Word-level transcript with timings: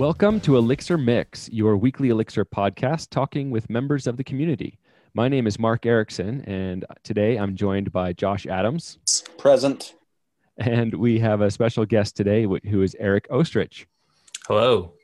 Welcome 0.00 0.40
to 0.40 0.56
Elixir 0.56 0.96
Mix, 0.96 1.50
your 1.50 1.76
weekly 1.76 2.08
Elixir 2.08 2.46
podcast 2.46 3.10
talking 3.10 3.50
with 3.50 3.68
members 3.68 4.06
of 4.06 4.16
the 4.16 4.24
community. 4.24 4.78
My 5.12 5.28
name 5.28 5.46
is 5.46 5.58
Mark 5.58 5.82
Ericksen, 5.82 6.42
and 6.48 6.86
today 7.02 7.36
I'm 7.36 7.54
joined 7.54 7.92
by 7.92 8.14
Josh 8.14 8.46
Adams. 8.46 8.98
Present. 9.36 9.96
And 10.56 10.94
we 10.94 11.18
have 11.18 11.42
a 11.42 11.50
special 11.50 11.84
guest 11.84 12.16
today 12.16 12.44
who 12.44 12.80
is 12.80 12.96
Eric 12.98 13.28
Oestrich. 13.28 13.84
Hello. 14.48 14.94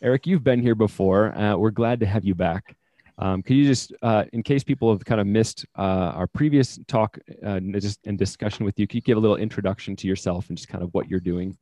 Eric, 0.00 0.26
you've 0.26 0.42
been 0.42 0.62
here 0.62 0.74
before. 0.74 1.36
Uh, 1.36 1.56
we're 1.58 1.70
glad 1.70 2.00
to 2.00 2.06
have 2.06 2.24
you 2.24 2.34
back. 2.34 2.74
Um, 3.18 3.42
could 3.42 3.56
you 3.56 3.66
just, 3.66 3.92
uh, 4.00 4.24
in 4.32 4.42
case 4.42 4.64
people 4.64 4.90
have 4.90 5.04
kind 5.04 5.20
of 5.20 5.26
missed 5.26 5.66
uh, 5.76 6.12
our 6.14 6.26
previous 6.26 6.78
talk 6.86 7.18
uh, 7.44 7.60
and 8.06 8.18
discussion 8.18 8.64
with 8.64 8.78
you, 8.78 8.86
could 8.86 8.94
you 8.94 9.02
give 9.02 9.18
a 9.18 9.20
little 9.20 9.36
introduction 9.36 9.96
to 9.96 10.08
yourself 10.08 10.48
and 10.48 10.56
just 10.56 10.70
kind 10.70 10.82
of 10.82 10.88
what 10.94 11.10
you're 11.10 11.20
doing? 11.20 11.58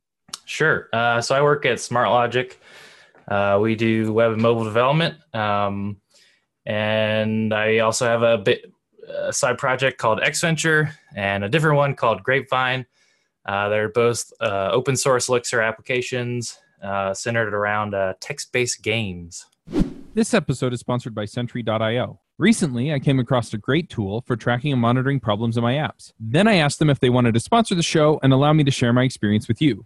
Sure. 0.49 0.89
Uh, 0.91 1.21
so 1.21 1.35
I 1.35 1.43
work 1.43 1.63
at 1.67 1.77
SmartLogic. 1.77 2.55
Uh, 3.27 3.59
we 3.61 3.75
do 3.75 4.11
web 4.11 4.31
and 4.31 4.41
mobile 4.41 4.63
development, 4.63 5.15
um, 5.31 5.97
and 6.65 7.53
I 7.53 7.77
also 7.79 8.07
have 8.07 8.23
a 8.23 8.39
bit 8.39 8.65
a 9.07 9.31
side 9.31 9.59
project 9.59 9.99
called 9.99 10.19
ExVenture 10.21 10.91
and 11.15 11.43
a 11.43 11.49
different 11.49 11.77
one 11.77 11.93
called 11.93 12.23
Grapevine. 12.23 12.87
they're 13.45 13.89
both 13.89 14.33
open 14.41 14.97
source 14.97 15.29
Elixir 15.29 15.61
applications 15.61 16.57
centered 17.13 17.53
around 17.53 17.95
text-based 18.19 18.81
games. 18.81 19.45
This 20.15 20.33
episode 20.33 20.73
is 20.73 20.79
sponsored 20.79 21.13
by 21.13 21.25
Sentry.io. 21.25 22.19
Recently, 22.39 22.91
I 22.91 22.99
came 22.99 23.19
across 23.19 23.53
a 23.53 23.57
great 23.57 23.89
tool 23.89 24.23
for 24.25 24.35
tracking 24.35 24.71
and 24.71 24.81
monitoring 24.81 25.19
problems 25.19 25.57
in 25.57 25.63
my 25.63 25.73
apps. 25.73 26.13
Then 26.19 26.47
I 26.47 26.55
asked 26.55 26.79
them 26.79 26.89
if 26.89 26.99
they 26.99 27.09
wanted 27.09 27.35
to 27.35 27.39
sponsor 27.39 27.75
the 27.75 27.83
show 27.83 28.19
and 28.23 28.33
allow 28.33 28.53
me 28.53 28.63
to 28.63 28.71
share 28.71 28.93
my 28.93 29.03
experience 29.03 29.47
with 29.47 29.61
you. 29.61 29.85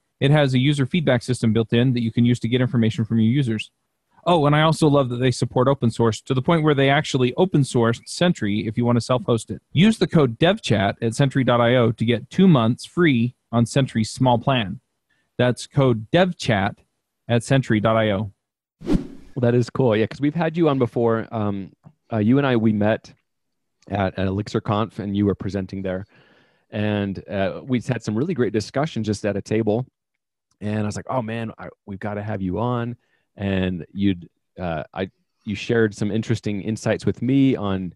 it 0.21 0.31
has 0.31 0.53
a 0.53 0.59
user 0.59 0.85
feedback 0.85 1.23
system 1.23 1.51
built 1.51 1.73
in 1.73 1.93
that 1.93 2.03
you 2.03 2.11
can 2.11 2.23
use 2.23 2.39
to 2.39 2.47
get 2.47 2.61
information 2.61 3.03
from 3.03 3.19
your 3.19 3.31
users. 3.31 3.71
Oh, 4.23 4.45
and 4.45 4.55
I 4.55 4.61
also 4.61 4.87
love 4.87 5.09
that 5.09 5.17
they 5.17 5.31
support 5.31 5.67
open 5.67 5.89
source 5.89 6.21
to 6.21 6.35
the 6.35 6.43
point 6.43 6.63
where 6.63 6.75
they 6.75 6.91
actually 6.91 7.33
open 7.37 7.61
sourced 7.61 8.07
Sentry 8.07 8.67
if 8.67 8.77
you 8.77 8.85
want 8.85 8.97
to 8.97 9.01
self 9.01 9.23
host 9.23 9.49
it. 9.49 9.63
Use 9.73 9.97
the 9.97 10.05
code 10.05 10.37
DevChat 10.37 10.93
at 11.01 11.15
Sentry.io 11.15 11.91
to 11.91 12.05
get 12.05 12.29
two 12.29 12.47
months 12.47 12.85
free 12.85 13.35
on 13.51 13.65
Sentry's 13.65 14.11
small 14.11 14.37
plan. 14.37 14.79
That's 15.39 15.65
code 15.65 16.05
DevChat 16.11 16.75
at 17.27 17.43
Sentry.io. 17.43 18.31
Well, 18.85 19.41
that 19.41 19.55
is 19.55 19.71
cool. 19.71 19.95
Yeah, 19.95 20.03
because 20.03 20.21
we've 20.21 20.35
had 20.35 20.55
you 20.55 20.69
on 20.69 20.77
before. 20.77 21.27
Um, 21.31 21.73
uh, 22.13 22.17
you 22.17 22.37
and 22.37 22.45
I 22.45 22.57
we 22.57 22.73
met 22.73 23.11
at, 23.89 24.19
at 24.19 24.27
ElixirConf, 24.27 24.99
and 24.99 25.17
you 25.17 25.25
were 25.25 25.33
presenting 25.33 25.81
there, 25.81 26.05
and 26.69 27.27
uh, 27.27 27.61
we 27.63 27.81
had 27.81 28.03
some 28.03 28.15
really 28.15 28.35
great 28.35 28.53
discussions 28.53 29.07
just 29.07 29.25
at 29.25 29.35
a 29.35 29.41
table. 29.41 29.87
And 30.61 30.79
I 30.79 30.85
was 30.85 30.95
like, 30.95 31.07
"Oh 31.09 31.21
man, 31.21 31.51
I, 31.57 31.69
we've 31.85 31.99
got 31.99 32.13
to 32.13 32.23
have 32.23 32.41
you 32.41 32.59
on." 32.59 32.95
And 33.35 33.85
you'd, 33.91 34.29
uh, 34.59 34.83
I, 34.93 35.09
you 35.43 35.55
shared 35.55 35.95
some 35.95 36.11
interesting 36.11 36.61
insights 36.61 37.05
with 37.05 37.21
me 37.21 37.55
on 37.55 37.93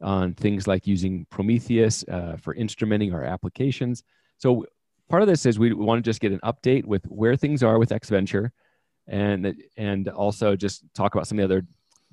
on 0.00 0.34
things 0.34 0.66
like 0.66 0.86
using 0.86 1.26
Prometheus 1.30 2.04
uh, 2.08 2.36
for 2.40 2.54
instrumenting 2.54 3.12
our 3.12 3.24
applications. 3.24 4.04
So 4.38 4.66
part 5.08 5.22
of 5.22 5.28
this 5.28 5.46
is 5.46 5.58
we 5.58 5.72
want 5.72 6.04
to 6.04 6.08
just 6.08 6.20
get 6.20 6.32
an 6.32 6.40
update 6.44 6.84
with 6.84 7.04
where 7.06 7.36
things 7.36 7.62
are 7.62 7.78
with 7.78 7.90
ExVenture 7.90 8.50
and 9.06 9.54
and 9.76 10.08
also 10.08 10.56
just 10.56 10.82
talk 10.94 11.14
about 11.14 11.26
some 11.26 11.38
of 11.38 11.48
the 11.48 11.56
other 11.56 11.66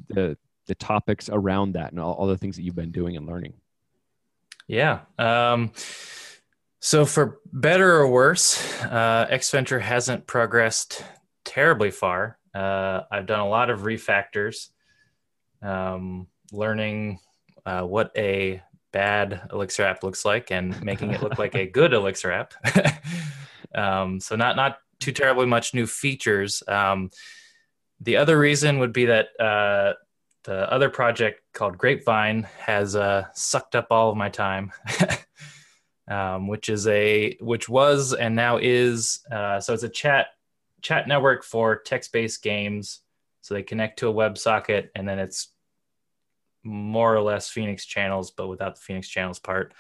the 0.09 0.38
the 0.68 0.75
topics 0.75 1.30
around 1.31 1.74
that 1.74 1.92
and 1.92 2.00
all, 2.00 2.14
all 2.14 2.28
the 2.28 2.38
things 2.38 2.56
that 2.56 2.64
you've 2.64 2.75
been 2.75 2.92
doing 2.92 3.18
and 3.18 3.28
learning. 3.28 3.54
Yeah. 4.68 5.00
Um, 5.18 5.72
so 6.81 7.06
for 7.06 7.40
better 7.53 7.96
or 7.97 8.08
worse, 8.08 8.62
uh, 8.84 9.28
ExVenture 9.31 9.80
hasn't 9.80 10.28
progressed 10.28 11.03
terribly 11.46 11.92
far. 11.92 12.38
Uh, 12.53 13.02
I've 13.09 13.28
done 13.28 13.40
a 13.40 13.47
lot 13.47 13.69
of 13.69 13.81
refactors, 13.81 14.69
um, 15.62 16.28
learning 16.52 17.19
uh, 17.66 17.84
what 17.84 18.12
a 18.18 18.62
bad 18.92 19.47
Elixir 19.53 19.84
app 19.84 20.03
looks 20.03 20.25
like 20.25 20.52
and 20.52 20.84
making 20.84 21.12
it 21.12 21.22
look 21.22 21.38
like 21.38 21.56
a 21.56 21.66
good 21.66 21.94
Elixir 21.94 22.31
app. 22.31 22.53
um, 23.75 24.19
so 24.19 24.36
not 24.36 24.56
not 24.56 24.80
too 25.00 25.12
terribly 25.12 25.46
much 25.46 25.74
new 25.74 25.88
features. 25.88 26.63
Um, 26.68 27.09
the 28.02 28.18
other 28.18 28.38
reason 28.38 28.80
would 28.80 28.92
be 28.92 29.06
that 29.06 29.28
uh, 29.40 29.94
the 30.44 30.72
other 30.72 30.90
project 30.90 31.42
called 31.53 31.78
Grapevine 31.78 32.48
has 32.58 32.96
uh, 32.96 33.25
sucked 33.34 33.75
up 33.75 33.88
all 33.92 34.09
of 34.09 34.18
my 34.18 34.30
time, 34.30 34.72
um, 36.07 36.47
which 36.47 36.69
is 36.69 36.88
a 36.88 37.38
which 37.39 37.69
was 37.69 38.13
and 38.13 38.35
now 38.35 38.57
is 38.57 39.19
uh, 39.31 39.59
so 39.59 39.73
it's 39.73 39.84
a 39.84 39.89
chat 39.89 40.28
chat 40.81 41.07
network 41.07 41.44
for 41.44 41.75
text-based 41.75 42.41
games. 42.41 43.01
So 43.41 43.53
they 43.53 43.63
connect 43.63 44.00
to 44.00 44.09
a 44.09 44.13
WebSocket 44.13 44.89
and 44.95 45.07
then 45.07 45.19
it's 45.19 45.50
more 46.63 47.16
or 47.16 47.22
less 47.22 47.50
Phoenix 47.50 47.85
channels, 47.85 48.31
but 48.31 48.47
without 48.47 48.75
the 48.75 48.81
Phoenix 48.81 49.07
channels 49.07 49.39
part. 49.39 49.73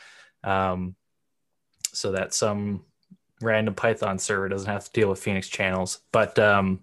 Um, 0.43 0.95
so 1.93 2.13
that 2.13 2.33
some 2.33 2.85
random 3.41 3.73
Python 3.73 4.17
server 4.17 4.49
doesn't 4.49 4.71
have 4.71 4.85
to 4.85 4.91
deal 4.91 5.09
with 5.09 5.21
Phoenix 5.21 5.47
channels. 5.47 5.99
But 6.11 6.37
um, 6.39 6.81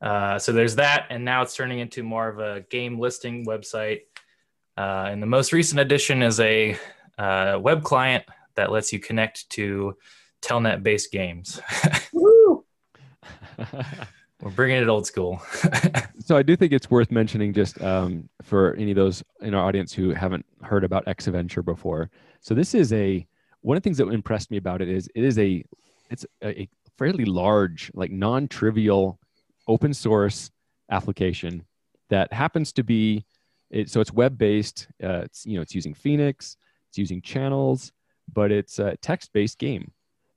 uh, 0.00 0.38
so 0.38 0.52
there's 0.52 0.76
that, 0.76 1.06
and 1.10 1.24
now 1.24 1.42
it's 1.42 1.54
turning 1.54 1.78
into 1.78 2.02
more 2.02 2.28
of 2.28 2.38
a 2.38 2.64
game 2.70 2.98
listing 2.98 3.46
website. 3.46 4.02
Uh, 4.76 5.06
and 5.10 5.22
the 5.22 5.26
most 5.26 5.52
recent 5.52 5.80
addition 5.80 6.22
is 6.22 6.40
a 6.40 6.76
uh, 7.22 7.58
web 7.58 7.84
client 7.84 8.24
that 8.56 8.72
lets 8.72 8.92
you 8.92 8.98
connect 8.98 9.48
to 9.50 9.96
Telnet-based 10.42 11.12
games. 11.12 11.60
We're 14.42 14.50
bringing 14.50 14.82
it 14.82 14.88
old 14.88 15.06
school. 15.06 15.40
so 16.18 16.36
I 16.36 16.42
do 16.42 16.56
think 16.56 16.72
it's 16.72 16.90
worth 16.90 17.12
mentioning, 17.12 17.52
just 17.52 17.80
um, 17.80 18.28
for 18.42 18.74
any 18.74 18.90
of 18.90 18.96
those 18.96 19.22
in 19.40 19.54
our 19.54 19.64
audience 19.64 19.92
who 19.92 20.10
haven't 20.10 20.44
heard 20.62 20.82
about 20.82 21.06
XVenture 21.06 21.64
before. 21.64 22.10
So 22.40 22.54
this 22.54 22.74
is 22.74 22.92
a 22.92 23.24
one 23.60 23.76
of 23.76 23.82
the 23.84 23.86
things 23.86 23.98
that 23.98 24.08
impressed 24.08 24.50
me 24.50 24.56
about 24.56 24.82
it 24.82 24.88
is 24.88 25.08
it 25.14 25.22
is 25.22 25.38
a 25.38 25.64
it's 26.10 26.26
a, 26.42 26.62
a 26.62 26.68
fairly 26.98 27.24
large 27.24 27.92
like 27.94 28.10
non-trivial 28.10 29.20
open 29.68 29.94
source 29.94 30.50
application 30.90 31.64
that 32.10 32.32
happens 32.32 32.72
to 32.72 32.82
be 32.82 33.24
it, 33.70 33.88
so 33.88 34.00
it's 34.00 34.12
web 34.12 34.36
based 34.36 34.88
uh, 35.04 35.20
it's 35.20 35.46
you 35.46 35.54
know 35.54 35.62
it's 35.62 35.76
using 35.76 35.94
phoenix 35.94 36.56
it's 36.92 36.98
using 36.98 37.20
channels 37.20 37.92
but 38.32 38.52
it's 38.52 38.78
a 38.78 38.96
text 38.98 39.32
based 39.32 39.58
game 39.58 39.90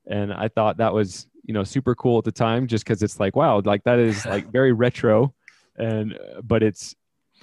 and 0.07 0.33
i 0.33 0.47
thought 0.47 0.77
that 0.77 0.93
was 0.93 1.27
you 1.43 1.53
know 1.53 1.63
super 1.63 1.93
cool 1.95 2.17
at 2.17 2.23
the 2.23 2.31
time 2.31 2.65
just 2.65 2.83
because 2.83 3.03
it's 3.03 3.19
like 3.19 3.35
wow 3.35 3.61
like 3.65 3.83
that 3.83 3.99
is 3.99 4.25
like 4.25 4.49
very 4.51 4.71
retro 4.85 5.33
and 5.77 6.17
but 6.43 6.63
it's 6.63 6.95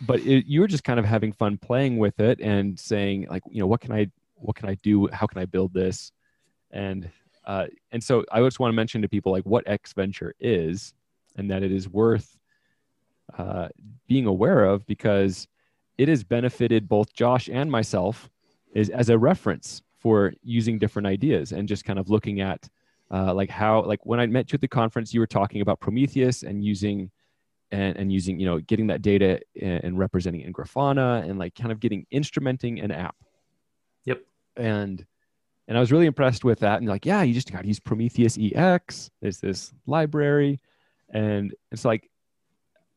but 0.07 0.19
it, 0.21 0.47
you 0.47 0.61
were 0.61 0.67
just 0.67 0.83
kind 0.83 0.99
of 0.99 1.05
having 1.05 1.33
fun 1.33 1.59
playing 1.59 1.99
with 1.99 2.19
it 2.19 2.41
and 2.41 2.79
saying 2.81 3.27
like 3.31 3.43
you 3.51 3.61
know 3.61 3.67
what 3.67 3.81
can 3.81 3.93
i 3.93 4.11
what 4.43 4.57
can 4.57 4.69
I 4.69 4.75
do? 4.77 5.09
How 5.13 5.27
can 5.27 5.41
I 5.41 5.47
build 5.47 5.73
this? 5.73 6.13
And 6.71 7.11
uh, 7.45 7.67
and 7.91 8.03
so 8.03 8.25
I 8.31 8.41
just 8.41 8.61
want 8.61 8.71
to 8.71 8.77
mention 8.77 9.03
to 9.03 9.09
people 9.09 9.33
like 9.33 9.45
what 9.45 9.67
ExVenture 9.67 10.33
is, 10.39 10.95
and 11.37 11.51
that 11.51 11.63
it 11.63 11.73
is 11.73 11.89
worth 11.89 12.39
uh, 13.37 13.69
being 14.07 14.27
aware 14.27 14.65
of 14.65 14.87
because 14.87 15.49
it 15.99 16.09
has 16.09 16.23
benefited 16.23 16.89
both 16.89 17.13
Josh 17.13 17.49
and 17.49 17.71
myself 17.71 18.31
is 18.73 18.91
as 18.91 19.09
a 19.09 19.19
reference 19.19 19.83
for 19.99 20.33
using 20.43 20.79
different 20.79 21.07
ideas 21.07 21.53
and 21.53 21.69
just 21.69 21.85
kind 21.85 21.99
of 21.99 22.11
looking 22.11 22.41
at 22.41 22.69
uh, 23.11 23.33
like 23.35 23.51
how 23.51 23.83
like 23.83 24.05
when 24.05 24.19
I 24.19 24.27
met 24.27 24.51
you 24.53 24.57
at 24.57 24.61
the 24.61 24.69
conference, 24.69 25.13
you 25.13 25.21
were 25.21 25.27
talking 25.27 25.61
about 25.61 25.81
Prometheus 25.81 26.43
and 26.43 26.65
using 26.65 27.11
and, 27.71 27.97
and 27.97 28.13
using 28.13 28.41
you 28.41 28.47
know 28.47 28.59
getting 28.61 28.87
that 28.89 29.03
data 29.03 29.41
and, 29.61 29.85
and 29.85 29.99
representing 29.99 30.43
in 30.43 30.53
Grafana 30.53 31.23
and 31.29 31.39
like 31.39 31.55
kind 31.55 31.73
of 31.73 31.81
getting 31.81 32.07
instrumenting 32.13 32.83
an 32.83 32.91
app 32.91 33.17
Yep. 34.05 34.23
and 34.57 35.05
and 35.69 35.77
I 35.77 35.81
was 35.81 35.93
really 35.93 36.07
impressed 36.07 36.45
with 36.45 36.61
that. 36.61 36.79
And 36.79 36.89
like, 36.89 37.07
yeah, 37.07 37.23
you 37.23 37.33
just 37.33 37.53
got 37.53 37.63
to 37.63 37.69
use 37.69 37.81
Prometheus 37.81 38.37
EX. 38.39 39.11
There's 39.21 39.39
this 39.39 39.73
library, 39.87 40.61
and 41.09 41.55
it's 41.71 41.85
like, 41.85 42.11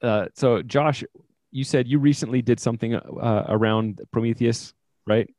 uh, 0.01 0.27
so 0.33 0.62
Josh, 0.62 1.04
you 1.51 1.63
said 1.63 1.88
you 1.88 2.00
recently 2.00 2.42
did 2.42 2.60
something 2.60 2.95
uh, 2.95 3.45
around 3.48 4.01
Prometheus, 4.12 4.74
right? 5.06 5.31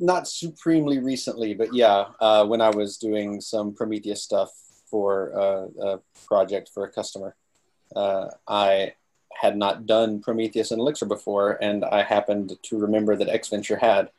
Not 0.00 0.28
supremely 0.28 0.98
recently, 0.98 1.54
but 1.54 1.74
yeah, 1.74 2.06
uh, 2.20 2.46
when 2.46 2.60
I 2.60 2.70
was 2.70 2.98
doing 2.98 3.40
some 3.40 3.74
Prometheus 3.74 4.22
stuff 4.22 4.50
for 4.90 5.36
uh, 5.36 5.84
a 5.84 6.00
project 6.26 6.70
for 6.72 6.84
a 6.84 6.90
customer, 6.90 7.34
uh, 7.96 8.28
I 8.46 8.94
had 9.40 9.56
not 9.56 9.86
done 9.86 10.20
Prometheus 10.20 10.70
and 10.70 10.80
Elixir 10.80 11.06
before, 11.06 11.52
and 11.62 11.84
I 11.84 12.02
happened 12.02 12.56
to 12.62 12.78
remember 12.78 13.16
that 13.16 13.28
ExVenture 13.28 13.80
had. 13.80 14.10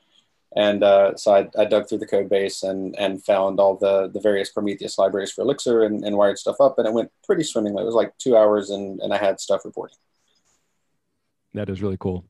And 0.56 0.84
uh, 0.84 1.16
so 1.16 1.36
I, 1.36 1.50
I, 1.60 1.66
dug 1.66 1.88
through 1.88 2.00
the 2.00 2.08
code 2.08 2.28
base 2.28 2.64
and, 2.64 2.98
and 2.98 3.24
found 3.24 3.60
all 3.60 3.76
the, 3.76 4.10
the 4.12 4.20
various 4.20 4.50
Prometheus 4.50 4.98
libraries 4.98 5.32
for 5.32 5.42
Elixir 5.42 5.84
and, 5.84 6.04
and 6.04 6.18
wired 6.18 6.40
stuff 6.40 6.60
up, 6.60 6.80
and 6.80 6.88
it 6.88 6.94
went 6.94 7.12
pretty 7.24 7.44
swimmingly. 7.44 7.84
It 7.84 7.86
was 7.86 7.94
like 7.94 8.18
two 8.18 8.36
hours, 8.36 8.72
and, 8.72 9.00
and 9.02 9.14
I 9.14 9.18
had 9.18 9.40
stuff 9.40 9.64
reporting. 9.64 9.98
That 11.54 11.70
is 11.70 11.84
really 11.84 11.98
cool. 12.00 12.26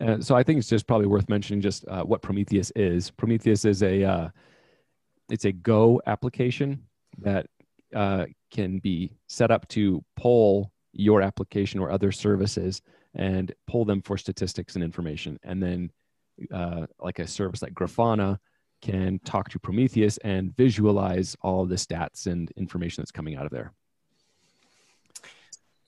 Uh, 0.00 0.20
so 0.20 0.34
I 0.34 0.42
think 0.42 0.58
it's 0.58 0.68
just 0.68 0.86
probably 0.86 1.06
worth 1.06 1.28
mentioning 1.28 1.60
just 1.60 1.86
uh, 1.88 2.02
what 2.02 2.22
Prometheus 2.22 2.72
is. 2.74 3.10
Prometheus 3.10 3.64
is 3.64 3.82
a 3.82 4.02
uh, 4.02 4.28
it's 5.30 5.44
a 5.44 5.52
Go 5.52 6.00
application 6.06 6.82
that 7.18 7.46
uh, 7.94 8.26
can 8.50 8.78
be 8.78 9.16
set 9.28 9.50
up 9.50 9.68
to 9.68 10.02
pull 10.16 10.72
your 10.92 11.22
application 11.22 11.80
or 11.80 11.90
other 11.90 12.12
services 12.12 12.82
and 13.14 13.52
pull 13.66 13.84
them 13.84 14.02
for 14.02 14.16
statistics 14.16 14.74
and 14.74 14.84
information. 14.84 15.38
And 15.42 15.62
then, 15.62 15.90
uh, 16.52 16.86
like 17.00 17.18
a 17.18 17.26
service 17.26 17.62
like 17.62 17.74
Grafana 17.74 18.38
can 18.82 19.20
talk 19.24 19.50
to 19.50 19.58
Prometheus 19.58 20.16
and 20.18 20.56
visualize 20.56 21.36
all 21.42 21.66
the 21.66 21.74
stats 21.74 22.26
and 22.26 22.50
information 22.56 23.02
that's 23.02 23.10
coming 23.12 23.36
out 23.36 23.44
of 23.44 23.52
there. 23.52 23.72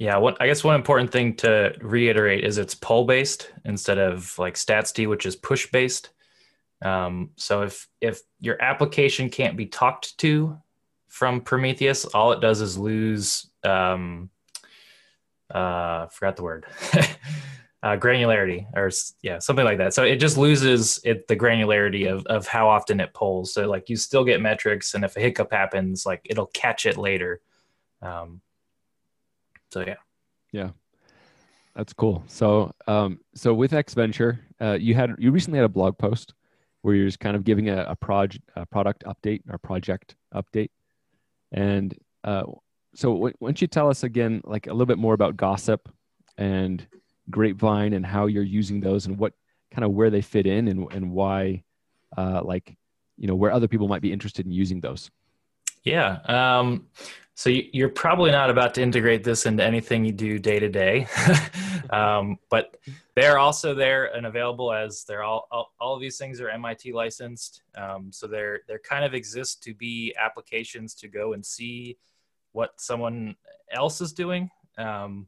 Yeah, 0.02 0.16
what 0.16 0.37
I 0.40 0.49
guess 0.49 0.64
one 0.64 0.75
important 0.75 1.12
thing 1.12 1.37
to 1.37 1.76
reiterate 1.81 2.44
is 2.44 2.58
it's 2.58 2.75
pull 2.75 3.04
based 3.04 3.52
instead 3.64 3.99
of 3.99 4.37
like 4.37 4.54
StatsD, 4.54 5.08
which 5.08 5.26
is 5.26 5.37
push 5.37 5.70
based. 5.70 6.10
Um, 6.84 7.31
so 7.37 7.62
if 7.62 7.87
if 8.00 8.20
your 8.40 8.60
application 8.60 9.31
can't 9.31 9.56
be 9.56 9.66
talked 9.66 10.19
to 10.19 10.58
from 11.06 11.40
Prometheus, 11.40 12.04
all 12.04 12.32
it 12.32 12.40
does 12.40 12.60
is 12.60 12.76
lose 12.76 13.49
um, 13.62 14.28
uh, 15.54 16.08
forgot 16.08 16.34
the 16.34 16.43
word. 16.43 16.66
uh, 17.84 17.96
granularity 17.96 18.66
or 18.75 18.90
yeah 19.22 19.38
something 19.38 19.64
like 19.64 19.78
that 19.78 19.93
so 19.93 20.05
it 20.05 20.16
just 20.16 20.37
loses 20.37 21.00
it 21.02 21.26
the 21.26 21.34
granularity 21.37 22.08
of, 22.08 22.25
of 22.26 22.46
how 22.46 22.69
often 22.69 23.00
it 23.00 23.12
pulls 23.12 23.52
so 23.52 23.69
like 23.69 23.88
you 23.88 23.96
still 23.96 24.22
get 24.22 24.40
metrics 24.40 24.94
and 24.94 25.05
if 25.05 25.16
a 25.16 25.20
hiccup 25.20 25.50
happens 25.50 26.06
like 26.06 26.25
it'll 26.31 26.46
catch 26.46 26.87
it 26.87 26.96
later 26.96 27.40
um, 28.00 28.40
so 29.72 29.80
yeah. 29.80 29.96
Yeah. 30.52 30.70
That's 31.74 31.94
cool. 31.94 32.22
So 32.26 32.74
um, 32.86 33.20
so 33.34 33.54
with 33.54 33.72
ExVenture 33.72 34.38
uh, 34.60 34.76
you 34.78 34.94
had 34.94 35.14
you 35.19 35.30
recently 35.30 35.58
had 35.58 35.64
a 35.64 35.70
blog 35.70 35.96
post 35.96 36.34
where 36.82 36.94
you're 36.94 37.06
just 37.06 37.20
kind 37.20 37.36
of 37.36 37.44
giving 37.44 37.70
a, 37.70 37.84
a, 37.88 37.96
project 37.96 38.44
a 38.56 38.66
product 38.66 39.04
update 39.04 39.40
or 39.48 39.56
project 39.56 40.16
update. 40.34 40.70
And 41.52 41.96
uh, 42.24 42.42
so 42.94 43.12
why 43.12 43.32
don't 43.40 43.60
you 43.60 43.69
tell 43.69 43.88
us 43.88 44.02
again, 44.02 44.42
like 44.44 44.66
a 44.66 44.72
little 44.72 44.86
bit 44.86 44.98
more 44.98 45.14
about 45.14 45.36
gossip 45.36 45.88
and 46.36 46.84
grapevine 47.30 47.92
and 47.92 48.04
how 48.04 48.26
you're 48.26 48.42
using 48.42 48.80
those 48.80 49.06
and 49.06 49.16
what 49.16 49.32
kind 49.70 49.84
of 49.84 49.92
where 49.92 50.10
they 50.10 50.22
fit 50.22 50.46
in 50.46 50.69
and, 50.69 50.92
and 50.92 51.10
why, 51.12 51.62
uh, 52.19 52.42
like, 52.44 52.76
you 53.16 53.28
know, 53.28 53.34
where 53.36 53.52
other 53.52 53.69
people 53.69 53.88
might 53.88 54.02
be 54.02 54.12
interested 54.12 54.44
in 54.44 54.52
using 54.52 54.80
those. 54.80 55.10
Yeah. 55.84 56.19
Um, 56.26 56.87
so 57.34 57.50
you're 57.50 57.88
probably 57.88 58.31
not 58.31 58.50
about 58.50 58.75
to 58.75 58.82
integrate 58.82 59.25
this 59.25 59.46
into 59.46 59.64
anything 59.64 60.05
you 60.05 60.12
do 60.12 60.38
day 60.38 60.61
to 60.61 60.69
day, 60.69 61.08
um, 61.90 62.38
but 62.50 62.76
they're 63.17 63.38
also 63.38 63.75
there 63.75 64.14
and 64.14 64.26
available 64.26 64.73
as 64.73 65.05
they're 65.05 65.25
all, 65.25 65.49
all, 65.50 65.73
all 65.81 65.94
of 65.94 66.00
these 66.00 66.19
things 66.19 66.40
are 66.40 66.50
MIT 66.50 66.93
licensed. 66.93 67.62
Um, 67.76 68.12
so 68.12 68.26
they're, 68.26 68.61
they're 68.69 68.79
kind 68.79 69.05
of 69.05 69.14
exist 69.14 69.62
to 69.64 69.75
be 69.75 70.14
applications 70.20 70.94
to 70.96 71.08
go 71.08 71.32
and 71.32 71.44
see 71.44 71.99
what 72.52 72.81
someone 72.81 73.34
else 73.73 74.00
is 74.00 74.12
doing. 74.12 74.50
Um, 74.79 75.26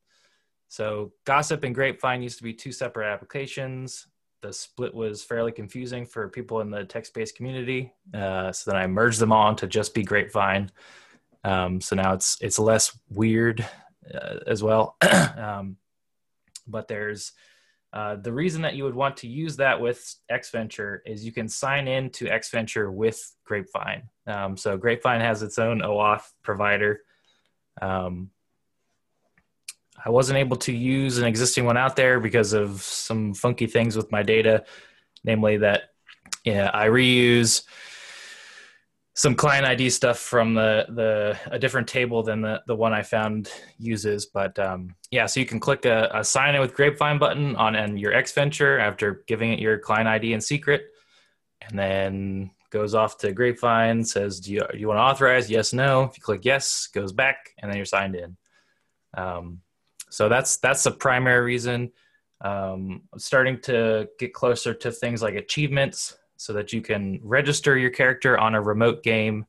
so 0.68 1.12
Gossip 1.24 1.64
and 1.64 1.74
Grapevine 1.74 2.22
used 2.22 2.38
to 2.38 2.44
be 2.44 2.52
two 2.52 2.72
separate 2.72 3.12
applications. 3.12 4.06
The 4.44 4.52
split 4.52 4.92
was 4.92 5.24
fairly 5.24 5.52
confusing 5.52 6.04
for 6.04 6.28
people 6.28 6.60
in 6.60 6.70
the 6.70 6.84
text-based 6.84 7.34
community. 7.34 7.94
Uh, 8.12 8.52
so 8.52 8.70
then 8.70 8.78
I 8.78 8.86
merged 8.86 9.18
them 9.18 9.32
all 9.32 9.54
to 9.54 9.66
just 9.66 9.94
be 9.94 10.02
Grapevine. 10.02 10.70
Um, 11.44 11.80
so 11.80 11.96
now 11.96 12.12
it's 12.12 12.36
it's 12.42 12.58
less 12.58 12.94
weird 13.08 13.66
uh, 14.12 14.40
as 14.46 14.62
well. 14.62 14.98
um, 15.38 15.78
but 16.66 16.88
there's 16.88 17.32
uh, 17.94 18.16
the 18.16 18.34
reason 18.34 18.60
that 18.60 18.74
you 18.74 18.84
would 18.84 18.94
want 18.94 19.16
to 19.18 19.28
use 19.28 19.56
that 19.56 19.80
with 19.80 20.14
ExVenture 20.30 20.98
is 21.06 21.24
you 21.24 21.32
can 21.32 21.48
sign 21.48 21.88
in 21.88 22.10
to 22.10 22.26
ExVenture 22.26 22.92
with 22.92 23.34
Grapevine. 23.46 24.10
Um, 24.26 24.58
so 24.58 24.76
Grapevine 24.76 25.22
has 25.22 25.42
its 25.42 25.58
own 25.58 25.80
OAuth 25.80 26.28
provider 26.42 27.00
um, 27.80 28.28
I 30.02 30.10
wasn't 30.10 30.38
able 30.38 30.56
to 30.58 30.72
use 30.72 31.18
an 31.18 31.24
existing 31.24 31.64
one 31.64 31.76
out 31.76 31.96
there 31.96 32.20
because 32.20 32.52
of 32.52 32.82
some 32.82 33.34
funky 33.34 33.66
things 33.66 33.96
with 33.96 34.10
my 34.12 34.22
data, 34.22 34.64
namely 35.24 35.56
that 35.58 35.90
yeah, 36.44 36.70
I 36.72 36.88
reuse 36.88 37.62
some 39.14 39.34
client 39.34 39.64
ID 39.64 39.90
stuff 39.90 40.18
from 40.18 40.54
the 40.54 40.86
the 40.88 41.38
a 41.50 41.58
different 41.58 41.88
table 41.88 42.22
than 42.22 42.40
the 42.42 42.62
the 42.66 42.74
one 42.74 42.92
I 42.92 43.02
found 43.02 43.50
uses. 43.78 44.26
But 44.26 44.58
um, 44.58 44.94
yeah, 45.10 45.26
so 45.26 45.40
you 45.40 45.46
can 45.46 45.60
click 45.60 45.84
a, 45.84 46.10
a 46.12 46.24
sign 46.24 46.54
in 46.54 46.60
with 46.60 46.74
Grapevine 46.74 47.18
button 47.18 47.56
on 47.56 47.76
and 47.76 47.98
your 47.98 48.12
ExVenture 48.12 48.80
after 48.80 49.22
giving 49.26 49.52
it 49.52 49.58
your 49.58 49.78
client 49.78 50.08
ID 50.08 50.32
and 50.32 50.42
secret, 50.42 50.86
and 51.62 51.78
then 51.78 52.50
goes 52.70 52.94
off 52.94 53.16
to 53.18 53.32
Grapevine, 53.32 54.04
says, 54.04 54.40
do 54.40 54.52
you, 54.52 54.62
you 54.74 54.88
want 54.88 54.98
to 54.98 55.02
authorize? 55.02 55.48
Yes, 55.48 55.72
no. 55.72 56.02
If 56.02 56.18
you 56.18 56.22
click 56.22 56.44
yes, 56.44 56.88
goes 56.88 57.12
back, 57.12 57.54
and 57.58 57.70
then 57.70 57.76
you're 57.76 57.86
signed 57.86 58.16
in. 58.16 58.36
Um, 59.16 59.60
so 60.14 60.28
that's 60.28 60.58
that's 60.58 60.84
the 60.84 60.92
primary 60.92 61.44
reason. 61.44 61.90
Um, 62.40 63.02
I'm 63.12 63.18
starting 63.18 63.60
to 63.62 64.08
get 64.20 64.32
closer 64.32 64.72
to 64.72 64.92
things 64.92 65.22
like 65.22 65.34
achievements 65.34 66.16
so 66.36 66.52
that 66.52 66.72
you 66.72 66.82
can 66.82 67.18
register 67.24 67.76
your 67.76 67.90
character 67.90 68.38
on 68.38 68.54
a 68.54 68.62
remote 68.62 69.02
game, 69.02 69.44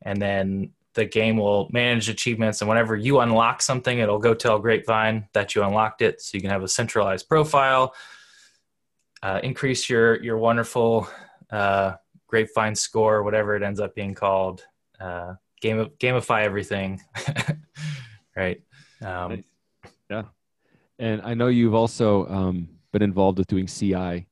and 0.00 0.20
then 0.20 0.70
the 0.94 1.04
game 1.04 1.36
will 1.36 1.68
manage 1.72 2.08
achievements. 2.08 2.62
And 2.62 2.70
whenever 2.70 2.96
you 2.96 3.20
unlock 3.20 3.60
something, 3.60 3.98
it'll 3.98 4.18
go 4.18 4.32
tell 4.32 4.58
Grapevine 4.58 5.28
that 5.34 5.54
you 5.54 5.62
unlocked 5.62 6.00
it, 6.00 6.22
so 6.22 6.36
you 6.36 6.40
can 6.40 6.50
have 6.50 6.62
a 6.62 6.68
centralized 6.68 7.28
profile. 7.28 7.94
Uh, 9.22 9.40
increase 9.42 9.90
your 9.90 10.22
your 10.22 10.38
wonderful 10.38 11.06
uh, 11.50 11.92
grapevine 12.28 12.74
score, 12.74 13.22
whatever 13.22 13.56
it 13.56 13.62
ends 13.62 13.78
up 13.78 13.94
being 13.94 14.14
called. 14.14 14.64
Uh, 14.98 15.34
game 15.60 15.84
gamify 15.98 16.44
everything, 16.44 17.02
right? 18.36 18.62
Um. 19.02 19.44
Yeah, 20.10 20.24
and 20.98 21.22
I 21.22 21.34
know 21.34 21.48
you've 21.48 21.74
also 21.74 22.26
um, 22.28 22.68
been 22.92 23.02
involved 23.02 23.38
with 23.38 23.46
doing 23.46 23.66
CI, 23.66 24.26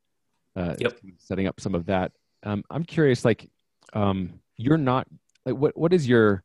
uh, 0.57 0.75
yep. 0.79 0.99
setting 1.19 1.47
up 1.47 1.61
some 1.61 1.75
of 1.75 1.87
that. 1.87 2.13
Um, 2.43 2.65
I'm 2.71 2.85
curious, 2.85 3.25
like, 3.25 3.49
um, 3.93 4.41
you're 4.57 4.79
not 4.79 5.07
like 5.45 5.57
what 5.57 5.77
what 5.77 5.93
is 5.93 6.09
your 6.09 6.43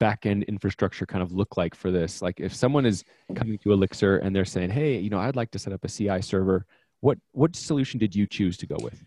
backend 0.00 0.46
infrastructure 0.48 1.06
kind 1.06 1.22
of 1.22 1.32
look 1.32 1.56
like 1.56 1.74
for 1.74 1.90
this? 1.90 2.20
Like, 2.20 2.40
if 2.40 2.54
someone 2.54 2.84
is 2.84 3.04
coming 3.34 3.58
to 3.58 3.72
Elixir 3.72 4.18
and 4.18 4.34
they're 4.34 4.44
saying, 4.44 4.70
"Hey, 4.70 4.98
you 4.98 5.10
know, 5.10 5.18
I'd 5.18 5.36
like 5.36 5.50
to 5.52 5.58
set 5.58 5.72
up 5.72 5.84
a 5.84 5.88
CI 5.88 6.20
server," 6.20 6.66
what 7.00 7.18
what 7.32 7.54
solution 7.54 7.98
did 7.98 8.14
you 8.14 8.26
choose 8.26 8.56
to 8.58 8.66
go 8.66 8.76
with? 8.82 9.02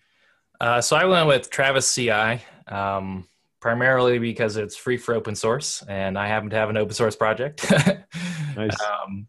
Uh, 0.61 0.79
so 0.81 0.95
I 0.95 1.05
went 1.05 1.27
with 1.27 1.49
Travis 1.49 1.93
CI 1.93 2.41
um, 2.67 3.27
primarily 3.65 4.19
because 4.19 4.57
it's 4.57 4.75
free 4.75 4.95
for 4.95 5.15
open 5.15 5.33
source, 5.33 5.83
and 5.89 6.19
I 6.19 6.27
happen 6.27 6.51
to 6.51 6.55
have 6.55 6.69
an 6.69 6.77
open 6.77 6.93
source 6.93 7.15
project. 7.15 7.65
nice. 8.55 8.79
Um, 8.79 9.25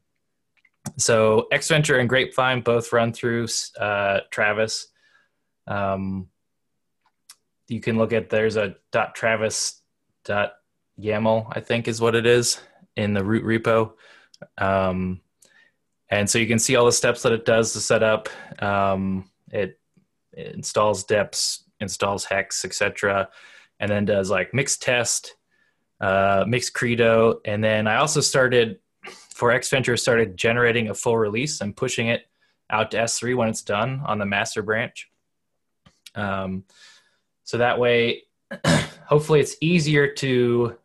so 0.99 1.47
ExVenture 1.55 1.99
and 1.99 2.07
Grapevine 2.07 2.61
both 2.61 2.93
run 2.93 3.15
through 3.15 3.47
uh, 3.81 4.21
Travis. 4.31 4.89
Um, 5.67 6.29
you 7.69 7.81
can 7.81 7.97
look 7.97 8.13
at 8.13 8.29
there's 8.29 8.57
a 8.57 8.75
.travis 9.15 9.81
.yaml 10.29 11.47
I 11.51 11.61
think 11.61 11.89
is 11.89 12.03
what 12.03 12.15
it 12.15 12.27
is 12.27 12.61
in 12.95 13.15
the 13.15 13.25
root 13.25 13.43
repo. 13.43 13.93
Um, 14.59 15.23
and 16.11 16.29
so 16.29 16.39
you 16.39 16.47
can 16.47 16.59
see 16.59 16.77
all 16.77 16.85
the 16.85 16.93
steps 16.93 17.23
that 17.23 17.33
it 17.33 17.47
does 17.47 17.73
to 17.73 17.81
set 17.81 18.03
up. 18.03 18.29
Um, 18.63 19.31
it 19.51 19.81
installs 20.35 21.07
deps, 21.07 21.63
installs 21.81 22.27
hex, 22.27 22.67
etc., 22.67 23.31
and 23.81 23.91
then 23.91 24.05
does 24.05 24.31
like 24.31 24.55
mixed 24.55 24.83
test, 24.83 25.37
uh, 26.01 26.45
mixed 26.47 26.75
credo, 26.75 27.41
and 27.45 27.63
then 27.63 27.87
I 27.87 27.97
also 27.97 28.21
started 28.21 28.79
for 29.37 29.51
ExVenture 29.51 29.99
started 29.99 30.37
generating 30.37 30.89
a 30.89 30.95
full 30.95 31.19
release 31.19 31.61
and 31.61 31.77
pushing 31.77 32.09
it 32.09 32.27
out 32.71 32.91
to 32.91 32.97
S3 32.97 33.37
when 33.37 33.49
it's 33.49 33.63
done 33.63 34.01
on 34.07 34.19
the 34.19 34.25
master 34.25 34.63
branch. 34.63 35.11
Um, 36.15 36.65
so 37.45 37.59
that 37.59 37.79
way, 37.79 38.23
hopefully, 39.07 39.41
it's 39.41 39.57
easier 39.61 40.09
to 40.15 40.79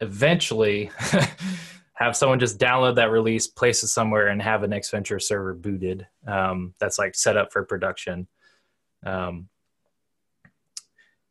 eventually 0.00 0.90
have 1.94 2.16
someone 2.16 2.38
just 2.38 2.58
download 2.58 2.94
that 2.94 3.10
release, 3.10 3.46
place 3.46 3.82
it 3.82 3.88
somewhere, 3.88 4.28
and 4.28 4.40
have 4.40 4.62
an 4.62 4.70
ExVenture 4.70 5.20
server 5.20 5.52
booted. 5.52 6.06
Um, 6.26 6.74
that's 6.78 6.98
like 6.98 7.14
set 7.14 7.36
up 7.36 7.52
for 7.52 7.64
production. 7.64 8.28
Um, 9.04 9.48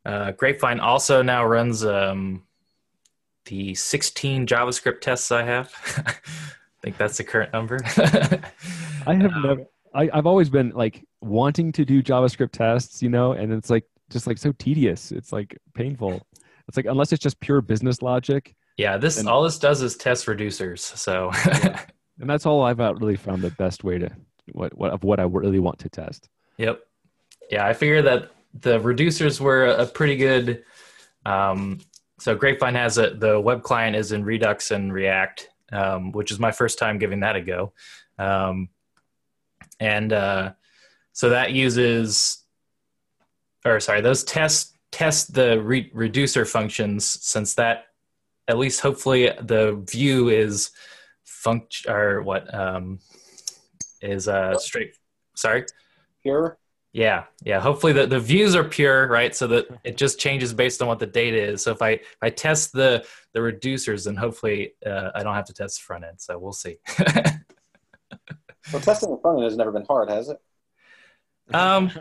uh, 0.05 0.31
Grapevine 0.31 0.79
also 0.79 1.21
now 1.21 1.45
runs 1.45 1.85
um, 1.85 2.43
the 3.45 3.75
16 3.75 4.47
JavaScript 4.47 5.01
tests 5.01 5.31
I 5.31 5.43
have. 5.43 5.73
I 6.07 6.81
think 6.81 6.97
that's 6.97 7.17
the 7.17 7.23
current 7.23 7.51
number. 7.51 7.79
I 9.05 9.15
have 9.15 9.31
never. 9.43 9.65
I, 9.93 10.09
I've 10.13 10.27
always 10.27 10.49
been 10.49 10.69
like 10.69 11.03
wanting 11.21 11.71
to 11.73 11.83
do 11.83 12.01
JavaScript 12.01 12.51
tests, 12.51 13.01
you 13.01 13.09
know, 13.09 13.33
and 13.33 13.51
it's 13.51 13.69
like 13.69 13.85
just 14.09 14.27
like 14.27 14.37
so 14.37 14.51
tedious. 14.53 15.11
It's 15.11 15.33
like 15.33 15.57
painful. 15.73 16.25
It's 16.67 16.77
like 16.77 16.85
unless 16.85 17.11
it's 17.11 17.23
just 17.23 17.39
pure 17.39 17.61
business 17.61 18.01
logic, 18.01 18.55
yeah, 18.79 18.95
this 18.95 19.19
And- 19.19 19.27
all 19.27 19.43
this 19.43 19.59
does 19.59 19.81
is 19.81 19.97
test 19.97 20.25
reducers. 20.25 20.79
So 20.79 21.31
and 22.21 22.29
that's 22.29 22.45
all 22.45 22.61
I've 22.61 22.79
uh, 22.79 22.95
really 22.95 23.17
found 23.17 23.41
the 23.41 23.51
best 23.51 23.83
way 23.83 23.97
to 23.97 24.09
what 24.53 24.75
what 24.77 24.91
of 24.91 25.03
what 25.03 25.19
I 25.19 25.23
really 25.23 25.59
want 25.59 25.79
to 25.79 25.89
test. 25.89 26.29
Yep. 26.57 26.79
Yeah, 27.51 27.65
I 27.65 27.73
figure 27.73 28.01
that 28.03 28.31
the 28.53 28.79
reducers 28.79 29.39
were 29.39 29.65
a 29.65 29.85
pretty 29.85 30.15
good. 30.15 30.63
Um, 31.25 31.79
so 32.19 32.35
Grapevine 32.35 32.75
has 32.75 32.97
a 32.97 33.11
the 33.11 33.39
web 33.39 33.63
client 33.63 33.95
is 33.95 34.11
in 34.11 34.23
Redux 34.23 34.71
and 34.71 34.93
React, 34.93 35.49
um, 35.71 36.11
which 36.11 36.31
is 36.31 36.39
my 36.39 36.51
first 36.51 36.77
time 36.77 36.97
giving 36.97 37.21
that 37.21 37.35
a 37.35 37.41
go, 37.41 37.73
um, 38.17 38.69
and 39.79 40.11
uh, 40.11 40.51
so 41.13 41.29
that 41.29 41.51
uses, 41.51 42.43
or 43.65 43.79
sorry, 43.79 44.01
those 44.01 44.23
tests 44.23 44.73
test 44.91 45.33
the 45.33 45.61
re- 45.61 45.91
reducer 45.93 46.45
functions 46.45 47.05
since 47.05 47.53
that 47.53 47.85
at 48.49 48.57
least 48.57 48.81
hopefully 48.81 49.31
the 49.43 49.81
view 49.89 50.29
is 50.29 50.71
function 51.23 51.91
or 51.91 52.23
what 52.23 52.53
um, 52.53 52.99
is 54.01 54.27
uh, 54.27 54.57
straight. 54.57 54.95
Sorry. 55.35 55.65
Pure. 56.23 56.57
Yeah, 56.91 57.25
yeah. 57.43 57.59
Hopefully 57.59 57.93
the, 57.93 58.07
the 58.07 58.19
views 58.19 58.55
are 58.55 58.63
pure, 58.63 59.07
right? 59.07 59.35
So 59.35 59.45
that 59.47 59.67
it 59.83 59.95
just 59.95 60.19
changes 60.19 60.53
based 60.53 60.81
on 60.81 60.87
what 60.87 60.99
the 60.99 61.05
data 61.05 61.37
is. 61.37 61.63
So 61.63 61.71
if 61.71 61.81
I 61.81 61.91
if 61.91 62.17
I 62.21 62.29
test 62.31 62.73
the 62.73 63.05
the 63.33 63.39
reducers, 63.39 64.05
then 64.05 64.15
hopefully 64.15 64.73
uh, 64.85 65.11
I 65.13 65.21
don't 65.21 65.35
have 65.35 65.45
to 65.45 65.53
test 65.53 65.79
the 65.79 65.83
front 65.83 66.03
end. 66.03 66.19
So 66.19 66.39
we'll 66.39 66.51
see. 66.51 66.77
Well, 68.71 68.81
testing 68.81 69.09
the 69.09 69.17
front 69.17 69.39
end 69.39 69.45
has 69.45 69.57
never 69.57 69.71
been 69.71 69.85
hard, 69.85 70.09
has 70.09 70.29
it? 70.29 70.39
um, 71.53 71.91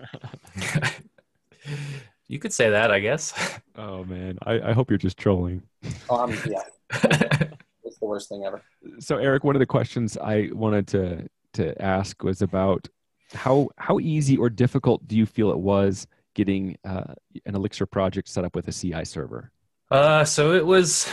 you 2.28 2.38
could 2.38 2.52
say 2.52 2.70
that, 2.70 2.90
I 2.90 3.00
guess. 3.00 3.32
Oh 3.76 4.04
man, 4.04 4.38
I, 4.44 4.60
I 4.60 4.72
hope 4.72 4.90
you're 4.90 4.98
just 4.98 5.16
trolling. 5.16 5.62
Oh, 6.10 6.16
I'm, 6.16 6.32
yeah, 6.46 6.62
it's 7.84 7.98
the 7.98 8.06
worst 8.06 8.28
thing 8.28 8.44
ever. 8.44 8.62
So 8.98 9.16
Eric, 9.16 9.44
one 9.44 9.56
of 9.56 9.60
the 9.60 9.66
questions 9.66 10.18
I 10.18 10.50
wanted 10.52 10.86
to 10.88 11.28
to 11.54 11.80
ask 11.82 12.22
was 12.22 12.42
about 12.42 12.86
how 13.32 13.68
how 13.76 13.98
easy 13.98 14.36
or 14.36 14.50
difficult 14.50 15.06
do 15.06 15.16
you 15.16 15.26
feel 15.26 15.50
it 15.50 15.58
was 15.58 16.06
getting 16.34 16.76
uh, 16.84 17.14
an 17.46 17.54
Elixir 17.54 17.86
project 17.86 18.28
set 18.28 18.44
up 18.44 18.54
with 18.54 18.68
a 18.68 18.72
CI 18.72 19.04
server? 19.04 19.50
Uh, 19.90 20.24
so 20.24 20.52
it 20.52 20.64
was. 20.66 21.08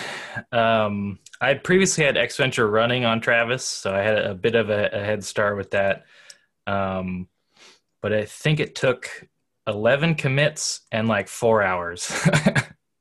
Um, 0.52 1.20
I 1.40 1.54
previously 1.54 2.04
had 2.04 2.16
ExVenture 2.16 2.70
running 2.70 3.06
on 3.06 3.22
Travis, 3.22 3.64
so 3.64 3.94
I 3.94 4.00
had 4.00 4.18
a 4.18 4.36
bit 4.36 4.56
of 4.56 4.70
a, 4.70 4.90
a 4.92 5.00
head 5.00 5.24
start 5.24 5.58
with 5.58 5.72
that. 5.72 6.04
Um, 6.68 7.28
but 8.02 8.14
I 8.14 8.26
think 8.26 8.60
it 8.60 8.76
took 8.76 9.10
eleven 9.66 10.16
commits 10.16 10.82
and 10.92 11.08
like 11.08 11.28
four 11.28 11.64
hours, 11.64 12.12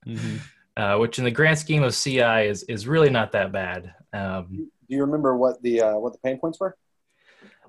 uh, 0.77 0.97
which 0.97 1.19
in 1.19 1.25
the 1.25 1.31
grand 1.31 1.59
scheme 1.59 1.83
of 1.83 1.95
CI 1.95 2.47
is 2.47 2.63
is 2.65 2.87
really 2.87 3.11
not 3.11 3.33
that 3.33 3.53
bad. 3.53 3.95
Um, 4.13 4.47
Do 4.51 4.95
you 4.95 5.01
remember 5.01 5.37
what 5.37 5.61
the 5.63 5.83
uh, 5.83 5.99
what 5.99 6.13
the 6.13 6.21
pain 6.21 6.39
points 6.39 6.61
were? 6.61 6.77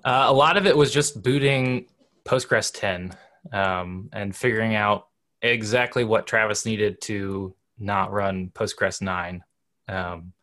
Uh, 0.05 0.25
a 0.27 0.33
lot 0.33 0.55
of 0.55 0.67
it 0.67 0.77
was 0.77 0.93
just 0.93 1.23
booting 1.23 1.87
Postgres 2.23 2.71
10 2.73 3.17
um, 3.51 4.09
and 4.13 4.35
figuring 4.35 4.75
out 4.75 5.07
exactly 5.41 6.03
what 6.03 6.27
Travis 6.27 6.65
needed 6.65 7.01
to 7.01 7.55
not 7.79 8.11
run 8.11 8.51
Postgres 8.53 9.01
9. 9.01 9.43
Um, 9.87 10.33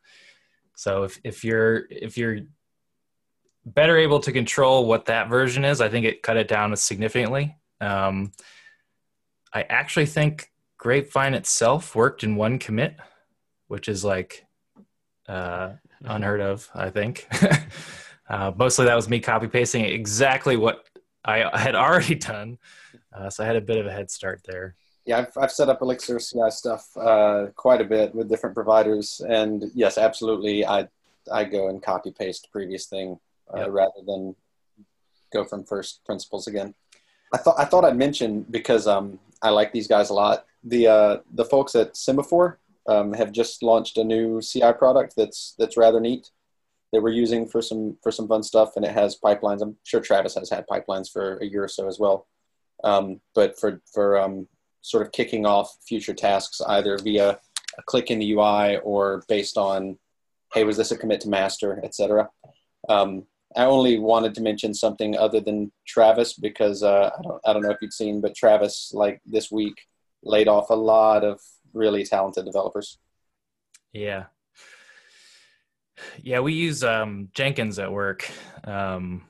so 0.75 1.05
if, 1.05 1.21
if 1.23 1.45
you're 1.45 1.85
if 1.91 2.19
you're 2.19 2.41
better 3.65 3.97
able 3.97 4.19
to 4.21 4.33
control 4.33 4.87
what 4.87 5.07
that 5.07 5.29
version 5.29 5.65
is, 5.65 5.81
I 5.81 5.89
think 5.89 6.07
it 6.07 6.23
cut 6.23 6.37
it 6.37 6.49
down 6.49 6.75
significantly. 6.77 7.57
Um, 7.81 8.33
I 9.55 9.63
actually 9.63 10.07
think 10.07 10.51
Grapevine 10.79 11.35
itself 11.35 11.95
worked 11.95 12.25
in 12.25 12.35
one 12.35 12.59
commit, 12.59 12.97
which 13.69 13.89
is 13.89 14.05
like 14.05 14.45
uh, 15.29 15.75
unheard 16.05 16.41
of, 16.41 16.69
I 16.75 16.91
think. 16.91 17.29
uh, 18.29 18.53
mostly 18.57 18.87
that 18.87 18.95
was 18.95 19.09
me 19.09 19.21
copy 19.21 19.47
pasting 19.47 19.85
exactly 19.85 20.57
what 20.57 20.87
I 21.25 21.59
had 21.59 21.75
already 21.85 22.15
done. 22.15 22.59
Uh, 23.13 23.31
so 23.31 23.45
I 23.45 23.47
had 23.47 23.57
a 23.57 23.61
bit 23.61 23.79
of 23.79 23.87
a 23.87 23.93
head 23.93 24.11
start 24.11 24.41
there. 24.47 24.77
Yeah, 25.05 25.19
I've, 25.19 25.37
I've 25.37 25.53
set 25.53 25.69
up 25.69 25.83
Elixir 25.83 26.19
CI 26.19 26.51
stuff 26.51 26.97
uh, 26.97 27.47
quite 27.57 27.81
a 27.81 27.85
bit 27.85 28.15
with 28.15 28.29
different 28.29 28.55
providers, 28.55 29.21
and 29.29 29.65
yes, 29.75 29.99
absolutely, 29.99 30.65
I 30.65 30.89
I 31.33 31.45
go 31.45 31.69
and 31.69 31.83
copy 31.83 32.13
paste 32.13 32.49
previous 32.53 32.87
thing 32.87 33.19
uh, 33.53 33.61
Yep. 33.61 33.69
rather 33.71 34.01
than 34.07 34.35
go 35.33 35.45
from 35.45 35.65
first 35.65 36.05
principles 36.05 36.47
again. 36.47 36.75
I 37.33 37.39
thought 37.39 37.57
I 37.59 37.65
thought 37.65 37.85
I'd 37.85 37.97
mention 37.97 38.43
because 38.51 38.87
um, 38.87 39.19
I 39.43 39.51
like 39.51 39.73
these 39.73 39.89
guys 39.89 40.11
a 40.11 40.15
lot. 40.15 40.47
The 40.65 40.87
uh, 40.87 41.17
the 41.35 41.45
folks 41.45 41.75
at 41.75 41.97
Semaphore 41.97 42.59
um, 42.87 43.13
have 43.13 43.33
just 43.33 43.63
launched 43.63 43.99
a 43.99 44.05
new 44.05 44.41
CI 44.41 44.73
product 44.73 45.15
that's 45.17 45.55
that's 45.59 45.77
rather 45.77 46.01
neat. 46.01 46.31
That 46.93 47.03
we're 47.03 47.11
using 47.11 47.49
for 47.49 47.63
some 47.63 47.97
for 48.03 48.13
some 48.13 48.29
fun 48.29 48.43
stuff, 48.43 48.77
and 48.77 48.85
it 48.85 48.93
has 48.93 49.19
pipelines. 49.19 49.63
I'm 49.63 49.77
sure 49.85 50.01
Travis 50.01 50.35
has 50.35 50.51
had 50.51 50.67
pipelines 50.67 51.11
for 51.11 51.39
a 51.39 51.47
year 51.47 51.65
or 51.65 51.69
so 51.69 51.89
as 51.89 51.99
well. 51.99 52.27
Um, 52.85 53.21
but 53.35 53.59
for 53.59 53.81
for 53.93 54.19
um, 54.19 54.47
sort 54.83 55.07
of 55.07 55.13
kicking 55.13 55.47
off 55.47 55.77
future 55.87 56.15
tasks 56.15 56.61
either 56.69 56.99
via 56.99 57.39
a 57.79 57.83
click 57.85 58.11
in 58.11 58.19
the 58.19 58.33
UI 58.33 58.77
or 58.79 59.23
based 59.29 59.57
on, 59.57 59.99
hey, 60.53 60.65
was 60.65 60.77
this 60.77 60.91
a 60.91 60.99
commit 60.99 61.21
to 61.23 61.29
master, 61.29 61.81
etc. 61.83 62.29
Um, 62.89 63.25
I 63.57 63.65
only 63.65 63.99
wanted 63.99 64.35
to 64.35 64.43
mention 64.43 64.75
something 64.75 65.17
other 65.17 65.41
than 65.41 65.73
Travis 65.87 66.35
because 66.35 66.83
uh, 66.83 67.11
I 67.19 67.23
don't 67.23 67.41
I 67.47 67.53
don't 67.53 67.63
know 67.63 67.71
if 67.71 67.79
you've 67.81 67.93
seen, 67.93 68.21
but 68.21 68.35
Travis 68.35 68.93
like 68.95 69.21
this 69.27 69.51
week 69.51 69.87
laid 70.23 70.49
off 70.49 70.71
a 70.71 70.75
lot 70.75 71.25
of 71.25 71.41
really 71.73 72.05
talented 72.05 72.45
developers. 72.45 72.99
Yeah. 73.93 74.25
Yeah, 76.23 76.41
we 76.41 76.53
use 76.55 76.83
um, 76.85 77.29
Jenkins 77.35 77.79
at 77.79 77.91
work. 77.91 78.31
Um, 78.65 79.25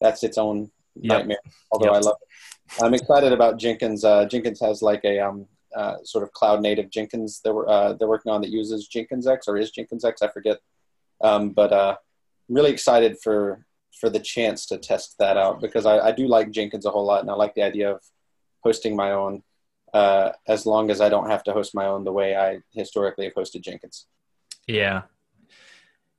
That's 0.00 0.22
its 0.22 0.38
own 0.38 0.70
Yep. 1.00 1.18
nightmare. 1.18 1.38
Although 1.70 1.86
Yep. 1.86 1.94
I 1.94 1.98
love 1.98 2.16
it. 2.20 2.82
I'm 2.82 2.94
excited 2.94 3.32
about 3.32 3.58
Jenkins. 3.58 4.04
Uh, 4.04 4.24
Jenkins 4.26 4.60
has 4.60 4.82
like 4.82 5.04
a 5.04 5.20
um, 5.20 5.46
uh, 5.74 5.96
sort 6.04 6.24
of 6.24 6.32
cloud 6.32 6.60
native 6.60 6.90
Jenkins 6.90 7.40
that 7.42 7.54
we're, 7.54 7.68
uh, 7.68 7.92
they're 7.94 8.08
working 8.08 8.32
on 8.32 8.40
that 8.42 8.50
uses 8.50 8.88
Jenkins 8.88 9.26
X 9.26 9.48
or 9.48 9.56
is 9.56 9.70
Jenkins 9.70 10.04
X, 10.04 10.22
I 10.22 10.28
forget. 10.28 10.58
Um, 11.20 11.50
but 11.50 11.72
uh, 11.72 11.96
really 12.48 12.70
excited 12.70 13.18
for 13.22 13.64
for 13.98 14.08
the 14.08 14.20
chance 14.20 14.66
to 14.66 14.78
test 14.78 15.16
that 15.18 15.36
out 15.36 15.60
because 15.60 15.84
I, 15.84 15.98
I 15.98 16.12
do 16.12 16.28
like 16.28 16.52
Jenkins 16.52 16.86
a 16.86 16.90
whole 16.90 17.04
lot 17.04 17.20
and 17.20 17.30
I 17.30 17.34
like 17.34 17.54
the 17.54 17.62
idea 17.62 17.90
of 17.92 18.00
hosting 18.60 18.94
my 18.94 19.10
own 19.10 19.42
uh, 19.92 20.32
as 20.46 20.66
long 20.66 20.90
as 20.90 21.00
I 21.00 21.08
don't 21.08 21.28
have 21.30 21.42
to 21.44 21.52
host 21.52 21.74
my 21.74 21.86
own 21.86 22.04
the 22.04 22.12
way 22.12 22.36
I 22.36 22.60
historically 22.72 23.24
have 23.24 23.34
hosted 23.34 23.62
Jenkins. 23.62 24.06
Yeah. 24.68 25.02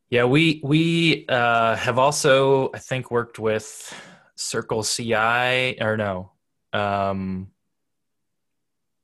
Yeah, 0.10 0.25
we 0.25 0.60
we 0.63 1.25
uh, 1.28 1.75
have 1.75 2.00
also 2.00 2.72
I 2.74 2.80
think 2.80 3.12
worked 3.12 3.39
with 3.39 3.94
Circle 4.36 4.84
CI 4.84 5.80
or 5.82 5.98
no. 5.98 6.32
Um, 6.74 7.51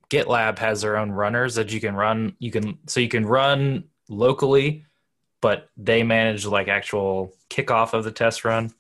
GitLab 0.10 0.60
has 0.60 0.82
their 0.82 0.98
own 0.98 1.12
runners 1.12 1.56
that 1.56 1.74
you 1.74 1.80
can 1.80 1.96
run 1.96 2.36
you 2.40 2.52
can 2.52 2.78
so 2.88 3.00
you 3.00 3.08
can 3.08 3.26
run 3.26 3.86
locally 4.08 4.86
but 5.42 5.70
they 5.78 6.04
manage 6.04 6.46
like 6.46 6.68
actual 6.68 7.34
kickoff 7.50 7.94
of 7.94 8.04
the 8.04 8.12
test 8.12 8.46
run. 8.46 8.74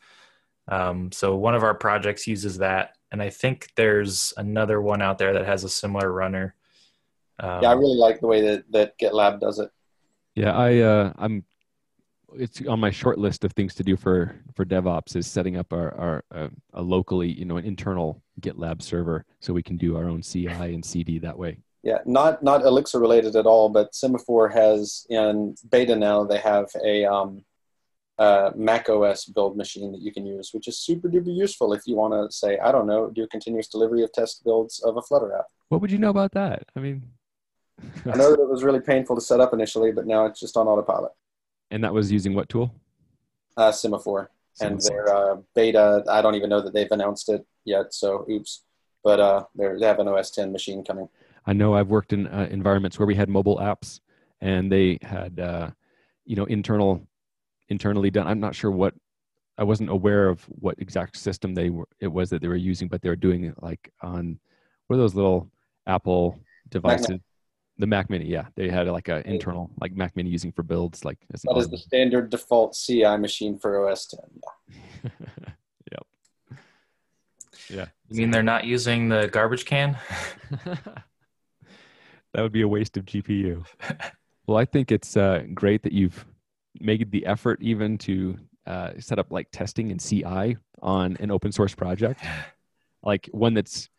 Um, 0.67 1.11
so 1.11 1.35
one 1.35 1.53
of 1.53 1.63
our 1.63 1.75
projects 1.75 2.25
uses 2.25 2.57
that 2.59 2.95
and 3.11 3.21
I 3.21 3.29
think 3.29 3.71
there's 3.75 4.33
another 4.35 4.81
one 4.81 5.01
out 5.01 5.17
there 5.17 5.33
that 5.33 5.45
has 5.45 5.63
a 5.63 5.69
similar 5.69 6.11
runner. 6.11 6.55
Um, 7.39 7.61
Yeah, 7.61 7.69
I 7.69 7.73
really 7.73 7.97
like 7.97 8.19
the 8.19 8.27
way 8.27 8.41
that, 8.41 8.71
that 8.71 8.99
GitLab 8.99 9.39
does 9.39 9.59
it. 9.59 9.71
Yeah, 10.35 10.53
I 10.53 10.79
uh, 10.79 11.13
I'm. 11.17 11.45
It's 12.37 12.65
on 12.67 12.79
my 12.79 12.91
short 12.91 13.17
list 13.17 13.43
of 13.43 13.53
things 13.53 13.73
to 13.75 13.83
do 13.83 13.95
for 13.95 14.35
for 14.53 14.65
DevOps 14.65 15.15
is 15.15 15.27
setting 15.27 15.57
up 15.57 15.71
our 15.71 15.93
our 15.95 16.23
uh, 16.33 16.49
a 16.73 16.81
locally 16.81 17.31
you 17.31 17.45
know 17.45 17.57
an 17.57 17.65
internal 17.65 18.21
GitLab 18.41 18.81
server 18.81 19.25
so 19.39 19.53
we 19.53 19.63
can 19.63 19.77
do 19.77 19.95
our 19.97 20.05
own 20.05 20.21
CI 20.21 20.47
and 20.49 20.83
CD 20.83 21.19
that 21.19 21.37
way. 21.37 21.59
Yeah, 21.83 21.99
not 22.05 22.41
not 22.43 22.63
Elixir 22.63 22.99
related 22.99 23.35
at 23.35 23.45
all, 23.45 23.69
but 23.69 23.93
Semaphore 23.93 24.49
has 24.49 25.05
in 25.09 25.55
beta 25.69 25.95
now. 25.95 26.23
They 26.23 26.39
have 26.39 26.67
a 26.83 27.05
um, 27.05 27.43
uh, 28.17 28.51
Mac 28.55 28.89
OS 28.89 29.25
build 29.25 29.57
machine 29.57 29.91
that 29.91 30.01
you 30.01 30.11
can 30.11 30.25
use, 30.25 30.49
which 30.53 30.67
is 30.67 30.79
super 30.79 31.09
duper 31.09 31.35
useful 31.35 31.73
if 31.73 31.81
you 31.85 31.95
want 31.95 32.13
to 32.13 32.35
say, 32.35 32.57
I 32.59 32.71
don't 32.71 32.87
know, 32.87 33.09
do 33.09 33.27
continuous 33.27 33.67
delivery 33.67 34.03
of 34.03 34.11
test 34.13 34.43
builds 34.43 34.81
of 34.83 34.97
a 34.97 35.01
Flutter 35.01 35.35
app. 35.35 35.45
What 35.69 35.81
would 35.81 35.91
you 35.91 35.97
know 35.97 36.09
about 36.09 36.31
that? 36.31 36.63
I 36.75 36.79
mean, 36.79 37.03
I 38.05 38.15
know 38.15 38.31
that 38.31 38.41
it 38.41 38.49
was 38.49 38.63
really 38.63 38.79
painful 38.79 39.15
to 39.15 39.21
set 39.21 39.39
up 39.39 39.53
initially, 39.53 39.91
but 39.91 40.07
now 40.07 40.25
it's 40.25 40.39
just 40.39 40.55
on 40.57 40.67
autopilot. 40.67 41.11
And 41.71 41.83
that 41.83 41.93
was 41.93 42.11
using 42.11 42.33
what 42.33 42.49
tool? 42.49 42.73
Uh, 43.57 43.71
Semaphore 43.71 44.31
and 44.61 44.79
their 44.81 45.13
uh, 45.13 45.37
beta. 45.53 46.03
I 46.09 46.21
don't 46.21 46.35
even 46.35 46.49
know 46.49 46.61
that 46.61 46.73
they've 46.73 46.91
announced 46.91 47.29
it 47.29 47.45
yet, 47.65 47.93
so 47.93 48.25
oops. 48.29 48.63
But 49.03 49.19
uh, 49.19 49.43
they're, 49.53 49.79
they 49.79 49.85
have 49.85 49.99
an 49.99 50.07
OS 50.07 50.31
10 50.31 50.51
machine 50.51 50.83
coming. 50.83 51.07
I 51.45 51.53
know 51.53 51.75
I've 51.75 51.89
worked 51.89 52.13
in 52.13 52.27
uh, 52.27 52.47
environments 52.49 52.97
where 52.97 53.05
we 53.05 53.15
had 53.15 53.29
mobile 53.29 53.57
apps 53.57 53.99
and 54.41 54.71
they 54.71 54.97
had, 55.03 55.39
uh, 55.39 55.69
you 56.25 56.35
know, 56.35 56.45
internal 56.45 57.05
internally 57.69 58.09
done. 58.09 58.27
I'm 58.27 58.39
not 58.39 58.55
sure 58.55 58.71
what 58.71 58.95
I 59.57 59.63
wasn't 59.63 59.89
aware 59.89 60.27
of 60.27 60.43
what 60.45 60.75
exact 60.79 61.17
system 61.17 61.53
they 61.53 61.69
were 61.69 61.87
it 61.99 62.07
was 62.07 62.29
that 62.31 62.41
they 62.41 62.47
were 62.47 62.55
using, 62.55 62.87
but 62.87 63.01
they 63.01 63.09
were 63.09 63.15
doing 63.15 63.45
it 63.45 63.61
like 63.61 63.91
on 64.01 64.39
what 64.87 64.95
are 64.95 64.99
those 64.99 65.15
little 65.15 65.49
Apple 65.87 66.39
devices? 66.69 67.09
Mac 67.09 67.21
the 67.77 67.87
Mac 67.87 68.09
Mini, 68.09 68.25
yeah, 68.25 68.45
they 68.55 68.69
had 68.69 68.87
like 68.87 69.09
a 69.09 69.27
internal 69.27 69.69
like 69.79 69.95
Mac 69.95 70.15
Mini 70.15 70.29
using 70.29 70.51
for 70.51 70.63
builds, 70.63 71.03
like 71.03 71.17
as 71.33 71.41
That 71.41 71.57
is 71.57 71.69
the 71.69 71.77
standard 71.77 72.29
default 72.29 72.73
CI 72.73 73.17
machine 73.17 73.57
for 73.59 73.89
OS 73.89 74.07
10. 74.07 74.19
Yeah. 75.03 75.09
yep. 75.91 76.59
Yeah. 77.69 77.85
You 78.09 78.17
mean 78.17 78.31
they're 78.31 78.43
not 78.43 78.65
using 78.65 79.09
the 79.09 79.27
garbage 79.27 79.65
can? 79.65 79.97
that 80.65 82.41
would 82.41 82.53
be 82.53 82.61
a 82.61 82.67
waste 82.67 82.97
of 82.97 83.05
GPU. 83.05 83.65
well, 84.47 84.57
I 84.57 84.65
think 84.65 84.91
it's 84.91 85.17
uh, 85.17 85.43
great 85.53 85.83
that 85.83 85.91
you've 85.91 86.25
made 86.79 87.11
the 87.11 87.25
effort 87.25 87.61
even 87.61 87.97
to 87.97 88.37
uh, 88.67 88.91
set 88.99 89.19
up 89.19 89.31
like 89.31 89.47
testing 89.51 89.91
and 89.91 89.99
CI 89.99 90.57
on 90.81 91.17
an 91.19 91.31
open 91.31 91.51
source 91.51 91.75
project, 91.75 92.23
like 93.03 93.27
one 93.31 93.53
that's 93.53 93.89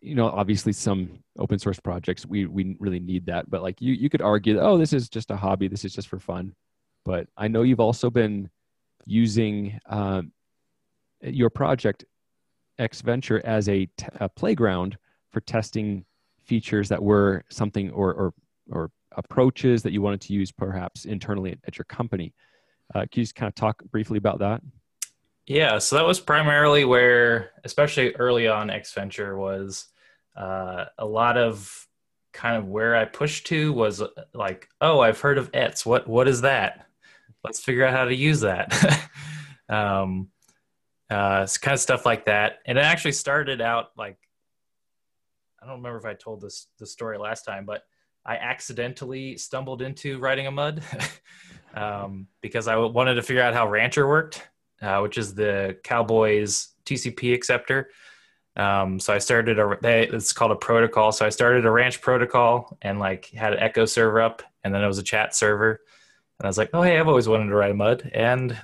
you 0.00 0.14
know 0.14 0.28
obviously 0.28 0.72
some 0.72 1.18
open 1.38 1.58
source 1.58 1.80
projects 1.80 2.24
we 2.26 2.46
we 2.46 2.76
really 2.78 3.00
need 3.00 3.26
that 3.26 3.48
but 3.50 3.62
like 3.62 3.80
you 3.80 3.92
you 3.92 4.08
could 4.08 4.22
argue 4.22 4.58
oh 4.58 4.78
this 4.78 4.92
is 4.92 5.08
just 5.08 5.30
a 5.30 5.36
hobby 5.36 5.68
this 5.68 5.84
is 5.84 5.94
just 5.94 6.08
for 6.08 6.18
fun. 6.18 6.54
But 7.04 7.26
i 7.36 7.48
know 7.48 7.62
you've 7.62 7.80
also 7.80 8.10
been 8.10 8.48
using 9.06 9.78
um, 9.86 10.32
your 11.20 11.50
project 11.50 12.04
ExVenture 12.80 13.40
as 13.42 13.68
a, 13.68 13.86
t- 13.96 14.06
a 14.20 14.28
playground 14.28 14.96
for 15.30 15.40
testing 15.40 16.04
features 16.44 16.88
that 16.88 17.02
were 17.02 17.44
something 17.50 17.90
or 17.90 18.12
or 18.14 18.34
or 18.70 18.90
approaches 19.16 19.82
that 19.82 19.92
you 19.92 20.00
wanted 20.00 20.20
to 20.20 20.32
use 20.32 20.50
perhaps 20.50 21.04
internally 21.04 21.52
at, 21.52 21.58
at 21.66 21.78
your 21.78 21.84
company. 21.84 22.32
Uh, 22.94 23.00
can 23.00 23.08
you 23.20 23.24
just 23.24 23.34
kind 23.34 23.48
of 23.48 23.54
talk 23.54 23.82
briefly 23.90 24.18
about 24.18 24.38
that 24.38 24.62
Yeah, 25.46 25.78
so 25.78 25.96
that 25.96 26.06
was 26.06 26.20
primarily 26.20 26.84
where, 26.84 27.50
especially 27.64 28.14
early 28.14 28.46
on, 28.46 28.68
ExVenture 28.68 29.36
was 29.36 29.88
uh, 30.36 30.84
a 30.98 31.04
lot 31.04 31.36
of 31.36 31.88
kind 32.32 32.56
of 32.56 32.68
where 32.68 32.96
I 32.96 33.04
pushed 33.04 33.48
to 33.48 33.72
was 33.72 34.00
uh, 34.00 34.08
like, 34.32 34.68
oh, 34.80 35.00
I've 35.00 35.20
heard 35.20 35.38
of 35.38 35.50
ETS. 35.52 35.84
What 35.84 36.06
what 36.06 36.28
is 36.28 36.42
that? 36.42 36.86
Let's 37.42 37.60
figure 37.60 37.84
out 37.84 37.92
how 37.92 38.04
to 38.04 38.14
use 38.14 38.40
that. 38.40 38.72
um, 39.68 40.28
uh, 41.10 41.40
it's 41.42 41.58
kind 41.58 41.74
of 41.74 41.80
stuff 41.80 42.06
like 42.06 42.26
that, 42.26 42.60
and 42.64 42.78
it 42.78 42.84
actually 42.84 43.12
started 43.12 43.60
out 43.60 43.90
like 43.96 44.18
I 45.60 45.66
don't 45.66 45.76
remember 45.76 45.98
if 45.98 46.04
I 46.04 46.14
told 46.14 46.40
this 46.40 46.68
the 46.78 46.86
story 46.86 47.18
last 47.18 47.44
time, 47.44 47.64
but 47.64 47.82
I 48.24 48.36
accidentally 48.36 49.36
stumbled 49.36 49.82
into 49.82 50.20
writing 50.20 50.46
a 50.46 50.52
mud 50.52 50.84
um, 51.74 52.28
because 52.40 52.68
I 52.68 52.76
wanted 52.76 53.14
to 53.14 53.22
figure 53.22 53.42
out 53.42 53.54
how 53.54 53.68
Rancher 53.68 54.06
worked 54.06 54.48
uh, 54.82 55.00
which 55.00 55.16
is 55.16 55.34
the 55.34 55.78
Cowboy's 55.84 56.68
TCP 56.84 57.34
acceptor. 57.34 57.90
Um, 58.56 59.00
so 59.00 59.14
I 59.14 59.18
started 59.18 59.58
a 59.58 59.78
they, 59.80 60.06
it's 60.08 60.32
called 60.32 60.50
a 60.50 60.56
protocol. 60.56 61.12
So 61.12 61.24
I 61.24 61.30
started 61.30 61.64
a 61.64 61.70
ranch 61.70 62.00
protocol 62.00 62.76
and 62.82 62.98
like 62.98 63.26
had 63.30 63.54
an 63.54 63.60
Echo 63.60 63.86
server 63.86 64.20
up, 64.20 64.42
and 64.62 64.74
then 64.74 64.82
it 64.82 64.86
was 64.86 64.98
a 64.98 65.02
chat 65.02 65.34
server. 65.34 65.80
And 66.38 66.46
I 66.46 66.48
was 66.48 66.58
like, 66.58 66.70
oh 66.74 66.82
hey, 66.82 66.98
I've 66.98 67.08
always 67.08 67.28
wanted 67.28 67.46
to 67.46 67.54
write 67.54 67.70
a 67.70 67.74
mud, 67.74 68.10
and 68.12 68.58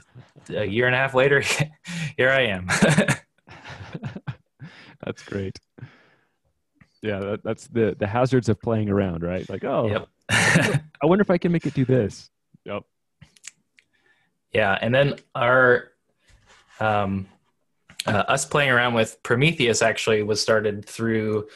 a 0.50 0.64
year 0.64 0.86
and 0.86 0.94
a 0.94 0.98
half 0.98 1.14
later, 1.14 1.40
here 2.16 2.30
I 2.30 2.42
am. 2.42 2.66
that's 5.04 5.22
great. 5.22 5.58
Yeah, 7.00 7.20
that, 7.20 7.44
that's 7.44 7.68
the 7.68 7.96
the 7.98 8.06
hazards 8.06 8.48
of 8.48 8.60
playing 8.60 8.90
around, 8.90 9.22
right? 9.22 9.48
Like, 9.48 9.64
oh, 9.64 9.86
Yep. 9.88 10.08
I 10.30 11.06
wonder 11.06 11.22
if 11.22 11.30
I 11.30 11.38
can 11.38 11.52
make 11.52 11.64
it 11.64 11.72
do 11.72 11.84
this. 11.84 12.30
Yep. 12.64 12.82
Yeah, 14.52 14.78
and 14.80 14.94
then 14.94 15.14
our 15.34 15.92
um, 16.80 17.26
uh, 18.06 18.24
us 18.28 18.44
playing 18.44 18.70
around 18.70 18.94
with 18.94 19.22
Prometheus 19.22 19.82
actually 19.82 20.22
was 20.22 20.40
started 20.40 20.84
through. 20.84 21.48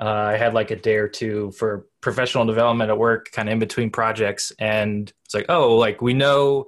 Uh, 0.00 0.30
I 0.32 0.36
had 0.36 0.54
like 0.54 0.70
a 0.70 0.76
day 0.76 0.96
or 0.96 1.08
two 1.08 1.52
for 1.52 1.86
professional 2.00 2.44
development 2.44 2.90
at 2.90 2.98
work, 2.98 3.30
kind 3.30 3.48
of 3.48 3.54
in 3.54 3.58
between 3.58 3.90
projects, 3.90 4.52
and 4.58 5.12
it's 5.24 5.34
like, 5.34 5.46
oh, 5.48 5.76
like 5.76 6.02
we 6.02 6.12
know 6.12 6.66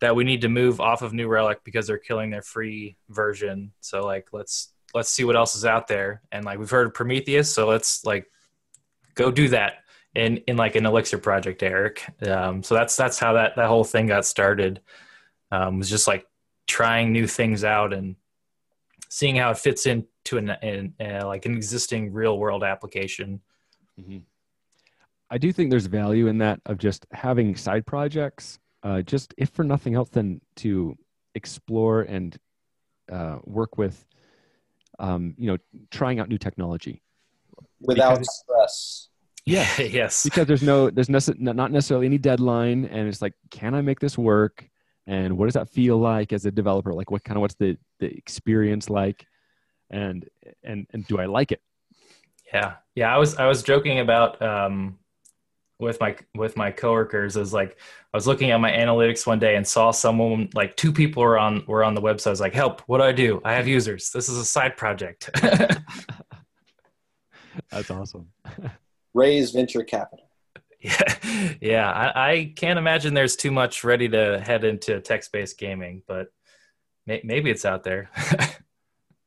that 0.00 0.16
we 0.16 0.24
need 0.24 0.40
to 0.40 0.48
move 0.48 0.80
off 0.80 1.02
of 1.02 1.12
New 1.12 1.28
Relic 1.28 1.60
because 1.64 1.86
they're 1.86 1.98
killing 1.98 2.30
their 2.30 2.42
free 2.42 2.96
version. 3.08 3.72
So 3.80 4.04
like, 4.04 4.28
let's 4.32 4.72
let's 4.92 5.08
see 5.08 5.24
what 5.24 5.36
else 5.36 5.54
is 5.54 5.64
out 5.64 5.86
there, 5.86 6.22
and 6.32 6.44
like 6.44 6.58
we've 6.58 6.70
heard 6.70 6.88
of 6.88 6.94
Prometheus, 6.94 7.52
so 7.52 7.68
let's 7.68 8.04
like 8.04 8.26
go 9.14 9.30
do 9.30 9.48
that 9.48 9.74
in 10.14 10.38
in 10.48 10.56
like 10.56 10.74
an 10.74 10.84
Elixir 10.84 11.18
project, 11.18 11.62
Eric. 11.62 12.04
Um, 12.26 12.62
so 12.62 12.74
that's 12.74 12.96
that's 12.96 13.18
how 13.18 13.34
that 13.34 13.56
that 13.56 13.68
whole 13.68 13.84
thing 13.84 14.08
got 14.08 14.26
started. 14.26 14.80
Um, 15.52 15.78
was 15.78 15.90
just 15.90 16.08
like 16.08 16.26
trying 16.72 17.12
new 17.12 17.26
things 17.26 17.64
out 17.64 17.92
and 17.92 18.16
seeing 19.10 19.36
how 19.36 19.50
it 19.50 19.58
fits 19.58 19.84
into 19.84 20.38
an, 20.38 20.48
an 20.62 20.94
uh, 20.98 21.26
like 21.26 21.44
an 21.44 21.54
existing 21.54 22.10
real 22.14 22.38
world 22.38 22.64
application. 22.64 23.40
hmm 24.02 24.18
I 25.34 25.38
do 25.38 25.50
think 25.50 25.70
there's 25.70 25.86
value 25.86 26.26
in 26.26 26.36
that 26.38 26.60
of 26.66 26.76
just 26.76 27.06
having 27.12 27.56
side 27.56 27.86
projects, 27.86 28.58
uh, 28.82 29.00
just 29.00 29.32
if 29.38 29.48
for 29.48 29.64
nothing 29.64 29.94
else 29.94 30.10
than 30.10 30.42
to 30.56 30.94
explore 31.34 32.02
and 32.02 32.36
uh, 33.10 33.38
work 33.44 33.78
with, 33.78 34.04
um, 34.98 35.34
you 35.38 35.46
know, 35.50 35.56
trying 35.90 36.20
out 36.20 36.28
new 36.28 36.36
technology. 36.36 37.02
Without 37.80 38.18
Because- 38.18 38.40
stress. 38.44 39.08
Yeah. 39.46 39.66
yes. 40.00 40.22
because 40.22 40.46
there's 40.46 40.62
no 40.62 40.90
there's 40.90 41.08
nece- 41.08 41.38
not 41.40 41.72
necessarily 41.72 42.06
any 42.06 42.18
deadline 42.18 42.84
and 42.84 43.08
it's 43.08 43.20
like 43.20 43.34
can 43.50 43.74
i 43.74 43.80
make 43.80 43.98
this 43.98 44.16
work 44.16 44.70
and 45.06 45.36
what 45.36 45.46
does 45.46 45.54
that 45.54 45.68
feel 45.68 45.98
like 45.98 46.32
as 46.32 46.46
a 46.46 46.50
developer 46.50 46.92
like 46.92 47.10
what 47.10 47.24
kind 47.24 47.36
of 47.36 47.40
what's 47.40 47.56
the 47.56 47.76
the 48.00 48.06
experience 48.16 48.88
like 48.88 49.26
and 49.90 50.28
and 50.62 50.86
and 50.92 51.06
do 51.06 51.18
i 51.18 51.26
like 51.26 51.52
it 51.52 51.60
Yeah, 52.52 52.74
yeah. 52.94 53.14
I 53.14 53.18
was 53.18 53.36
I 53.36 53.46
was 53.46 53.62
joking 53.62 54.00
about 54.00 54.40
um, 54.42 54.98
with 55.78 55.98
my 56.00 56.16
with 56.34 56.56
my 56.56 56.70
coworkers 56.70 57.36
is 57.36 57.52
like 57.52 57.78
I 58.12 58.16
was 58.16 58.26
looking 58.26 58.50
at 58.50 58.60
my 58.60 58.70
analytics 58.70 59.26
one 59.26 59.38
day 59.38 59.56
and 59.56 59.66
saw 59.66 59.90
someone 59.90 60.50
like 60.54 60.76
two 60.76 60.92
people 60.92 61.22
were 61.22 61.38
on 61.38 61.64
were 61.66 61.82
on 61.82 61.94
the 61.94 62.02
website. 62.02 62.26
I 62.28 62.30
was 62.30 62.40
like, 62.40 62.54
"Help! 62.54 62.82
What 62.82 62.98
do 62.98 63.04
I 63.04 63.12
do? 63.12 63.40
I 63.44 63.54
have 63.54 63.66
users. 63.66 64.10
This 64.10 64.28
is 64.28 64.36
a 64.36 64.44
side 64.44 64.76
project." 64.76 65.30
that's 67.70 67.90
awesome 67.90 68.28
Raise 69.14 69.50
venture 69.50 69.84
capital. 69.84 70.28
Yeah, 70.82 71.52
yeah. 71.60 71.90
I, 71.90 72.30
I 72.30 72.52
can't 72.56 72.78
imagine 72.78 73.14
there's 73.14 73.36
too 73.36 73.50
much 73.50 73.84
ready 73.84 74.08
to 74.08 74.40
head 74.40 74.64
into 74.64 75.00
text 75.00 75.32
based 75.32 75.58
gaming, 75.58 76.02
but 76.06 76.28
may, 77.06 77.20
maybe 77.24 77.50
it's 77.50 77.64
out 77.64 77.84
there. 77.84 78.10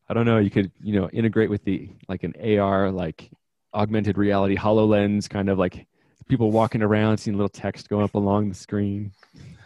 i 0.07 0.13
don't 0.13 0.27
know 0.27 0.37
you 0.37 0.51
could 0.51 0.71
you 0.83 0.93
know 0.93 1.09
integrate 1.09 1.49
with 1.49 1.63
the 1.63 1.89
like 2.07 2.21
an 2.21 2.59
ar 2.59 2.91
like 2.91 3.31
augmented 3.73 4.19
reality 4.19 4.55
hololens 4.55 5.27
kind 5.27 5.49
of 5.49 5.57
like 5.57 5.87
people 6.27 6.51
walking 6.51 6.83
around 6.83 7.17
seeing 7.17 7.35
little 7.35 7.49
text 7.49 7.89
going 7.89 8.03
up 8.03 8.13
along 8.13 8.47
the 8.47 8.53
screen 8.53 9.11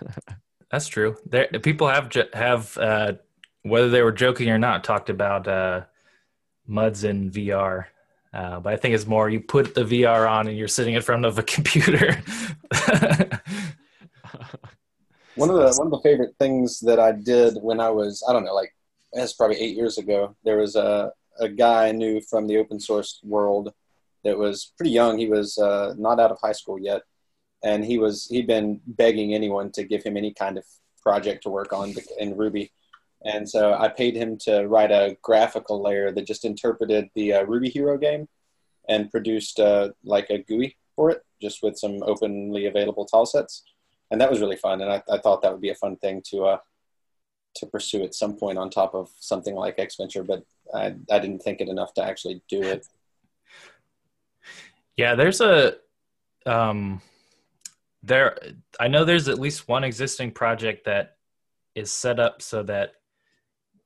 That's 0.71 0.87
true. 0.87 1.17
There, 1.25 1.47
people 1.47 1.87
have 1.87 2.11
have 2.33 2.77
uh, 2.77 3.13
whether 3.63 3.89
they 3.89 4.01
were 4.01 4.11
joking 4.11 4.49
or 4.49 4.59
not 4.59 4.83
talked 4.83 5.09
about 5.09 5.47
uh, 5.47 5.85
muds 6.67 7.03
in 7.03 7.31
VR. 7.31 7.85
Uh, 8.33 8.59
but 8.59 8.73
I 8.73 8.77
think 8.77 8.93
it's 8.93 9.07
more 9.07 9.29
you 9.29 9.39
put 9.39 9.73
the 9.73 9.83
VR 9.83 10.29
on 10.29 10.47
and 10.47 10.57
you're 10.57 10.67
sitting 10.67 10.93
in 10.93 11.01
front 11.01 11.25
of 11.25 11.39
a 11.39 11.43
computer. 11.55 12.21
One 15.35 15.49
of 15.49 15.55
the 15.55 15.73
one 15.77 15.87
of 15.87 15.91
the 15.91 16.01
favorite 16.03 16.35
things 16.37 16.81
that 16.81 16.99
I 16.99 17.13
did 17.13 17.55
when 17.61 17.79
I 17.79 17.89
was 17.89 18.23
I 18.27 18.33
don't 18.33 18.43
know 18.43 18.53
like 18.53 18.75
that's 19.13 19.33
probably 19.33 19.57
eight 19.57 19.75
years 19.75 19.97
ago. 19.97 20.35
There 20.43 20.57
was 20.57 20.75
a 20.75 21.13
a 21.39 21.47
guy 21.47 21.87
I 21.87 21.91
knew 21.93 22.19
from 22.19 22.45
the 22.45 22.57
open 22.57 22.79
source 22.79 23.21
world 23.23 23.73
that 24.25 24.37
was 24.37 24.73
pretty 24.75 24.91
young. 24.91 25.17
He 25.17 25.27
was 25.27 25.57
uh, 25.57 25.93
not 25.97 26.19
out 26.19 26.31
of 26.31 26.39
high 26.41 26.51
school 26.51 26.77
yet, 26.77 27.03
and 27.63 27.85
he 27.85 27.97
was 27.97 28.27
he'd 28.27 28.47
been 28.47 28.81
begging 28.85 29.33
anyone 29.33 29.71
to 29.71 29.85
give 29.85 30.03
him 30.03 30.17
any 30.17 30.33
kind 30.33 30.57
of 30.57 30.65
project 31.01 31.43
to 31.43 31.49
work 31.49 31.71
on 31.71 31.95
in 32.17 32.35
Ruby. 32.35 32.71
And 33.25 33.49
so 33.49 33.73
I 33.73 33.89
paid 33.89 34.15
him 34.15 34.37
to 34.39 34.65
write 34.67 34.91
a 34.91 35.17
graphical 35.21 35.81
layer 35.81 36.11
that 36.11 36.25
just 36.25 36.45
interpreted 36.45 37.09
the 37.15 37.33
uh, 37.33 37.43
Ruby 37.43 37.69
Hero 37.69 37.97
game 37.97 38.27
and 38.87 39.11
produced 39.11 39.59
uh, 39.59 39.89
like 40.03 40.29
a 40.29 40.39
GUI 40.39 40.77
for 40.95 41.11
it, 41.11 41.21
just 41.41 41.61
with 41.61 41.77
some 41.77 42.01
openly 42.03 42.65
available 42.65 43.05
tile 43.05 43.25
sets. 43.25 43.63
And 44.11 44.19
that 44.21 44.29
was 44.29 44.39
really 44.39 44.55
fun. 44.55 44.81
And 44.81 44.91
I, 44.91 45.03
I 45.11 45.17
thought 45.17 45.41
that 45.41 45.51
would 45.51 45.61
be 45.61 45.69
a 45.69 45.75
fun 45.75 45.97
thing 45.97 46.21
to 46.29 46.45
uh, 46.45 46.57
to 47.55 47.65
pursue 47.65 48.03
at 48.03 48.15
some 48.15 48.35
point 48.35 48.57
on 48.57 48.69
top 48.69 48.95
of 48.95 49.09
something 49.19 49.55
like 49.55 49.77
ExVenture, 49.77 50.25
but 50.25 50.43
I, 50.73 50.95
I 51.11 51.19
didn't 51.19 51.39
think 51.39 51.61
it 51.61 51.67
enough 51.67 51.93
to 51.95 52.03
actually 52.03 52.41
do 52.47 52.61
it. 52.61 52.87
yeah, 54.97 55.15
there's 55.15 55.41
a 55.41 55.75
um, 56.45 57.01
there. 58.03 58.37
I 58.79 58.87
know 58.87 59.03
there's 59.03 59.27
at 59.27 59.39
least 59.39 59.67
one 59.67 59.83
existing 59.83 60.31
project 60.31 60.85
that 60.85 61.17
is 61.75 61.91
set 61.91 62.19
up 62.19 62.41
so 62.41 62.63
that 62.63 62.93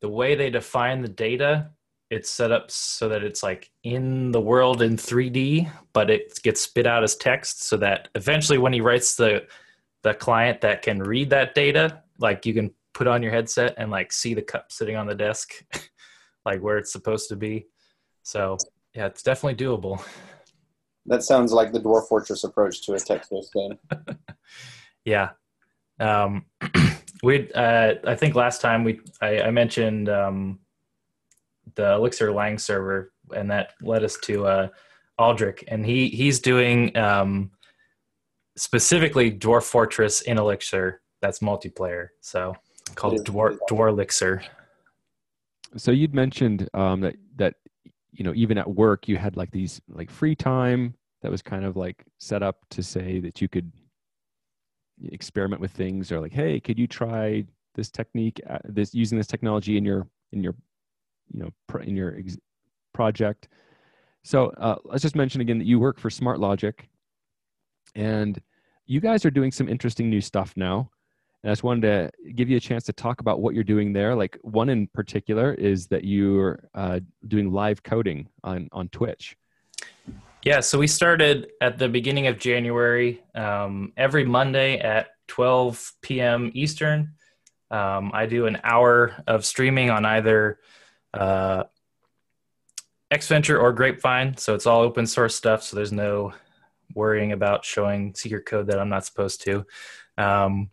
the 0.03 0.09
way 0.09 0.35
they 0.35 0.51
define 0.51 1.01
the 1.01 1.07
data 1.07 1.71
it's 2.09 2.29
set 2.29 2.51
up 2.51 2.69
so 2.69 3.09
that 3.09 3.23
it's 3.23 3.41
like 3.41 3.71
in 3.83 4.31
the 4.31 4.39
world 4.39 4.83
in 4.83 4.95
3D, 4.95 5.67
but 5.93 6.11
it 6.11 6.39
gets 6.43 6.61
spit 6.61 6.85
out 6.85 7.03
as 7.03 7.15
text 7.15 7.63
so 7.63 7.75
that 7.77 8.07
eventually 8.13 8.59
when 8.59 8.71
he 8.71 8.81
writes 8.81 9.15
the 9.15 9.47
the 10.03 10.13
client 10.13 10.61
that 10.61 10.81
can 10.81 11.01
read 11.01 11.29
that 11.31 11.55
data. 11.55 12.03
Like 12.19 12.45
you 12.45 12.53
can 12.53 12.71
put 12.93 13.07
on 13.07 13.23
your 13.23 13.31
headset 13.31 13.73
and 13.77 13.89
like 13.89 14.11
see 14.13 14.33
the 14.33 14.41
cup 14.41 14.71
sitting 14.71 14.95
on 14.95 15.07
the 15.07 15.15
desk, 15.15 15.53
like 16.45 16.61
where 16.61 16.77
it's 16.77 16.91
supposed 16.91 17.29
to 17.29 17.35
be. 17.35 17.67
So 18.21 18.57
yeah, 18.93 19.07
it's 19.07 19.23
definitely 19.23 19.65
doable. 19.65 20.03
That 21.05 21.23
sounds 21.23 21.51
like 21.51 21.73
the 21.73 21.79
Dwarf 21.79 22.07
Fortress 22.07 22.43
approach 22.43 22.85
to 22.85 22.93
a 22.93 22.99
text-based 22.99 23.51
game. 23.51 23.77
yeah. 25.05 25.31
Um, 25.99 26.45
we 27.23 27.51
uh, 27.53 27.95
I 28.05 28.15
think 28.15 28.35
last 28.35 28.61
time 28.61 28.83
we 28.83 28.99
I, 29.21 29.43
I 29.43 29.51
mentioned 29.51 30.09
um, 30.09 30.59
the 31.75 31.93
Elixir 31.93 32.31
Lang 32.31 32.59
server, 32.59 33.13
and 33.35 33.49
that 33.49 33.71
led 33.81 34.03
us 34.03 34.17
to 34.23 34.45
uh, 34.45 34.67
Aldric, 35.19 35.63
and 35.69 35.85
he 35.85 36.09
he's 36.09 36.39
doing 36.39 36.95
um, 36.97 37.49
specifically 38.57 39.31
Dwarf 39.31 39.63
Fortress 39.63 40.21
in 40.21 40.37
Elixir. 40.37 41.01
That's 41.21 41.39
multiplayer, 41.39 42.09
so 42.19 42.53
called 42.95 43.25
Dwarf 43.25 43.57
Dwarlixir. 43.69 44.43
So 45.77 45.91
you'd 45.91 46.13
mentioned 46.13 46.69
um, 46.73 46.99
that 47.01 47.15
that 47.37 47.55
you 48.11 48.25
know 48.25 48.33
even 48.35 48.57
at 48.57 48.69
work 48.69 49.07
you 49.07 49.15
had 49.15 49.37
like 49.37 49.51
these 49.51 49.81
like 49.87 50.11
free 50.11 50.35
time 50.35 50.93
that 51.21 51.31
was 51.31 51.41
kind 51.41 51.63
of 51.63 51.77
like 51.77 52.03
set 52.19 52.43
up 52.43 52.57
to 52.71 52.83
say 52.83 53.21
that 53.21 53.39
you 53.39 53.47
could 53.47 53.71
experiment 55.05 55.61
with 55.61 55.71
things 55.71 56.11
or 56.11 56.19
like 56.19 56.31
hey 56.31 56.59
could 56.59 56.77
you 56.77 56.87
try 56.87 57.43
this 57.75 57.89
technique 57.89 58.39
uh, 58.49 58.59
this 58.65 58.93
using 58.93 59.17
this 59.17 59.27
technology 59.27 59.77
in 59.77 59.85
your 59.85 60.07
in 60.31 60.43
your 60.43 60.55
you 61.33 61.39
know 61.39 61.81
in 61.81 61.95
your 61.95 62.17
ex- 62.17 62.37
project? 62.93 63.49
So 64.23 64.47
uh, 64.51 64.77
let's 64.85 65.01
just 65.01 65.15
mention 65.15 65.41
again 65.41 65.57
that 65.59 65.67
you 65.67 65.79
work 65.79 65.99
for 65.99 66.09
smart 66.09 66.39
logic 66.39 66.87
and 67.95 68.39
you 68.85 68.99
guys 68.99 69.25
are 69.25 69.31
doing 69.31 69.51
some 69.51 69.67
interesting 69.67 70.09
new 70.09 70.21
stuff 70.21 70.53
now. 70.55 70.89
And 71.43 71.49
i 71.49 71.51
just 71.51 71.63
wanted 71.63 71.81
to 71.81 72.31
give 72.33 72.49
you 72.49 72.55
a 72.55 72.61
chance 72.61 72.85
to 72.85 72.93
talk 72.93 73.19
about 73.19 73.41
what 73.41 73.53
you're 73.53 73.65
doing 73.65 73.91
there. 73.91 74.15
Like 74.15 74.37
one 74.43 74.69
in 74.69 74.87
particular 74.87 75.53
is 75.53 75.87
that 75.87 76.05
you're 76.05 76.69
uh, 76.73 77.01
doing 77.27 77.51
live 77.51 77.83
coding 77.83 78.29
on 78.43 78.69
on 78.71 78.87
twitch 78.89 79.35
yeah, 80.43 80.59
so 80.59 80.77
we 80.77 80.87
started 80.87 81.51
at 81.61 81.77
the 81.77 81.87
beginning 81.87 82.27
of 82.27 82.37
January. 82.37 83.23
Um, 83.33 83.93
every 83.95 84.25
Monday 84.25 84.77
at 84.77 85.07
12 85.27 85.93
p.m. 86.01 86.51
Eastern, 86.53 87.13
um, 87.71 88.11
I 88.13 88.25
do 88.25 88.45
an 88.45 88.59
hour 88.63 89.15
of 89.25 89.45
streaming 89.45 89.89
on 89.89 90.05
either 90.05 90.59
uh, 91.13 91.63
ExVenture 93.11 93.59
or 93.59 93.71
Grapevine. 93.71 94.35
So 94.37 94.53
it's 94.53 94.67
all 94.67 94.81
open 94.81 95.07
source 95.07 95.35
stuff. 95.35 95.63
So 95.63 95.75
there's 95.75 95.93
no 95.93 96.33
worrying 96.93 97.31
about 97.31 97.63
showing 97.63 98.13
secret 98.13 98.45
code 98.45 98.67
that 98.67 98.79
I'm 98.79 98.89
not 98.89 99.05
supposed 99.05 99.43
to. 99.43 99.65
Um, 100.17 100.69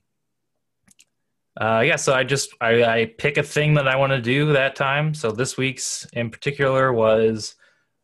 uh, 1.61 1.83
yeah, 1.85 1.97
so 1.97 2.13
I 2.15 2.25
just 2.25 2.55
I, 2.61 2.85
I 2.85 3.05
pick 3.19 3.37
a 3.37 3.43
thing 3.43 3.75
that 3.75 3.87
I 3.87 3.97
want 3.97 4.13
to 4.13 4.21
do 4.21 4.53
that 4.53 4.77
time. 4.77 5.15
So 5.15 5.31
this 5.31 5.57
week's 5.57 6.07
in 6.13 6.31
particular 6.31 6.93
was 6.93 7.55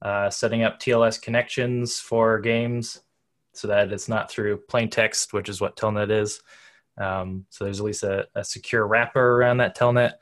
uh, 0.02 0.30
setting 0.30 0.62
up 0.62 0.78
TLS 0.78 1.20
connections 1.20 1.98
for 1.98 2.38
games 2.38 3.00
so 3.52 3.68
that 3.68 3.92
it's 3.92 4.08
not 4.08 4.30
through 4.30 4.58
plain 4.68 4.90
text, 4.90 5.32
which 5.32 5.48
is 5.48 5.60
what 5.60 5.76
Telnet 5.76 6.10
is. 6.10 6.40
Um, 6.98 7.46
so 7.50 7.64
there's 7.64 7.80
at 7.80 7.86
least 7.86 8.02
a, 8.02 8.26
a, 8.34 8.44
secure 8.44 8.86
wrapper 8.86 9.36
around 9.36 9.58
that 9.58 9.76
Telnet. 9.76 10.12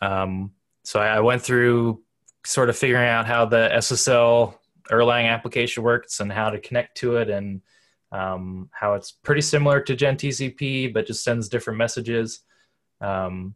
Um, 0.00 0.52
so 0.84 1.00
I, 1.00 1.16
I, 1.16 1.20
went 1.20 1.40
through 1.40 2.02
sort 2.44 2.68
of 2.68 2.76
figuring 2.76 3.08
out 3.08 3.26
how 3.26 3.46
the 3.46 3.70
SSL 3.72 4.54
Erlang 4.90 5.30
application 5.30 5.82
works 5.82 6.20
and 6.20 6.30
how 6.30 6.50
to 6.50 6.60
connect 6.60 6.96
to 6.98 7.16
it 7.16 7.30
and 7.30 7.62
um, 8.12 8.68
how 8.72 8.94
it's 8.94 9.12
pretty 9.12 9.40
similar 9.40 9.80
to 9.80 9.96
GenTCP, 9.96 10.92
but 10.92 11.06
just 11.06 11.24
sends 11.24 11.48
different 11.48 11.78
messages. 11.78 12.40
Um, 13.00 13.54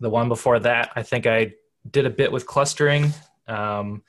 the 0.00 0.10
one 0.10 0.28
before 0.28 0.58
that, 0.58 0.92
I 0.96 1.02
think 1.02 1.26
I 1.26 1.52
did 1.90 2.06
a 2.06 2.10
bit 2.10 2.32
with 2.32 2.46
clustering. 2.46 3.12
Um, 3.46 4.02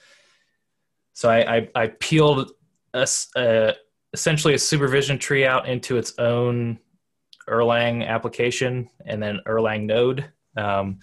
so 1.17 1.29
I, 1.29 1.57
I, 1.57 1.69
I 1.73 1.87
peeled 1.87 2.51
a, 2.93 3.07
a, 3.35 3.73
essentially 4.13 4.53
a 4.53 4.59
supervision 4.59 5.17
tree 5.17 5.47
out 5.47 5.67
into 5.67 5.97
its 5.97 6.13
own 6.19 6.77
Erlang 7.49 8.07
application 8.07 8.87
and 9.03 9.19
then 9.23 9.39
Erlang 9.47 9.87
node. 9.87 10.31
Um, 10.55 10.99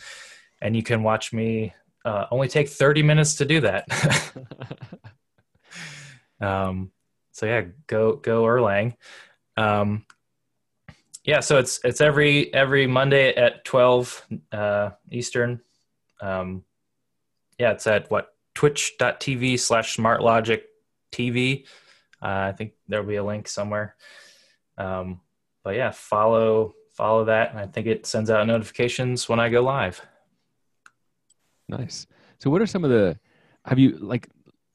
and 0.62 0.76
you 0.76 0.84
can 0.84 1.02
watch 1.02 1.32
me 1.32 1.74
uh, 2.04 2.26
only 2.30 2.46
take 2.46 2.68
30 2.68 3.02
minutes 3.02 3.34
to 3.34 3.44
do 3.44 3.60
that. 3.62 3.88
um, 6.40 6.92
so 7.32 7.46
yeah, 7.46 7.62
go, 7.88 8.14
go 8.14 8.44
Erlang. 8.44 8.94
Um, 9.56 10.06
yeah, 11.24 11.40
so 11.40 11.58
it's, 11.58 11.80
it's 11.82 12.00
every, 12.00 12.54
every 12.54 12.86
Monday 12.86 13.34
at 13.34 13.64
12 13.64 14.28
uh, 14.52 14.90
Eastern. 15.10 15.60
Um, 16.20 16.62
yeah, 17.58 17.72
it's 17.72 17.88
at 17.88 18.08
what, 18.12 18.33
twitch.tv 18.54 19.58
slash 19.58 19.96
smartlogic 19.96 20.62
TV. 21.12 21.66
Uh, 22.22 22.48
I 22.48 22.52
think 22.52 22.72
there'll 22.88 23.06
be 23.06 23.16
a 23.16 23.24
link 23.24 23.48
somewhere. 23.48 23.96
Um, 24.78 25.20
but 25.62 25.76
yeah, 25.76 25.90
follow 25.90 26.74
follow 26.92 27.24
that. 27.24 27.50
And 27.50 27.58
I 27.58 27.66
think 27.66 27.86
it 27.86 28.06
sends 28.06 28.30
out 28.30 28.46
notifications 28.46 29.28
when 29.28 29.40
I 29.40 29.48
go 29.48 29.62
live. 29.62 30.00
Nice. 31.68 32.06
So 32.38 32.50
what 32.50 32.62
are 32.62 32.66
some 32.66 32.84
of 32.84 32.90
the 32.90 33.18
have 33.64 33.78
you 33.78 33.96
like 33.98 34.28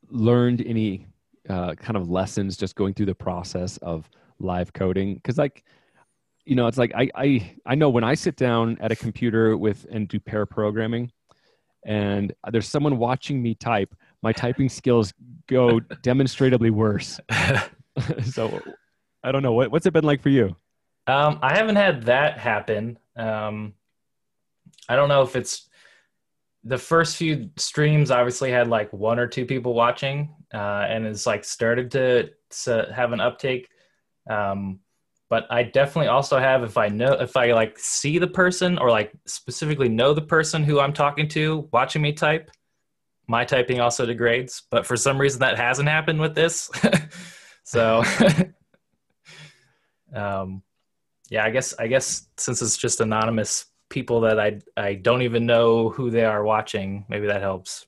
learned 0.09 0.61
any 0.65 1.07
uh, 1.47 1.75
kind 1.75 1.95
of 1.95 2.09
lessons 2.09 2.57
just 2.57 2.75
going 2.75 2.93
through 2.93 3.05
the 3.05 3.15
process 3.15 3.77
of 3.77 4.09
live 4.39 4.73
coding? 4.73 5.15
Because 5.15 5.37
like 5.37 5.63
you 6.45 6.55
know, 6.55 6.65
it's 6.65 6.79
like 6.79 6.91
I, 6.95 7.09
I 7.13 7.55
I 7.65 7.75
know 7.75 7.89
when 7.89 8.03
I 8.03 8.15
sit 8.15 8.35
down 8.35 8.77
at 8.79 8.91
a 8.91 8.95
computer 8.95 9.55
with 9.55 9.85
and 9.91 10.07
do 10.07 10.19
pair 10.19 10.47
programming, 10.47 11.11
and 11.85 12.33
there's 12.51 12.67
someone 12.67 12.97
watching 12.97 13.41
me 13.41 13.55
type, 13.55 13.93
my 14.21 14.31
typing 14.31 14.69
skills 14.69 15.13
go 15.47 15.79
demonstrably 16.01 16.69
worse. 16.69 17.19
so 18.23 18.61
I 19.23 19.31
don't 19.31 19.43
know 19.43 19.53
what 19.53 19.71
what's 19.71 19.85
it 19.85 19.93
been 19.93 20.03
like 20.03 20.21
for 20.21 20.29
you. 20.29 20.55
Um, 21.07 21.39
I 21.41 21.55
haven't 21.55 21.75
had 21.75 22.03
that 22.03 22.37
happen. 22.37 22.97
Um, 23.15 23.73
I 24.87 24.95
don't 24.95 25.09
know 25.09 25.23
if 25.23 25.35
it's 25.35 25.69
the 26.63 26.77
first 26.77 27.17
few 27.17 27.49
streams. 27.57 28.11
Obviously, 28.11 28.51
had 28.51 28.67
like 28.67 28.91
one 28.93 29.19
or 29.19 29.27
two 29.27 29.45
people 29.45 29.73
watching, 29.73 30.33
uh, 30.53 30.85
and 30.87 31.05
it's 31.05 31.25
like 31.25 31.43
started 31.43 31.91
to, 31.91 32.29
to 32.63 32.91
have 32.95 33.11
an 33.11 33.19
uptake. 33.19 33.69
Um, 34.29 34.79
but 35.29 35.45
I 35.51 35.63
definitely 35.63 36.07
also 36.07 36.39
have 36.39 36.63
if 36.63 36.77
I 36.77 36.87
know 36.87 37.13
if 37.13 37.37
I 37.37 37.51
like 37.51 37.77
see 37.77 38.17
the 38.17 38.27
person 38.27 38.79
or 38.79 38.89
like 38.89 39.11
specifically 39.25 39.87
know 39.87 40.13
the 40.13 40.21
person 40.21 40.63
who 40.63 40.79
I'm 40.79 40.93
talking 40.93 41.27
to 41.29 41.69
watching 41.71 42.01
me 42.01 42.13
type, 42.13 42.49
my 43.27 43.45
typing 43.45 43.79
also 43.79 44.05
degrades. 44.05 44.63
But 44.71 44.85
for 44.85 44.97
some 44.97 45.19
reason 45.19 45.41
that 45.41 45.57
hasn't 45.57 45.87
happened 45.87 46.19
with 46.19 46.33
this. 46.33 46.71
so 47.63 48.03
um 50.13 50.63
yeah, 51.29 51.45
I 51.45 51.51
guess 51.51 51.75
I 51.77 51.87
guess 51.87 52.27
since 52.37 52.63
it's 52.63 52.77
just 52.77 52.99
anonymous 52.99 53.67
people 53.89 54.21
that 54.21 54.39
I 54.39 54.59
I 54.75 54.95
don't 54.95 55.21
even 55.21 55.45
know 55.45 55.89
who 55.89 56.09
they 56.09 56.25
are 56.25 56.43
watching, 56.43 57.05
maybe 57.07 57.27
that 57.27 57.41
helps. 57.41 57.85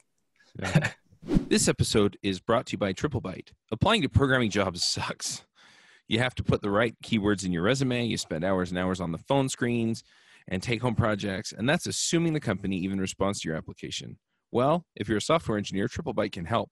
This 1.24 1.68
episode 1.68 2.18
is 2.24 2.40
brought 2.40 2.66
to 2.68 2.72
you 2.72 2.78
by 2.80 2.94
TripleByte. 2.94 3.50
Applying 3.72 4.02
to 4.02 4.10
programming 4.10 4.50
jobs 4.50 4.84
sucks. 4.84 5.44
You 6.12 6.20
have 6.20 6.36
to 6.36 6.44
put 6.44 6.62
the 6.62 6.70
right 6.70 6.94
keywords 7.02 7.46
in 7.46 7.54
your 7.54 7.64
resume. 7.64 8.04
You 8.04 8.18
spend 8.18 8.44
hours 8.44 8.70
and 8.70 8.78
hours 8.78 9.00
on 9.00 9.14
the 9.14 9.18
phone 9.18 9.48
screens 9.48 10.04
and 10.50 10.62
take 10.62 10.82
home 10.82 10.94
projects, 10.94 11.54
and 11.54 11.70
that's 11.70 11.88
assuming 11.88 12.34
the 12.34 12.42
company 12.42 12.76
even 12.80 13.00
responds 13.00 13.40
to 13.40 13.48
your 13.48 13.58
application. 13.58 14.18
Well, 14.52 14.84
if 14.94 15.08
you're 15.08 15.20
a 15.20 15.22
software 15.22 15.58
engineer, 15.58 15.88
TripleByte 15.88 16.34
can 16.34 16.44
help. 16.44 16.70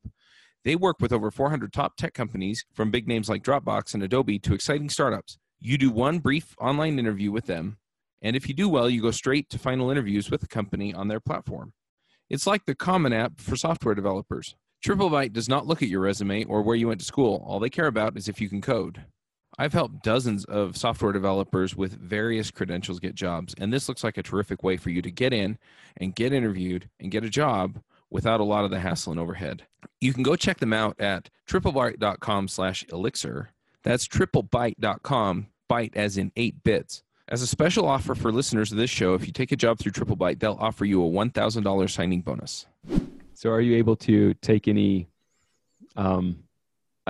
They 0.66 0.76
work 0.76 0.98
with 1.00 1.14
over 1.14 1.32
400 1.32 1.72
top 1.72 1.96
tech 1.96 2.14
companies, 2.14 2.66
from 2.74 2.92
big 2.92 3.08
names 3.08 3.30
like 3.30 3.42
Dropbox 3.42 3.94
and 3.94 4.04
Adobe 4.04 4.40
to 4.40 4.54
exciting 4.54 4.90
startups. 4.90 5.38
You 5.62 5.78
do 5.78 5.90
one 5.90 6.20
brief 6.20 6.54
online 6.60 7.00
interview 7.00 7.32
with 7.32 7.46
them, 7.46 7.78
and 8.22 8.36
if 8.36 8.50
you 8.50 8.54
do 8.54 8.68
well, 8.68 8.90
you 8.90 9.02
go 9.02 9.12
straight 9.12 9.50
to 9.52 9.58
final 9.58 9.90
interviews 9.90 10.30
with 10.30 10.42
the 10.42 10.50
company 10.50 10.94
on 10.94 11.08
their 11.08 11.22
platform. 11.22 11.72
It's 12.30 12.46
like 12.46 12.66
the 12.66 12.76
Common 12.76 13.14
App 13.14 13.40
for 13.40 13.56
software 13.56 13.96
developers. 13.96 14.58
TripleByte 14.86 15.32
does 15.32 15.48
not 15.48 15.66
look 15.66 15.82
at 15.82 15.88
your 15.88 16.02
resume 16.02 16.44
or 16.44 16.62
where 16.62 16.76
you 16.76 16.90
went 16.90 17.00
to 17.00 17.06
school. 17.06 17.42
All 17.48 17.62
they 17.62 17.70
care 17.70 17.88
about 17.88 18.18
is 18.18 18.28
if 18.28 18.42
you 18.42 18.50
can 18.50 18.60
code. 18.60 19.06
I've 19.58 19.74
helped 19.74 20.04
dozens 20.04 20.46
of 20.46 20.78
software 20.78 21.12
developers 21.12 21.76
with 21.76 22.00
various 22.00 22.52
credentials 22.52 23.00
get 23.00 23.16
jobs, 23.16 23.54
and 23.58 23.74
this 23.74 23.90
looks 23.90 24.04
like 24.04 24.18
a 24.18 24.24
terrific 24.24 24.64
way 24.64 24.78
for 24.78 24.90
you 24.90 25.02
to 25.02 25.12
get 25.12 25.34
in 25.34 25.58
and 25.98 26.16
get 26.16 26.34
interviewed 26.34 26.90
and 27.00 27.12
get 27.12 27.26
a 27.26 27.30
job 27.30 27.82
without 28.10 28.40
a 28.40 28.44
lot 28.44 28.66
of 28.66 28.72
the 28.72 28.80
hassle 28.80 29.12
and 29.12 29.20
overhead. 29.20 29.64
You 30.02 30.14
can 30.14 30.24
go 30.24 30.36
check 30.36 30.60
them 30.60 30.74
out 30.74 31.00
at 31.00 31.30
triplebyte.com 31.48 32.48
slash 32.48 32.86
elixir. 32.92 33.52
That's 33.84 34.08
triplebyte.com, 34.08 35.48
byte 35.70 35.96
as 35.96 36.18
in 36.18 36.32
eight 36.36 36.64
bits. 36.64 37.04
As 37.30 37.44
a 37.44 37.48
special 37.48 37.88
offer 37.88 38.16
for 38.16 38.32
listeners 38.32 38.72
of 38.72 38.80
this 38.80 38.90
show, 38.90 39.14
if 39.14 39.28
you 39.28 39.32
take 39.32 39.52
a 39.52 39.56
job 39.56 39.78
through 39.78 39.92
TripleByte, 39.92 40.40
they'll 40.40 40.58
offer 40.60 40.84
you 40.84 41.06
a 41.06 41.10
$1,000 41.10 41.90
signing 41.90 42.22
bonus. 42.22 42.66
So 43.36 43.52
are 43.52 43.62
you 43.62 43.78
able 43.78 43.96
to 43.98 44.34
take 44.36 44.68
any 44.68 45.08
um, 45.96 46.44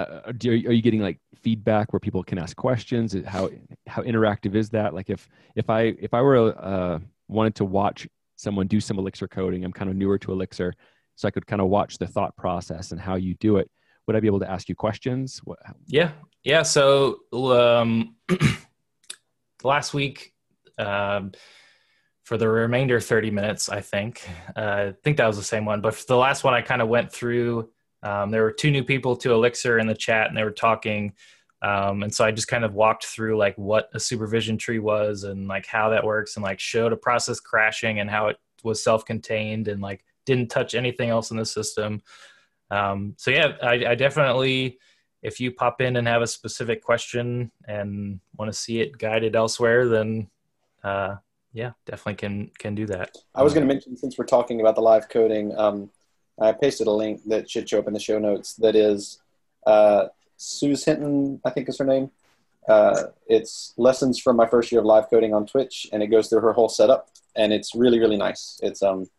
uh, 0.01 0.31
do, 0.37 0.51
are 0.51 0.71
you 0.71 0.81
getting 0.81 1.01
like 1.01 1.19
feedback 1.35 1.93
where 1.93 1.99
people 1.99 2.23
can 2.23 2.37
ask 2.37 2.55
questions? 2.55 3.15
How 3.25 3.49
how 3.87 4.01
interactive 4.03 4.55
is 4.55 4.69
that? 4.71 4.93
Like 4.93 5.09
if 5.09 5.27
if 5.55 5.69
I 5.69 5.93
if 5.99 6.13
I 6.13 6.21
were 6.21 6.55
uh, 6.57 6.99
wanted 7.27 7.55
to 7.55 7.65
watch 7.65 8.07
someone 8.35 8.67
do 8.67 8.79
some 8.79 8.97
Elixir 8.97 9.27
coding, 9.27 9.63
I'm 9.63 9.73
kind 9.73 9.89
of 9.89 9.95
newer 9.95 10.17
to 10.19 10.31
Elixir, 10.31 10.73
so 11.15 11.27
I 11.27 11.31
could 11.31 11.45
kind 11.45 11.61
of 11.61 11.67
watch 11.67 11.97
the 11.97 12.07
thought 12.07 12.35
process 12.35 12.91
and 12.91 12.99
how 12.99 13.15
you 13.15 13.35
do 13.35 13.57
it. 13.57 13.69
Would 14.07 14.15
I 14.15 14.19
be 14.19 14.27
able 14.27 14.39
to 14.39 14.49
ask 14.49 14.69
you 14.69 14.75
questions? 14.75 15.39
What, 15.43 15.59
yeah, 15.85 16.11
yeah. 16.43 16.63
So 16.63 17.19
um, 17.33 18.15
last 19.63 19.93
week, 19.93 20.33
um, 20.77 21.31
for 22.23 22.37
the 22.37 22.47
remainder 22.47 22.99
30 22.99 23.31
minutes, 23.31 23.69
I 23.69 23.81
think, 23.81 24.27
uh, 24.55 24.59
I 24.59 24.93
think 25.03 25.17
that 25.17 25.27
was 25.27 25.37
the 25.37 25.43
same 25.43 25.65
one. 25.65 25.81
But 25.81 25.95
for 25.95 26.05
the 26.07 26.15
last 26.15 26.43
one, 26.43 26.53
I 26.53 26.61
kind 26.61 26.81
of 26.81 26.87
went 26.87 27.11
through. 27.11 27.69
Um, 28.03 28.31
there 28.31 28.43
were 28.43 28.51
two 28.51 28.71
new 28.71 28.83
people 28.83 29.15
to 29.17 29.33
Elixir 29.33 29.79
in 29.79 29.87
the 29.87 29.95
chat, 29.95 30.27
and 30.27 30.37
they 30.37 30.43
were 30.43 30.51
talking. 30.51 31.13
Um, 31.61 32.03
and 32.03 32.13
so 32.13 32.23
I 32.23 32.31
just 32.31 32.47
kind 32.47 32.63
of 32.63 32.73
walked 32.73 33.05
through 33.05 33.37
like 33.37 33.57
what 33.57 33.89
a 33.93 33.99
supervision 33.99 34.57
tree 34.57 34.79
was 34.79 35.23
and 35.23 35.47
like 35.47 35.65
how 35.65 35.89
that 35.89 36.05
works, 36.05 36.35
and 36.35 36.43
like 36.43 36.59
showed 36.59 36.93
a 36.93 36.97
process 36.97 37.39
crashing 37.39 37.99
and 37.99 38.09
how 38.09 38.27
it 38.27 38.37
was 38.63 38.83
self-contained 38.83 39.67
and 39.67 39.81
like 39.81 40.03
didn't 40.25 40.49
touch 40.49 40.75
anything 40.75 41.09
else 41.09 41.31
in 41.31 41.37
the 41.37 41.45
system. 41.45 42.01
Um, 42.71 43.15
so 43.17 43.31
yeah, 43.31 43.53
I, 43.61 43.85
I 43.87 43.95
definitely 43.95 44.79
if 45.21 45.39
you 45.39 45.51
pop 45.51 45.81
in 45.81 45.97
and 45.97 46.07
have 46.07 46.21
a 46.21 46.27
specific 46.27 46.81
question 46.81 47.51
and 47.67 48.19
want 48.37 48.51
to 48.51 48.57
see 48.57 48.79
it 48.79 48.97
guided 48.97 49.35
elsewhere, 49.35 49.87
then 49.87 50.29
uh, 50.83 51.15
yeah, 51.51 51.71
definitely 51.85 52.15
can 52.15 52.51
can 52.57 52.75
do 52.75 52.85
that. 52.85 53.15
I 53.35 53.43
was 53.43 53.53
going 53.53 53.67
to 53.67 53.73
mention 53.73 53.97
since 53.97 54.17
we're 54.17 54.25
talking 54.25 54.61
about 54.61 54.75
the 54.75 54.81
live 54.81 55.09
coding, 55.09 55.57
um, 55.57 55.89
I 56.41 56.51
pasted 56.53 56.87
a 56.87 56.91
link 56.91 57.21
that 57.25 57.49
should 57.49 57.69
show 57.69 57.79
up 57.79 57.87
in 57.87 57.93
the 57.93 57.99
show 57.99 58.19
notes. 58.19 58.53
That 58.55 58.75
is 58.75 59.19
uh, 59.65 60.07
Suze 60.37 60.85
Hinton, 60.85 61.41
I 61.43 61.49
think 61.49 61.69
is 61.69 61.77
her 61.77 61.85
name. 61.85 62.11
Uh, 62.67 63.03
it's 63.27 63.73
lessons 63.77 64.19
from 64.19 64.35
my 64.35 64.45
first 64.45 64.71
year 64.71 64.79
of 64.79 64.85
live 64.85 65.09
coding 65.09 65.33
on 65.33 65.45
Twitch, 65.45 65.87
and 65.91 66.03
it 66.03 66.07
goes 66.07 66.29
through 66.29 66.41
her 66.41 66.53
whole 66.53 66.69
setup, 66.69 67.09
and 67.35 67.51
it's 67.51 67.73
really 67.73 67.99
really 67.99 68.17
nice. 68.17 68.59
It's 68.61 68.83
um, 68.83 69.09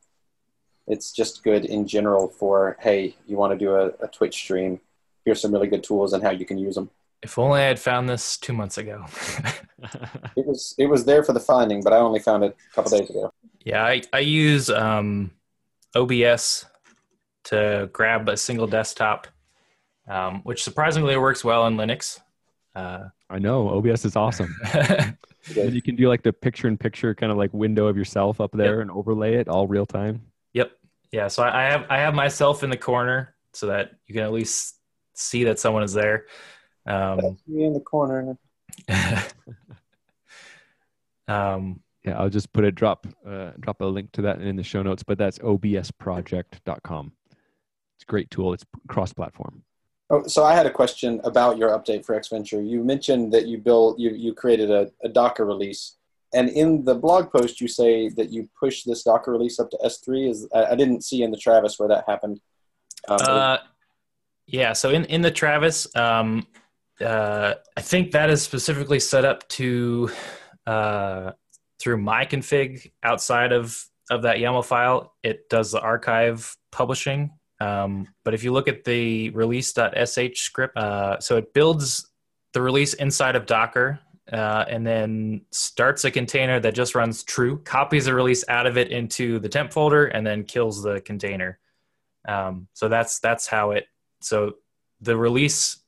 it's 0.86 1.12
just 1.12 1.42
good 1.42 1.64
in 1.64 1.86
general 1.86 2.28
for 2.28 2.76
hey, 2.80 3.16
you 3.26 3.36
want 3.36 3.52
to 3.52 3.58
do 3.58 3.74
a, 3.74 3.88
a 4.04 4.08
Twitch 4.08 4.34
stream 4.34 4.80
here's 5.24 5.40
some 5.40 5.52
really 5.52 5.68
good 5.68 5.82
tools 5.82 6.12
and 6.12 6.22
how 6.22 6.30
you 6.30 6.44
can 6.44 6.58
use 6.58 6.74
them. 6.74 6.90
If 7.22 7.38
only 7.38 7.60
I 7.60 7.64
had 7.64 7.78
found 7.78 8.08
this 8.08 8.38
two 8.38 8.52
months 8.52 8.78
ago. 8.78 9.04
it 10.36 10.46
was 10.46 10.74
it 10.78 10.86
was 10.86 11.04
there 11.04 11.22
for 11.22 11.32
the 11.32 11.40
finding, 11.40 11.82
but 11.82 11.92
I 11.92 11.98
only 11.98 12.20
found 12.20 12.44
it 12.44 12.56
a 12.70 12.74
couple 12.74 12.98
days 12.98 13.08
ago. 13.08 13.32
Yeah, 13.64 13.84
I, 13.84 14.02
I 14.12 14.20
use 14.20 14.70
um, 14.70 15.30
OBS 15.94 16.64
to 17.50 17.90
grab 17.92 18.28
a 18.28 18.36
single 18.36 18.66
desktop, 18.66 19.26
um, 20.08 20.40
which 20.42 20.62
surprisingly 20.62 21.16
works 21.16 21.44
well 21.44 21.66
in 21.66 21.76
Linux. 21.76 22.20
Uh, 22.74 23.08
I 23.28 23.38
know 23.38 23.68
OBS 23.68 24.04
is 24.04 24.16
awesome. 24.16 24.54
and 24.74 25.16
you 25.72 25.82
can 25.82 25.96
do 25.96 26.08
like 26.08 26.22
the 26.22 26.32
picture-in-picture 26.32 27.14
kind 27.16 27.32
of 27.32 27.38
like 27.38 27.52
window 27.52 27.86
of 27.86 27.96
yourself 27.96 28.40
up 28.40 28.52
there 28.52 28.76
yep. 28.76 28.82
and 28.82 28.90
overlay 28.90 29.34
it 29.34 29.48
all 29.48 29.66
real 29.66 29.86
time. 29.86 30.22
Yep. 30.54 30.70
Yeah. 31.10 31.28
So 31.28 31.42
I 31.42 31.64
have 31.64 31.86
I 31.90 31.98
have 31.98 32.14
myself 32.14 32.62
in 32.62 32.70
the 32.70 32.76
corner 32.76 33.34
so 33.52 33.66
that 33.66 33.92
you 34.06 34.14
can 34.14 34.22
at 34.22 34.32
least 34.32 34.76
see 35.14 35.44
that 35.44 35.58
someone 35.58 35.82
is 35.82 35.92
there. 35.92 36.26
Um, 36.86 37.36
me 37.48 37.64
in 37.64 37.72
the 37.72 37.80
corner. 37.80 38.38
um, 41.28 41.80
yeah, 42.04 42.18
I'll 42.18 42.30
just 42.30 42.52
put 42.52 42.64
a 42.64 42.70
drop 42.70 43.08
uh, 43.26 43.50
drop 43.58 43.80
a 43.80 43.84
link 43.84 44.12
to 44.12 44.22
that 44.22 44.40
in 44.40 44.54
the 44.54 44.62
show 44.62 44.82
notes. 44.82 45.02
But 45.02 45.18
that's 45.18 45.38
obsproject.com. 45.40 47.12
It's 48.00 48.08
a 48.08 48.10
great 48.10 48.30
tool. 48.30 48.54
It's 48.54 48.64
cross 48.88 49.12
platform. 49.12 49.62
Oh, 50.08 50.22
so 50.26 50.42
I 50.42 50.54
had 50.54 50.64
a 50.64 50.70
question 50.70 51.20
about 51.22 51.58
your 51.58 51.68
update 51.68 52.06
for 52.06 52.18
ExVenture. 52.18 52.66
You 52.66 52.82
mentioned 52.82 53.30
that 53.34 53.46
you 53.46 53.58
built 53.58 53.98
you 53.98 54.10
you 54.10 54.32
created 54.32 54.70
a, 54.70 54.90
a 55.04 55.08
Docker 55.10 55.44
release, 55.44 55.98
and 56.32 56.48
in 56.48 56.82
the 56.82 56.94
blog 56.94 57.30
post 57.30 57.60
you 57.60 57.68
say 57.68 58.08
that 58.08 58.32
you 58.32 58.48
pushed 58.58 58.86
this 58.86 59.02
Docker 59.02 59.32
release 59.32 59.60
up 59.60 59.70
to 59.72 59.78
S3. 59.84 60.30
Is 60.30 60.48
I, 60.54 60.64
I 60.64 60.74
didn't 60.76 61.04
see 61.04 61.22
in 61.22 61.30
the 61.30 61.36
Travis 61.36 61.78
where 61.78 61.90
that 61.90 62.04
happened. 62.08 62.40
Um, 63.06 63.18
uh, 63.20 63.58
yeah. 64.46 64.72
So 64.72 64.88
in, 64.88 65.04
in 65.04 65.20
the 65.20 65.30
Travis, 65.30 65.94
um, 65.94 66.46
uh, 67.04 67.54
I 67.76 67.80
think 67.82 68.12
that 68.12 68.30
is 68.30 68.40
specifically 68.40 68.98
set 68.98 69.26
up 69.26 69.46
to 69.50 70.10
uh, 70.66 71.32
through 71.78 71.98
my 71.98 72.24
config 72.24 72.90
outside 73.02 73.52
of 73.52 73.84
of 74.10 74.22
that 74.22 74.38
YAML 74.38 74.64
file. 74.64 75.12
It 75.22 75.50
does 75.50 75.72
the 75.72 75.80
archive 75.82 76.56
publishing. 76.72 77.32
Um, 77.60 78.08
but 78.24 78.34
if 78.34 78.42
you 78.42 78.52
look 78.52 78.68
at 78.68 78.84
the 78.84 79.30
release.sh 79.30 80.40
script, 80.40 80.76
uh, 80.76 81.20
so 81.20 81.36
it 81.36 81.52
builds 81.52 82.08
the 82.52 82.62
release 82.62 82.94
inside 82.94 83.36
of 83.36 83.46
Docker 83.46 84.00
uh, 84.32 84.64
and 84.68 84.86
then 84.86 85.42
starts 85.50 86.04
a 86.04 86.10
container 86.10 86.60
that 86.60 86.74
just 86.74 86.94
runs 86.94 87.22
true, 87.22 87.58
copies 87.58 88.06
the 88.06 88.14
release 88.14 88.44
out 88.48 88.66
of 88.66 88.78
it 88.78 88.90
into 88.90 89.38
the 89.38 89.48
temp 89.48 89.72
folder, 89.72 90.06
and 90.06 90.26
then 90.26 90.44
kills 90.44 90.82
the 90.82 91.00
container. 91.02 91.58
Um, 92.26 92.68
so 92.72 92.88
that's 92.88 93.18
that's 93.18 93.46
how 93.46 93.72
it 93.72 93.86
so 94.20 94.54
the 95.00 95.16
release 95.16 95.78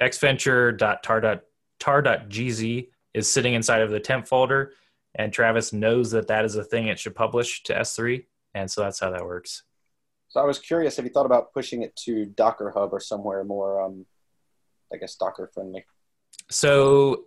exventure.tar.gz 0.00 2.88
is 3.12 3.32
sitting 3.32 3.54
inside 3.54 3.82
of 3.82 3.90
the 3.90 4.00
temp 4.00 4.26
folder, 4.26 4.72
and 5.14 5.32
Travis 5.32 5.72
knows 5.72 6.10
that 6.12 6.28
that 6.28 6.44
is 6.44 6.56
a 6.56 6.64
thing 6.64 6.88
it 6.88 6.98
should 6.98 7.14
publish 7.14 7.62
to 7.64 7.74
S3, 7.74 8.24
and 8.54 8.70
so 8.70 8.82
that's 8.82 9.00
how 9.00 9.10
that 9.10 9.24
works. 9.24 9.62
So 10.30 10.40
I 10.40 10.44
was 10.44 10.60
curious 10.60 10.98
if 10.98 11.04
you 11.04 11.10
thought 11.10 11.26
about 11.26 11.52
pushing 11.52 11.82
it 11.82 11.94
to 12.04 12.24
Docker 12.24 12.70
Hub 12.70 12.92
or 12.92 13.00
somewhere 13.00 13.42
more, 13.42 13.82
um, 13.82 14.06
I 14.92 14.96
guess, 14.96 15.16
Docker 15.16 15.50
friendly. 15.52 15.84
So 16.48 17.24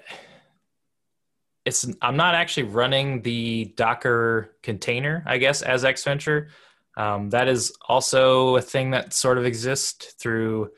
it's 1.65 1.85
I'm 2.01 2.15
not 2.15 2.33
actually 2.33 2.63
running 2.63 3.21
the 3.21 3.73
Docker 3.75 4.55
container, 4.63 5.21
I 5.27 5.37
guess, 5.37 5.61
as 5.61 5.83
ExVenture. 5.83 6.47
Um, 6.95 7.29
that 7.31 7.49
is 7.49 7.75
also 7.89 8.55
a 8.55 8.61
thing 8.61 8.91
that 8.91 9.11
sort 9.11 9.37
of 9.37 9.45
exists 9.45 10.13
through 10.13 10.71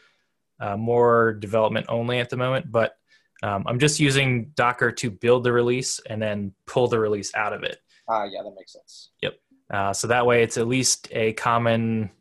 uh, 0.59 0.77
more 0.77 1.33
development 1.33 1.85
only 1.89 2.19
at 2.19 2.31
the 2.31 2.37
moment, 2.37 2.71
but 2.71 2.95
um, 3.43 3.65
I'm 3.67 3.77
just 3.77 3.99
using 3.99 4.51
Docker 4.55 4.91
to 4.93 5.11
build 5.11 5.43
the 5.43 5.51
release 5.51 5.99
and 6.09 6.19
then 6.19 6.53
pull 6.65 6.87
the 6.87 6.99
release 6.99 7.35
out 7.35 7.53
of 7.53 7.61
it. 7.61 7.77
Ah, 8.09 8.21
uh, 8.21 8.25
yeah, 8.25 8.41
that 8.43 8.53
makes 8.55 8.73
sense. 8.73 9.11
Yep. 9.21 9.35
Uh, 9.69 9.93
so 9.93 10.07
that 10.07 10.25
way 10.25 10.43
it's 10.43 10.57
at 10.57 10.67
least 10.67 11.07
a 11.11 11.33
common 11.33 12.11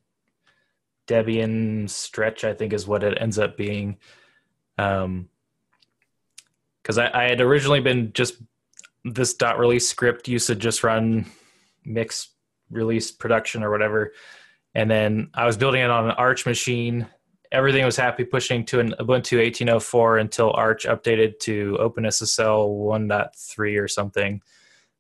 Debian 1.06 1.88
stretch, 1.88 2.44
I 2.44 2.54
think 2.54 2.72
is 2.72 2.86
what 2.86 3.02
it 3.02 3.18
ends 3.20 3.38
up 3.38 3.56
being. 3.56 3.98
Um, 4.78 5.28
because 6.82 6.98
I, 6.98 7.10
I, 7.12 7.28
had 7.28 7.40
originally 7.40 7.80
been 7.80 8.12
just 8.12 8.34
this 9.04 9.34
dot 9.34 9.58
release 9.58 9.88
script 9.88 10.28
used 10.28 10.48
to 10.48 10.54
just 10.54 10.82
run 10.82 11.26
mix 11.84 12.30
release 12.70 13.10
production 13.10 13.62
or 13.62 13.70
whatever. 13.70 14.12
And 14.74 14.90
then 14.90 15.30
I 15.32 15.46
was 15.46 15.56
building 15.56 15.82
it 15.82 15.90
on 15.90 16.06
an 16.06 16.10
Arch 16.12 16.44
machine. 16.44 17.06
Everything 17.52 17.84
was 17.84 17.96
happy 17.96 18.24
pushing 18.24 18.64
to 18.66 18.80
an 18.80 18.94
Ubuntu 18.98 19.38
18.04 19.38 20.20
until 20.20 20.52
Arch 20.52 20.84
updated 20.84 21.38
to 21.40 21.78
OpenSSL 21.80 22.68
1.3 22.68 23.80
or 23.80 23.86
something, 23.86 24.42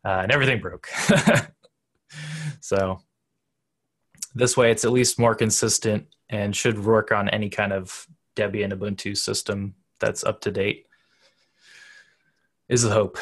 uh, 0.04 0.20
and 0.22 0.30
everything 0.30 0.60
broke. 0.60 0.88
so 2.60 3.00
this 4.34 4.56
way, 4.56 4.70
it's 4.70 4.84
at 4.84 4.92
least 4.92 5.18
more 5.18 5.34
consistent 5.34 6.06
and 6.28 6.54
should 6.54 6.84
work 6.84 7.12
on 7.12 7.28
any 7.28 7.48
kind 7.48 7.72
of 7.72 8.06
Debian 8.36 8.72
Ubuntu 8.72 9.16
system 9.16 9.74
that's 10.00 10.24
up 10.24 10.40
to 10.42 10.50
date. 10.50 10.86
Is 12.68 12.82
the 12.82 12.90
hope. 12.90 13.18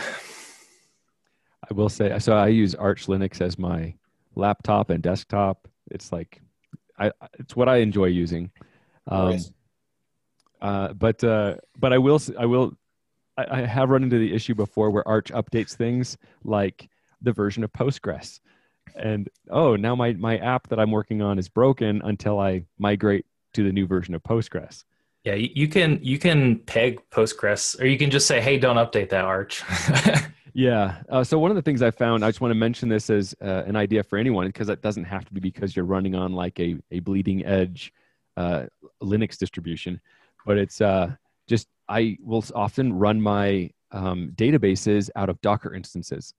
I 1.69 1.75
will 1.75 1.89
say 1.89 2.17
so. 2.19 2.35
I 2.35 2.49
use 2.49 2.75
Arch 2.75 3.07
Linux 3.07 3.41
as 3.41 3.59
my 3.59 3.95
laptop 4.37 4.91
and 4.91 5.03
desktop. 5.03 5.69
It's 5.91 6.13
like 6.13 6.41
I 6.99 7.11
it's 7.39 7.57
what 7.57 7.69
I 7.69 7.79
enjoy 7.79 8.07
using. 8.07 8.51
Um, 9.09 9.39
uh, 10.61 10.93
but 10.93 11.23
uh, 11.25 11.57
but 11.77 11.93
I 11.93 11.99
will 11.99 12.21
I 12.39 12.47
will 12.47 12.75
I, 13.37 13.47
I 13.51 13.61
have 13.63 13.91
run 13.91 14.05
into 14.05 14.19
the 14.19 14.33
issue 14.33 14.55
before 14.55 14.91
where 14.91 15.07
Arch 15.07 15.33
updates 15.33 15.75
things 15.75 16.17
like 16.45 16.89
the 17.21 17.33
version 17.33 17.65
of 17.65 17.73
Postgres, 17.73 18.41
and 18.97 19.29
oh 19.51 19.77
now 19.77 19.95
my 19.95 20.13
my 20.15 20.39
app 20.39 20.69
that 20.69 20.79
I'm 20.79 20.91
working 20.91 21.23
on 21.23 21.39
is 21.39 21.49
broken 21.49 22.01
until 22.05 22.39
I 22.39 22.65
migrate 22.79 23.27
to 23.55 23.65
the 23.65 23.73
new 23.73 23.87
version 23.87 24.15
of 24.15 24.23
Postgres. 24.23 24.85
Yeah, 25.25 25.35
you 25.35 25.69
can 25.69 26.01
you 26.03 26.19
can 26.19 26.59
peg 26.61 27.01
Postgres, 27.11 27.81
or 27.81 27.87
you 27.87 27.99
can 27.99 28.11
just 28.11 28.27
say, 28.27 28.41
"Hey, 28.41 28.59
don't 28.59 28.77
update 28.77 29.11
that 29.11 29.25
Arch." 29.25 29.63
Yeah. 30.55 31.03
Uh, 31.09 31.25
so 31.25 31.39
one 31.39 31.51
of 31.51 31.55
the 31.55 31.63
things 31.63 31.83
I 31.83 31.91
found, 31.91 32.25
I 32.25 32.29
just 32.29 32.41
want 32.41 32.51
to 32.51 32.57
mention 32.57 32.89
this 32.89 33.09
as 33.09 33.35
uh, 33.43 33.63
an 33.67 33.77
idea 33.77 34.03
for 34.03 34.19
anyone 34.19 34.47
because 34.47 34.69
it 34.69 34.83
doesn't 34.83 35.05
have 35.05 35.25
to 35.25 35.33
be 35.33 35.41
because 35.41 35.75
you're 35.75 35.85
running 35.85 36.15
on 36.15 36.33
like 36.33 36.59
a, 36.61 36.77
a 36.91 37.01
bleeding 37.01 37.45
edge 37.45 37.93
uh, 38.37 38.65
Linux 39.03 39.39
distribution, 39.39 40.01
but 40.45 40.59
it's 40.59 40.81
uh, 40.81 41.15
just 41.49 41.69
I 41.89 42.19
will 42.23 42.45
often 42.55 42.93
run 42.93 43.21
my 43.21 43.71
um, 43.93 44.33
databases 44.35 45.11
out 45.17 45.29
of 45.29 45.41
Docker 45.41 45.75
instances 45.75 46.35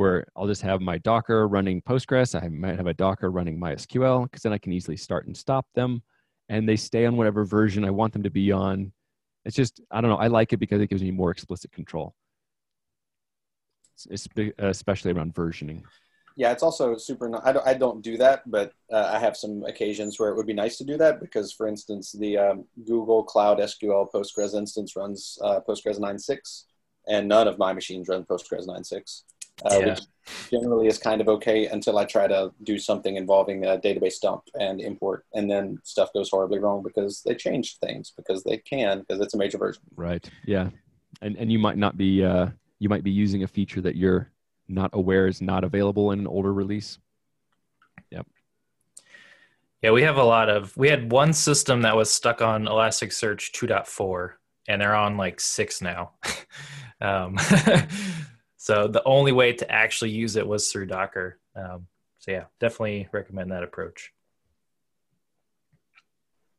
where 0.00 0.24
I'll 0.34 0.46
just 0.46 0.62
have 0.62 0.80
my 0.80 0.96
Docker 0.98 1.46
running 1.46 1.82
Postgres. 1.82 2.34
I 2.34 2.48
might 2.48 2.76
have 2.76 2.86
a 2.86 2.94
Docker 2.94 3.30
running 3.30 3.60
MySQL 3.60 4.24
because 4.24 4.42
then 4.42 4.52
I 4.52 4.58
can 4.58 4.72
easily 4.72 4.96
start 4.96 5.26
and 5.26 5.36
stop 5.36 5.66
them. 5.74 6.02
and 6.48 6.68
they 6.68 6.76
stay 6.76 7.06
on 7.06 7.16
whatever 7.16 7.44
version 7.44 7.84
I 7.84 7.90
want 7.90 8.12
them 8.12 8.24
to 8.24 8.30
be 8.30 8.50
on. 8.50 8.92
It's 9.44 9.56
just 9.56 9.80
I 9.90 10.00
don't 10.00 10.10
know. 10.10 10.16
I 10.16 10.28
like 10.28 10.52
it 10.52 10.56
because 10.56 10.80
it 10.80 10.88
gives 10.88 11.02
me 11.02 11.10
more 11.10 11.30
explicit 11.30 11.70
control, 11.72 12.14
especially 14.58 15.12
around 15.12 15.34
versioning. 15.34 15.82
Yeah, 16.36 16.52
it's 16.52 16.62
also 16.62 16.96
super. 16.96 17.26
I 17.46 17.52
don't, 17.52 17.66
I 17.66 17.74
don't 17.74 18.02
do 18.02 18.16
that, 18.16 18.50
but 18.50 18.72
uh, 18.92 19.10
I 19.14 19.18
have 19.18 19.36
some 19.36 19.64
occasions 19.64 20.18
where 20.18 20.30
it 20.30 20.36
would 20.36 20.46
be 20.46 20.54
nice 20.54 20.78
to 20.78 20.84
do 20.84 20.96
that 20.96 21.20
because, 21.20 21.52
for 21.52 21.66
instance, 21.68 22.12
the 22.12 22.38
um, 22.38 22.64
Google 22.86 23.22
Cloud 23.22 23.58
SQL 23.58 24.10
Postgres 24.10 24.54
instance 24.54 24.96
runs 24.96 25.38
uh, 25.42 25.60
Postgres 25.68 25.98
9.6, 25.98 26.64
and 27.08 27.28
none 27.28 27.48
of 27.48 27.58
my 27.58 27.72
machines 27.72 28.08
run 28.08 28.24
Postgres 28.24 28.66
9.6, 28.66 29.22
uh, 29.64 29.78
yeah. 29.80 29.86
which 29.90 30.00
generally 30.50 30.86
is 30.86 30.98
kind 30.98 31.20
of 31.20 31.28
okay 31.28 31.66
until 31.66 31.98
I 31.98 32.04
try 32.04 32.26
to 32.26 32.52
do 32.62 32.78
something 32.78 33.16
involving 33.16 33.64
a 33.64 33.78
database 33.78 34.20
dump 34.20 34.42
and 34.54 34.80
import, 34.80 35.24
and 35.34 35.50
then 35.50 35.78
stuff 35.82 36.12
goes 36.12 36.30
horribly 36.30 36.58
wrong 36.58 36.82
because 36.82 37.22
they 37.24 37.34
changed 37.34 37.78
things 37.78 38.12
because 38.16 38.44
they 38.44 38.58
can 38.58 39.00
because 39.00 39.20
it's 39.20 39.34
a 39.34 39.38
major 39.38 39.58
version. 39.58 39.82
Right. 39.96 40.28
Yeah, 40.46 40.70
and 41.22 41.36
and 41.36 41.50
you 41.50 41.58
might 41.58 41.78
not 41.78 41.96
be 41.96 42.24
uh, 42.24 42.48
you 42.78 42.88
might 42.88 43.04
be 43.04 43.10
using 43.10 43.42
a 43.42 43.48
feature 43.48 43.80
that 43.80 43.96
you're 43.96 44.30
not 44.68 44.90
aware 44.92 45.26
is 45.26 45.42
not 45.42 45.64
available 45.64 46.12
in 46.12 46.20
an 46.20 46.26
older 46.26 46.52
release. 46.52 46.98
Yep. 48.10 48.26
Yeah, 49.82 49.92
we 49.92 50.02
have 50.02 50.16
a 50.16 50.24
lot 50.24 50.48
of. 50.48 50.76
We 50.76 50.88
had 50.88 51.10
one 51.10 51.32
system 51.32 51.82
that 51.82 51.96
was 51.96 52.12
stuck 52.12 52.42
on 52.42 52.64
Elasticsearch 52.64 53.52
2.4, 53.52 54.32
and 54.68 54.80
they're 54.80 54.94
on 54.94 55.16
like 55.16 55.40
six 55.40 55.80
now. 55.80 56.12
um, 57.00 57.38
so 58.60 58.88
the 58.88 59.02
only 59.04 59.32
way 59.32 59.54
to 59.54 59.72
actually 59.72 60.10
use 60.10 60.36
it 60.36 60.46
was 60.46 60.70
through 60.70 60.84
Docker. 60.84 61.38
Um, 61.56 61.86
so 62.18 62.32
yeah, 62.32 62.44
definitely 62.60 63.08
recommend 63.10 63.52
that 63.52 63.62
approach. 63.62 64.12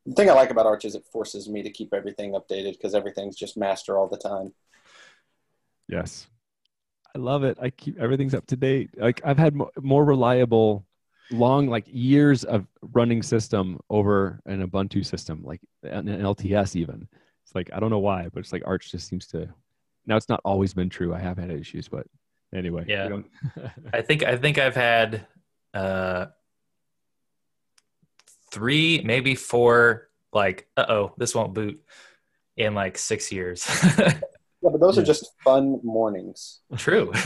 The 0.08 0.16
thing 0.16 0.28
I 0.28 0.34
like 0.34 0.50
about 0.50 0.66
Arch 0.66 0.84
is 0.84 0.96
it 0.96 1.06
forces 1.06 1.48
me 1.48 1.62
to 1.62 1.70
keep 1.70 1.94
everything 1.94 2.32
updated 2.32 2.72
because 2.72 2.96
everything's 2.96 3.36
just 3.36 3.56
master 3.56 4.00
all 4.00 4.08
the 4.08 4.18
time. 4.18 4.52
Yes, 5.88 6.26
I 7.16 7.20
love 7.20 7.44
it. 7.44 7.60
I 7.62 7.70
keep 7.70 8.00
everything's 8.00 8.34
up 8.34 8.48
to 8.48 8.56
date. 8.56 8.90
Like 8.98 9.22
I've 9.24 9.38
had 9.38 9.56
more 9.80 10.04
reliable, 10.04 10.88
long 11.30 11.68
like 11.68 11.86
years 11.88 12.44
of 12.44 12.66
running 12.82 13.22
system 13.22 13.80
over 13.92 14.42
an 14.48 14.68
Ubuntu 14.68 15.06
system, 15.06 15.44
like 15.44 15.62
an 15.84 16.08
LTS 16.08 16.76
even. 16.76 17.08
It's 17.46 17.54
like 17.54 17.70
I 17.72 17.80
don't 17.80 17.92
know 17.92 18.00
why, 18.00 18.28
but 18.34 18.40
it's 18.40 18.54
like 18.54 18.64
Arch 18.66 18.90
just 18.90 19.08
seems 19.08 19.28
to. 19.28 19.54
Now 20.06 20.18
it's 20.18 20.30
not 20.30 20.42
always 20.44 20.74
been 20.74 20.90
true. 20.90 21.14
I 21.14 21.20
have 21.20 21.38
had 21.38 21.52
issues, 21.52 21.88
but 21.88 22.08
anyway. 22.54 22.86
Yeah. 22.88 23.20
I 23.94 24.02
think 24.02 24.24
I 24.24 24.38
think 24.38 24.58
I've 24.58 24.76
had 24.76 25.28
uh 25.74 26.28
three, 28.52 29.02
maybe 29.04 29.36
four. 29.36 30.10
Like, 30.34 30.68
uh 30.78 30.86
oh, 30.88 31.14
this 31.18 31.36
won't 31.36 31.54
boot 31.54 31.82
in 32.58 32.74
like 32.74 32.98
six 32.98 33.32
years. 33.32 33.68
Yeah, 34.62 34.70
but 34.70 34.80
those 34.80 34.96
yeah. 34.96 35.04
are 35.04 35.06
just 35.06 35.32
fun 35.44 35.80
mornings. 35.84 36.60
True. 36.78 37.12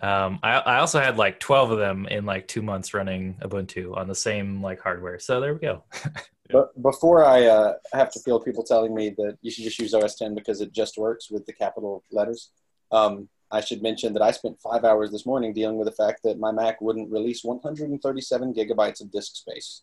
um, 0.00 0.38
I, 0.42 0.52
I 0.54 0.78
also 0.78 1.00
had 1.00 1.16
like 1.18 1.40
12 1.40 1.72
of 1.72 1.78
them 1.78 2.06
in 2.06 2.24
like 2.24 2.46
two 2.46 2.62
months 2.62 2.94
running 2.94 3.38
Ubuntu 3.42 3.96
on 3.96 4.06
the 4.06 4.14
same 4.14 4.62
like 4.62 4.80
hardware. 4.80 5.18
So 5.18 5.40
there 5.40 5.52
we 5.54 5.60
go. 5.60 5.82
but 6.52 6.82
before 6.82 7.24
I 7.24 7.46
uh, 7.46 7.74
have 7.92 8.10
to 8.12 8.20
feel 8.20 8.38
people 8.38 8.62
telling 8.62 8.94
me 8.94 9.10
that 9.10 9.38
you 9.42 9.50
should 9.50 9.64
just 9.64 9.78
use 9.78 9.94
OS 9.94 10.14
10 10.16 10.34
because 10.34 10.60
it 10.60 10.72
just 10.72 10.98
works 10.98 11.30
with 11.30 11.46
the 11.46 11.52
capital 11.52 12.04
letters, 12.10 12.50
um, 12.90 13.28
I 13.50 13.60
should 13.60 13.82
mention 13.82 14.12
that 14.12 14.22
I 14.22 14.30
spent 14.30 14.60
five 14.60 14.84
hours 14.84 15.10
this 15.10 15.26
morning 15.26 15.52
dealing 15.52 15.76
with 15.76 15.86
the 15.86 16.04
fact 16.04 16.22
that 16.24 16.38
my 16.38 16.52
Mac 16.52 16.80
wouldn't 16.80 17.10
release 17.10 17.44
137 17.44 18.54
gigabytes 18.54 19.00
of 19.00 19.10
disk 19.10 19.36
space 19.36 19.82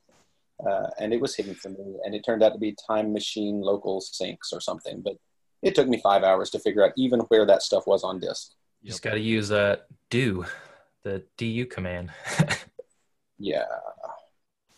uh, 0.65 0.87
and 0.99 1.13
it 1.13 1.21
was 1.21 1.35
hidden 1.35 1.55
from 1.55 1.73
me. 1.73 1.95
And 2.03 2.13
it 2.13 2.23
turned 2.23 2.43
out 2.43 2.53
to 2.53 2.59
be 2.59 2.75
Time 2.87 3.13
Machine 3.13 3.61
local 3.61 4.01
syncs 4.01 4.51
or 4.53 4.59
something. 4.59 5.01
But 5.01 5.17
it 5.61 5.75
took 5.75 5.87
me 5.87 5.99
five 6.01 6.23
hours 6.23 6.49
to 6.51 6.59
figure 6.59 6.85
out 6.85 6.93
even 6.97 7.21
where 7.21 7.45
that 7.45 7.63
stuff 7.63 7.87
was 7.87 8.03
on 8.03 8.19
disk. 8.19 8.51
You 8.81 8.89
just 8.89 9.01
got 9.01 9.13
to 9.13 9.19
use 9.19 9.51
uh, 9.51 9.77
do, 10.09 10.45
the 11.03 11.23
du 11.37 11.65
command. 11.65 12.11
yeah. 13.39 13.65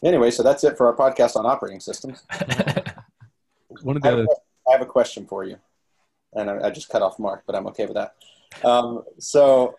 Anyway, 0.04 0.32
so 0.32 0.44
that's 0.44 0.64
it 0.64 0.78
for 0.78 0.88
our 0.88 0.96
podcast 0.96 1.36
on 1.36 1.46
operating 1.46 1.80
systems. 1.80 2.24
One 3.84 3.96
of 3.96 4.02
the 4.02 4.08
I, 4.08 4.12
have 4.12 4.20
a, 4.20 4.28
I 4.68 4.72
have 4.74 4.82
a 4.82 4.86
question 4.86 5.26
for 5.26 5.44
you, 5.44 5.58
and 6.34 6.50
I, 6.50 6.68
I, 6.68 6.70
just 6.72 6.90
cut 6.90 7.02
off 7.02 7.20
Mark, 7.20 7.44
but 7.46 7.56
I'm 7.56 7.68
okay 7.68 7.86
with 7.86 7.96
that. 7.96 8.16
Um, 8.66 9.04
so, 9.20 9.76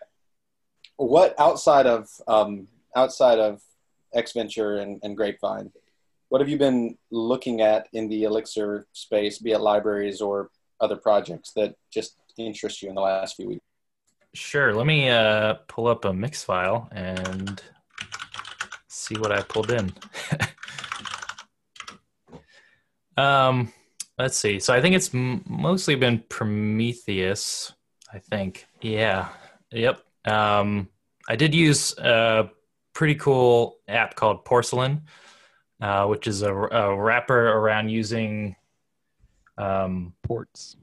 what 0.96 1.38
outside 1.38 1.86
of 1.86 2.08
um, 2.26 2.68
outside 2.96 3.38
of 3.38 3.60
ExVenture 4.14 4.80
and, 4.80 5.00
and 5.02 5.16
Grapevine, 5.16 5.70
what 6.28 6.40
have 6.40 6.48
you 6.48 6.56
been 6.56 6.96
looking 7.10 7.60
at 7.60 7.88
in 7.92 8.08
the 8.08 8.24
Elixir 8.24 8.86
space, 8.92 9.38
be 9.38 9.52
it 9.52 9.60
libraries 9.60 10.20
or 10.20 10.50
other 10.80 10.96
projects 10.96 11.52
that 11.56 11.74
just 11.92 12.16
interest 12.38 12.82
you 12.82 12.88
in 12.88 12.94
the 12.94 13.00
last 13.00 13.36
few 13.36 13.48
weeks? 13.48 13.64
Sure. 14.34 14.74
Let 14.74 14.86
me 14.86 15.10
uh, 15.10 15.54
pull 15.68 15.86
up 15.86 16.04
a 16.06 16.12
mix 16.12 16.42
file 16.42 16.88
and 16.92 17.62
see 19.02 19.16
what 19.16 19.32
I 19.32 19.42
pulled 19.42 19.70
in. 19.70 19.92
um, 23.16 23.72
let's 24.18 24.36
see. 24.36 24.60
So 24.60 24.74
I 24.74 24.80
think 24.80 24.94
it's 24.94 25.14
m- 25.14 25.44
mostly 25.46 25.94
been 25.94 26.22
Prometheus. 26.28 27.72
I 28.12 28.18
think. 28.18 28.66
Yeah. 28.80 29.28
Yep. 29.70 30.02
Um, 30.26 30.88
I 31.28 31.36
did 31.36 31.54
use 31.54 31.96
a 31.98 32.50
pretty 32.92 33.14
cool 33.14 33.78
app 33.88 34.14
called 34.14 34.44
Porcelain 34.44 35.02
uh, 35.82 36.06
which 36.06 36.26
is 36.26 36.42
a, 36.42 36.54
a, 36.54 36.96
wrapper 36.96 37.48
around 37.48 37.88
using 37.88 38.54
um, 39.58 40.14
ports. 40.22 40.76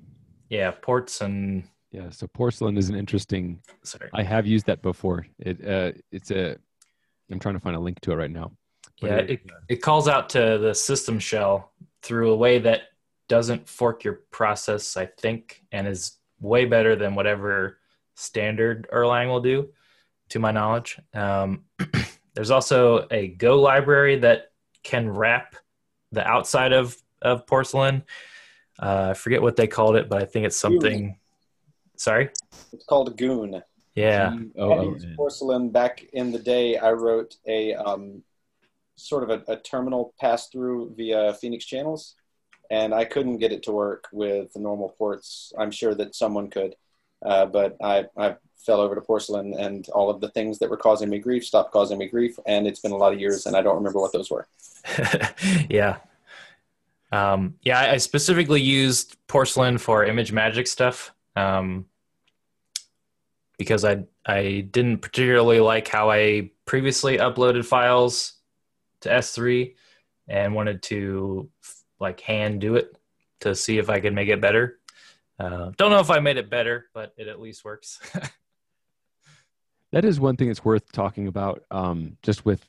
Yeah, 0.49 0.71
ports 0.71 1.21
and 1.21 1.63
yeah. 1.91 2.09
So 2.09 2.27
porcelain 2.27 2.77
is 2.77 2.89
an 2.89 2.95
interesting. 2.95 3.61
Sorry, 3.83 4.09
I 4.13 4.23
have 4.23 4.45
used 4.45 4.65
that 4.65 4.81
before. 4.81 5.25
It 5.39 5.65
uh, 5.65 5.97
it's 6.11 6.31
a. 6.31 6.57
I'm 7.31 7.39
trying 7.39 7.55
to 7.55 7.59
find 7.59 7.75
a 7.75 7.79
link 7.79 7.99
to 8.01 8.11
it 8.11 8.15
right 8.15 8.31
now. 8.31 8.51
yeah, 8.97 9.17
it, 9.17 9.29
it, 9.29 9.41
it 9.69 9.81
calls 9.81 10.07
out 10.07 10.29
to 10.29 10.57
the 10.57 10.73
system 10.73 11.19
shell 11.19 11.71
through 12.01 12.31
a 12.31 12.35
way 12.35 12.59
that 12.59 12.83
doesn't 13.27 13.67
fork 13.69 14.03
your 14.03 14.21
process, 14.31 14.97
I 14.97 15.05
think, 15.05 15.63
and 15.71 15.87
is 15.87 16.17
way 16.39 16.65
better 16.65 16.95
than 16.95 17.15
whatever 17.15 17.77
standard 18.15 18.87
Erlang 18.91 19.27
will 19.27 19.41
do, 19.41 19.69
to 20.29 20.39
my 20.39 20.51
knowledge. 20.51 20.99
Um, 21.13 21.65
there's 22.33 22.51
also 22.51 23.07
a 23.11 23.27
Go 23.27 23.59
library 23.59 24.19
that 24.19 24.51
can 24.83 25.09
wrap 25.09 25.55
the 26.11 26.25
outside 26.25 26.73
of 26.73 26.97
of 27.21 27.45
porcelain. 27.45 28.03
Uh, 28.81 29.09
I 29.11 29.13
forget 29.13 29.41
what 29.41 29.55
they 29.55 29.67
called 29.67 29.95
it, 29.95 30.09
but 30.09 30.21
I 30.21 30.25
think 30.25 30.45
it's 30.45 30.57
something. 30.57 30.99
Goon. 30.99 31.15
Sorry, 31.97 32.29
it's 32.71 32.85
called 32.85 33.17
Goon. 33.17 33.61
Yeah, 33.95 34.37
oh, 34.57 34.97
porcelain. 35.15 35.69
Back 35.69 36.05
in 36.13 36.31
the 36.31 36.39
day, 36.39 36.77
I 36.77 36.91
wrote 36.91 37.35
a 37.45 37.73
um, 37.75 38.23
sort 38.95 39.23
of 39.23 39.29
a, 39.29 39.51
a 39.51 39.57
terminal 39.57 40.13
pass 40.19 40.47
through 40.49 40.93
via 40.95 41.33
Phoenix 41.33 41.65
channels, 41.65 42.15
and 42.69 42.93
I 42.93 43.05
couldn't 43.05 43.37
get 43.37 43.51
it 43.51 43.63
to 43.63 43.71
work 43.71 44.07
with 44.11 44.53
the 44.53 44.59
normal 44.59 44.89
ports. 44.97 45.51
I'm 45.57 45.71
sure 45.71 45.95
that 45.95 46.15
someone 46.15 46.49
could, 46.49 46.75
uh, 47.25 47.47
but 47.47 47.77
I, 47.81 48.05
I 48.15 48.35
fell 48.65 48.81
over 48.81 48.95
to 48.95 49.01
porcelain 49.01 49.53
and 49.57 49.87
all 49.89 50.09
of 50.09 50.21
the 50.21 50.29
things 50.29 50.59
that 50.59 50.69
were 50.69 50.77
causing 50.77 51.09
me 51.09 51.17
grief 51.17 51.45
stopped 51.45 51.71
causing 51.71 51.97
me 51.97 52.07
grief 52.07 52.37
and 52.45 52.67
it's 52.67 52.81
been 52.81 52.91
a 52.91 52.97
lot 52.97 53.13
of 53.13 53.19
years 53.19 53.45
and 53.45 53.55
i 53.55 53.61
don't 53.61 53.77
remember 53.77 53.99
what 53.99 54.11
those 54.11 54.29
were. 54.29 54.47
Yeah. 55.69 55.97
Um, 57.11 57.55
yeah 57.63 57.79
i 57.91 57.97
specifically 57.97 58.61
used 58.61 59.15
porcelain 59.27 59.77
for 59.77 60.05
ImageMagick 60.05 60.67
stuff. 60.67 61.13
Um, 61.35 61.85
because 63.59 63.85
i 63.85 64.03
i 64.25 64.67
didn't 64.71 64.97
particularly 64.97 65.59
like 65.59 65.87
how 65.87 66.09
i 66.09 66.49
previously 66.65 67.17
uploaded 67.17 67.63
files 67.63 68.33
to 69.01 69.09
s3 69.09 69.75
and 70.27 70.55
wanted 70.55 70.81
to 70.81 71.47
like 71.99 72.19
hand 72.21 72.59
do 72.59 72.75
it 72.75 72.97
to 73.41 73.53
see 73.53 73.77
if 73.77 73.91
i 73.91 73.99
could 73.99 74.15
make 74.15 74.29
it 74.29 74.41
better 74.41 74.79
uh, 75.39 75.71
don't 75.77 75.89
know 75.89 75.99
if 75.99 76.11
I 76.11 76.19
made 76.19 76.37
it 76.37 76.49
better, 76.49 76.89
but 76.93 77.13
it 77.17 77.27
at 77.27 77.39
least 77.39 77.63
works. 77.63 77.99
that 79.91 80.03
is 80.03 80.19
one 80.19 80.35
thing 80.35 80.47
that's 80.47 80.65
worth 80.65 80.91
talking 80.91 81.27
about 81.27 81.63
um, 81.71 82.17
just 82.21 82.45
with 82.45 82.65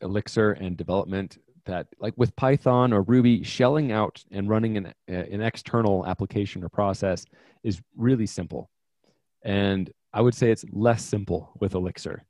elixir 0.00 0.52
and 0.52 0.76
development 0.76 1.38
that 1.66 1.86
like 1.98 2.12
with 2.16 2.34
python 2.36 2.92
or 2.92 3.00
ruby 3.02 3.42
shelling 3.42 3.90
out 3.90 4.22
and 4.32 4.50
running 4.50 4.76
an, 4.76 4.92
an 5.08 5.40
external 5.40 6.04
application 6.04 6.62
or 6.62 6.68
process 6.68 7.24
is 7.62 7.80
really 7.96 8.26
simple 8.26 8.68
and 9.44 9.90
i 10.14 10.20
would 10.20 10.34
say 10.34 10.50
it's 10.50 10.64
less 10.72 11.04
simple 11.04 11.50
with 11.60 11.74
elixir 11.74 12.24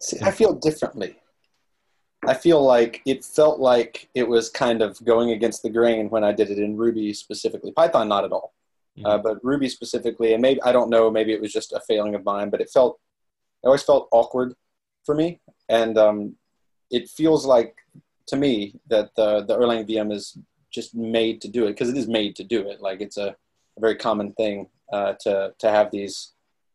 See, 0.00 0.18
i 0.22 0.30
feel 0.30 0.54
differently 0.54 1.16
i 2.26 2.34
feel 2.34 2.62
like 2.64 3.02
it 3.04 3.24
felt 3.24 3.60
like 3.60 4.08
it 4.14 4.26
was 4.26 4.48
kind 4.48 4.80
of 4.82 5.02
going 5.04 5.30
against 5.30 5.62
the 5.62 5.70
grain 5.70 6.08
when 6.08 6.24
i 6.24 6.32
did 6.32 6.50
it 6.50 6.58
in 6.58 6.76
ruby 6.76 7.12
specifically 7.12 7.72
python 7.72 8.08
not 8.08 8.24
at 8.24 8.32
all 8.32 8.54
mm-hmm. 8.98 9.06
uh, 9.06 9.18
but 9.18 9.38
ruby 9.42 9.68
specifically 9.68 10.32
and 10.32 10.40
maybe 10.40 10.62
i 10.62 10.72
don't 10.72 10.90
know 10.90 11.10
maybe 11.10 11.32
it 11.32 11.40
was 11.40 11.52
just 11.52 11.72
a 11.72 11.80
failing 11.86 12.14
of 12.14 12.24
mine 12.24 12.48
but 12.48 12.60
it 12.60 12.70
felt 12.70 12.98
it 13.62 13.66
always 13.66 13.82
felt 13.82 14.08
awkward 14.10 14.54
for 15.04 15.14
me. 15.14 15.40
And 15.68 15.96
um, 15.98 16.36
it 16.90 17.08
feels 17.08 17.46
like 17.46 17.76
to 18.26 18.36
me 18.36 18.74
that 18.88 19.14
the 19.16 19.44
the 19.44 19.56
Erlang 19.56 19.88
VM 19.88 20.12
is 20.12 20.36
just 20.70 20.94
made 20.94 21.40
to 21.42 21.48
do 21.48 21.64
it 21.64 21.70
because 21.70 21.88
it 21.88 21.96
is 21.96 22.08
made 22.08 22.36
to 22.36 22.44
do 22.44 22.68
it. 22.68 22.80
Like 22.80 23.00
it's 23.00 23.16
a, 23.16 23.28
a 23.76 23.80
very 23.80 23.96
common 23.96 24.32
thing 24.32 24.68
uh, 24.92 25.14
to 25.20 25.54
to 25.58 25.70
have 25.70 25.90
these 25.90 26.31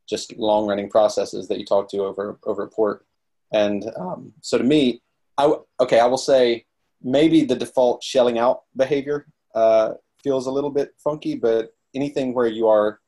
just 0.07 0.35
long 0.37 0.67
running 0.67 0.89
processes 0.89 1.47
that 1.47 1.59
you 1.59 1.65
talk 1.65 1.89
to 1.89 1.99
over 1.99 2.39
over 2.45 2.63
a 2.63 2.69
port. 2.69 3.05
And 3.51 3.85
um, 3.95 4.33
so 4.41 4.57
to 4.57 4.63
me, 4.63 5.01
I 5.37 5.43
w- 5.43 5.63
okay, 5.79 5.99
I 5.99 6.05
will 6.05 6.17
say 6.17 6.65
maybe 7.01 7.45
the 7.45 7.55
default 7.55 8.03
shelling 8.03 8.37
out 8.39 8.63
behavior 8.75 9.27
uh, 9.55 9.93
feels 10.23 10.47
a 10.47 10.51
little 10.51 10.69
bit 10.71 10.93
funky, 10.97 11.35
but 11.35 11.73
anything 11.93 12.33
where 12.33 12.47
you 12.47 12.67
are 12.67 12.99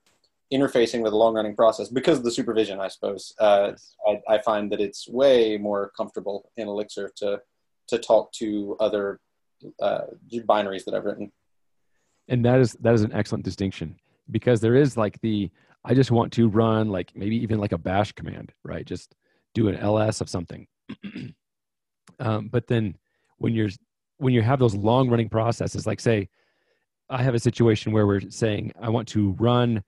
interfacing 0.54 1.02
with 1.02 1.14
a 1.14 1.16
long 1.16 1.36
running 1.36 1.56
process 1.56 1.90
because 1.90 2.18
of 2.18 2.24
the 2.24 2.32
supervision, 2.32 2.80
I 2.80 2.88
suppose, 2.88 3.34
uh, 3.40 3.74
I, 4.08 4.22
I, 4.28 4.38
find 4.40 4.72
that 4.72 4.82
it's 4.82 5.08
way 5.08 5.58
more 5.58 5.92
comfortable 5.96 6.52
in 6.58 6.68
Elixir 6.68 7.12
to 7.18 7.42
to 7.88 7.98
talk 7.98 8.32
to 8.34 8.76
other 8.80 9.20
uh, 9.82 10.02
binaries 10.32 10.86
that 10.86 10.94
I've 10.94 11.06
written. 11.06 11.32
And 12.28 12.44
that 12.46 12.60
is 12.60 12.74
that 12.82 12.94
is 12.94 13.02
an 13.02 13.14
excellent 13.14 13.44
distinction 13.44 13.96
because 14.32 14.62
there 14.62 14.76
is 14.76 14.98
like 14.98 15.20
the 15.22 15.50
I 15.86 15.94
just 15.94 16.12
want 16.12 16.34
to 16.34 16.50
run 16.50 16.90
like 16.90 17.12
maybe 17.16 17.38
even 17.38 17.60
like 17.60 17.72
a 17.72 17.78
bash 17.78 18.12
command, 18.12 18.54
right? 18.64 18.86
Just 18.86 19.16
do 19.54 19.68
an 19.70 19.76
ls 19.76 20.22
of 20.22 20.30
something. 20.30 20.68
um, 22.20 22.50
but 22.50 22.68
then 22.68 22.98
when 23.38 23.54
you're 23.54 23.70
when 24.18 24.34
you 24.34 24.42
have 24.42 24.60
those 24.60 24.76
long 24.76 25.10
running 25.10 25.30
processes, 25.30 25.88
like 25.88 26.00
say 26.00 26.30
I 27.10 27.24
have 27.24 27.36
a 27.36 27.40
situation 27.40 27.92
where 27.92 28.06
we're 28.06 28.30
saying 28.30 28.74
I 28.80 28.90
want 28.90 29.08
to 29.10 29.32
run, 29.40 29.84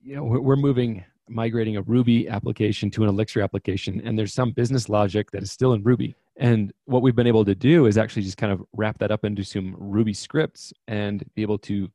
you 0.00 0.16
know, 0.16 0.24
we're 0.24 0.56
moving 0.56 1.04
migrating 1.28 1.76
a 1.76 1.82
Ruby 1.82 2.28
application 2.28 2.90
to 2.92 3.02
an 3.02 3.08
Elixir 3.08 3.40
application, 3.40 4.00
and 4.04 4.18
there's 4.18 4.32
some 4.32 4.52
business 4.52 4.88
logic 4.88 5.30
that 5.32 5.42
is 5.42 5.50
still 5.50 5.72
in 5.72 5.82
Ruby. 5.82 6.14
And 6.36 6.72
what 6.84 7.02
we've 7.02 7.16
been 7.16 7.26
able 7.26 7.44
to 7.44 7.54
do 7.54 7.86
is 7.86 7.98
actually 7.98 8.22
just 8.22 8.36
kind 8.36 8.52
of 8.52 8.62
wrap 8.74 8.98
that 8.98 9.10
up 9.10 9.24
into 9.24 9.42
some 9.42 9.74
Ruby 9.78 10.12
scripts 10.12 10.72
and 10.86 11.24
be 11.34 11.42
able 11.42 11.58
to 11.60 11.90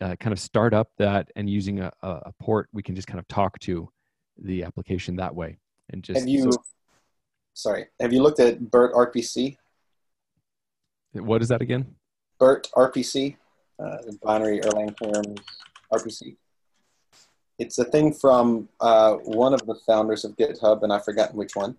uh, 0.00 0.16
kind 0.16 0.32
of 0.32 0.40
start 0.40 0.74
up 0.74 0.90
that 0.98 1.30
and 1.36 1.48
using 1.48 1.80
a, 1.80 1.92
a, 2.02 2.32
port, 2.40 2.68
we 2.72 2.82
can 2.82 2.94
just 2.94 3.08
kind 3.08 3.18
of 3.18 3.26
talk 3.28 3.58
to 3.60 3.88
the 4.38 4.64
application 4.64 5.16
that 5.16 5.34
way. 5.34 5.58
And 5.90 6.02
just 6.02 6.20
have 6.20 6.28
you, 6.28 6.52
so, 6.52 6.62
sorry, 7.54 7.86
have 8.00 8.12
you 8.12 8.22
looked 8.22 8.40
at 8.40 8.70
BERT 8.70 8.94
RPC? 8.94 9.56
What 11.12 11.42
is 11.42 11.48
that 11.48 11.62
again? 11.62 11.94
BERT 12.38 12.68
RPC, 12.74 13.36
uh, 13.78 13.98
binary 14.22 14.60
Erlang 14.60 14.96
term 14.98 15.34
RPC. 15.92 16.36
It's 17.58 17.78
a 17.78 17.84
thing 17.84 18.12
from 18.12 18.68
uh, 18.80 19.14
one 19.14 19.54
of 19.54 19.64
the 19.66 19.74
founders 19.86 20.24
of 20.24 20.36
GitHub, 20.36 20.82
and 20.82 20.92
I've 20.92 21.04
forgotten 21.04 21.36
which 21.36 21.54
one. 21.54 21.76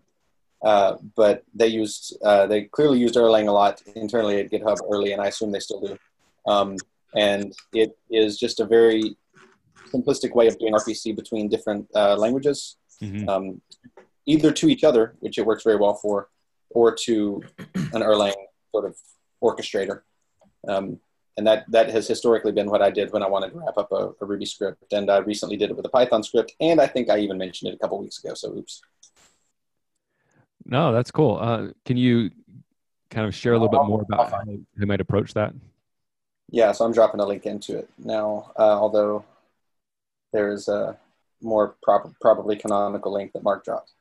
Uh, 0.64 0.96
but 1.16 1.44
they 1.54 1.68
used 1.68 2.16
uh, 2.24 2.48
they 2.48 2.64
clearly 2.64 2.98
used 2.98 3.16
Erlang 3.16 3.50
a 3.50 3.52
lot 3.52 3.82
internally 3.96 4.40
at 4.40 4.50
GitHub 4.50 4.78
early, 4.90 5.12
and 5.12 5.22
I 5.22 5.28
assume 5.28 5.52
they 5.52 5.60
still 5.60 5.82
do. 5.82 5.98
Um, 6.48 6.78
and 7.16 7.54
it 7.74 7.98
is 8.10 8.38
just 8.38 8.60
a 8.60 8.66
very 8.66 9.16
simplistic 9.94 10.34
way 10.34 10.48
of 10.48 10.58
doing 10.58 10.74
RPC 10.74 11.16
between 11.16 11.48
different 11.50 11.88
uh, 11.96 12.16
languages, 12.16 12.78
mm-hmm. 13.02 13.30
um, 13.30 13.62
either 14.26 14.52
to 14.52 14.68
each 14.68 14.84
other, 14.84 15.16
which 15.20 15.38
it 15.38 15.46
works 15.46 15.64
very 15.64 15.78
well 15.78 15.94
for, 15.94 16.30
or 16.70 16.96
to 16.96 17.44
an 17.76 18.02
Erlang 18.02 18.34
sort 18.72 18.86
of 18.86 18.98
orchestrator. 19.44 20.02
Um, 20.68 21.00
and 21.36 21.48
that 21.48 21.66
that 21.70 21.90
has 21.90 22.08
historically 22.08 22.52
been 22.52 22.70
what 22.70 22.82
I 22.82 22.92
did 22.92 23.12
when 23.12 23.24
I 23.24 23.28
wanted 23.28 23.52
to 23.52 23.58
wrap 23.58 23.78
up 23.78 23.92
a, 23.92 24.12
a, 24.22 24.26
Ruby 24.26 24.46
script, 24.46 24.94
and 24.94 25.10
I 25.10 25.18
recently 25.18 25.58
did 25.58 25.72
it 25.72 25.76
with 25.76 25.86
a 25.86 25.90
Python 25.90 26.22
script, 26.22 26.54
and 26.60 26.80
I 26.80 26.86
think 26.86 27.10
I 27.10 27.18
even 27.20 27.40
mentioned 27.40 27.72
it 27.72 27.76
a 27.76 27.80
couple 27.80 27.98
weeks 27.98 28.24
ago. 28.24 28.36
So, 28.36 28.56
oops. 28.56 28.82
No, 30.64 30.94
that's 30.94 31.10
cool. 31.10 31.40
Uh, 31.42 31.70
can 31.86 31.98
you 31.98 32.30
kind 33.10 33.28
of 33.28 33.34
share 33.34 33.54
a 33.54 33.58
little 33.58 33.70
bit 33.70 33.86
more 33.88 34.04
about 34.04 34.32
how 34.32 34.44
you 34.46 34.86
might 34.86 35.02
approach 35.02 35.34
that? 35.34 35.54
Yeah, 36.54 36.72
so 36.72 36.86
I'm 36.86 36.92
dropping 36.92 37.20
a 37.20 37.26
link 37.26 37.48
into 37.48 37.80
it 37.80 37.90
now, 37.98 38.52
uh, 38.56 38.80
although 38.80 39.26
there 40.32 40.52
is 40.52 40.68
a 40.68 40.96
more 41.42 41.74
prob- 41.82 42.14
probably 42.22 42.56
canonical 42.56 43.12
link 43.12 43.34
that 43.34 43.42
Mark 43.42 43.66
dropped. 43.66 43.92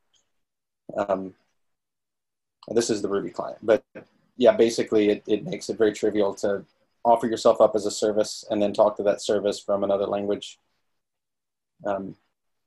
Um, 0.94 1.32
this 2.68 2.90
is 2.90 3.00
the 3.00 3.08
Ruby 3.08 3.30
client, 3.30 3.56
but 3.62 3.82
yeah, 4.36 4.52
basically 4.52 5.08
it, 5.08 5.22
it 5.26 5.44
makes 5.46 5.70
it 5.70 5.78
very 5.78 5.94
trivial 5.94 6.34
to 6.34 6.66
offer 7.06 7.26
yourself 7.26 7.58
up 7.62 7.74
as 7.74 7.86
a 7.86 7.90
service 7.90 8.44
and 8.50 8.60
then 8.60 8.74
talk 8.74 8.98
to 8.98 9.02
that 9.02 9.22
service 9.22 9.58
from 9.58 9.82
another 9.82 10.06
language. 10.06 10.58
Um, 11.86 12.16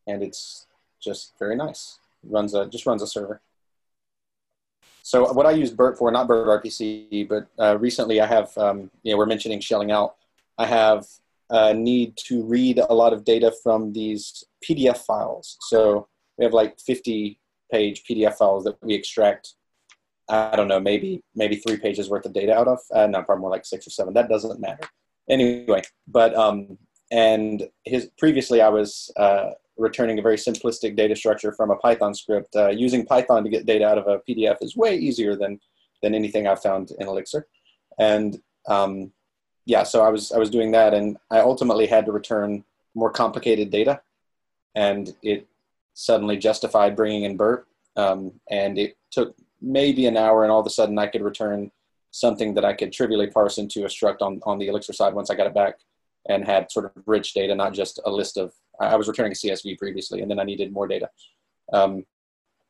and 0.07 0.23
it's 0.23 0.65
just 0.99 1.37
very 1.37 1.55
nice. 1.55 1.99
Runs 2.23 2.55
a 2.55 2.65
just 2.65 2.87
runs 2.87 3.03
a 3.03 3.07
server. 3.07 3.39
So 5.05 5.31
what 5.33 5.45
I 5.45 5.51
use 5.51 5.69
BERT 5.69 5.99
for, 5.99 6.09
not 6.09 6.27
BERT 6.27 6.63
RPC, 6.63 7.29
but 7.29 7.45
uh, 7.59 7.77
recently 7.77 8.19
I 8.19 8.25
have, 8.25 8.57
um, 8.57 8.89
you 9.03 9.11
know, 9.11 9.19
we're 9.19 9.27
mentioning 9.27 9.59
shelling 9.59 9.91
out. 9.91 10.15
I 10.57 10.65
have 10.65 11.05
a 11.51 11.75
need 11.75 12.17
to 12.25 12.41
read 12.41 12.79
a 12.79 12.91
lot 12.91 13.13
of 13.13 13.23
data 13.23 13.53
from 13.61 13.93
these 13.93 14.43
PDF 14.67 14.97
files. 14.97 15.57
So 15.61 16.07
we 16.39 16.43
have 16.43 16.53
like 16.53 16.79
50 16.79 17.37
page 17.71 18.01
PDF 18.09 18.33
files 18.33 18.63
that 18.63 18.81
we 18.81 18.95
extract 18.95 19.53
I 20.27 20.55
don't 20.55 20.67
know, 20.67 20.79
maybe 20.79 21.23
maybe 21.35 21.57
three 21.57 21.77
pages 21.77 22.09
worth 22.09 22.25
of 22.25 22.33
data 22.33 22.57
out 22.57 22.67
of. 22.67 22.79
Uh, 22.91 23.05
no, 23.05 23.21
probably 23.21 23.41
more 23.41 23.51
like 23.51 23.63
six 23.63 23.85
or 23.85 23.91
seven. 23.91 24.15
That 24.15 24.27
doesn't 24.27 24.59
matter. 24.59 24.89
Anyway, 25.29 25.83
but 26.07 26.33
um, 26.33 26.79
and 27.11 27.69
his 27.83 28.09
previously 28.17 28.59
I 28.59 28.69
was 28.69 29.11
uh, 29.17 29.51
returning 29.77 30.19
a 30.19 30.21
very 30.21 30.37
simplistic 30.37 30.95
data 30.95 31.15
structure 31.15 31.51
from 31.51 31.71
a 31.71 31.75
Python 31.77 32.13
script. 32.13 32.55
Uh, 32.55 32.69
using 32.69 33.05
Python 33.05 33.43
to 33.43 33.49
get 33.49 33.65
data 33.65 33.87
out 33.87 33.97
of 33.97 34.07
a 34.07 34.19
PDF 34.27 34.57
is 34.61 34.75
way 34.75 34.95
easier 34.95 35.35
than 35.35 35.59
than 36.01 36.13
anything 36.13 36.47
I've 36.47 36.61
found 36.61 36.91
in 36.99 37.07
Elixir. 37.07 37.47
And 37.97 38.41
um, 38.67 39.11
yeah, 39.65 39.83
so 39.83 40.03
I 40.03 40.09
was 40.09 40.31
I 40.31 40.37
was 40.37 40.49
doing 40.49 40.71
that, 40.71 40.93
and 40.93 41.17
I 41.31 41.39
ultimately 41.39 41.87
had 41.87 42.05
to 42.05 42.11
return 42.11 42.63
more 42.93 43.11
complicated 43.11 43.71
data, 43.71 44.01
and 44.75 45.13
it 45.21 45.47
suddenly 45.93 46.37
justified 46.37 46.95
bringing 46.95 47.23
in 47.23 47.37
BERT. 47.37 47.67
Um, 47.97 48.33
and 48.51 48.77
it 48.77 48.97
took 49.11 49.35
maybe 49.61 50.05
an 50.05 50.17
hour, 50.17 50.43
and 50.43 50.51
all 50.51 50.59
of 50.59 50.65
a 50.65 50.69
sudden 50.69 50.99
I 50.99 51.07
could 51.07 51.21
return 51.21 51.71
something 52.11 52.53
that 52.53 52.63
I 52.63 52.73
could 52.73 52.93
trivially 52.93 53.27
parse 53.27 53.57
into 53.57 53.83
a 53.83 53.87
struct 53.87 54.21
on, 54.21 54.39
on 54.43 54.57
the 54.57 54.67
Elixir 54.67 54.93
side 54.93 55.13
once 55.13 55.29
I 55.29 55.35
got 55.35 55.47
it 55.47 55.53
back 55.53 55.75
and 56.29 56.45
had 56.45 56.71
sort 56.71 56.85
of 56.85 56.91
rich 57.05 57.33
data, 57.33 57.53
not 57.53 57.73
just 57.73 57.99
a 58.05 58.09
list 58.09 58.37
of, 58.37 58.53
I 58.79 58.95
was 58.95 59.07
returning 59.07 59.31
a 59.31 59.35
CSV 59.35 59.77
previously, 59.77 60.21
and 60.21 60.29
then 60.29 60.39
I 60.39 60.43
needed 60.43 60.71
more 60.71 60.87
data. 60.87 61.09
Um, 61.71 62.05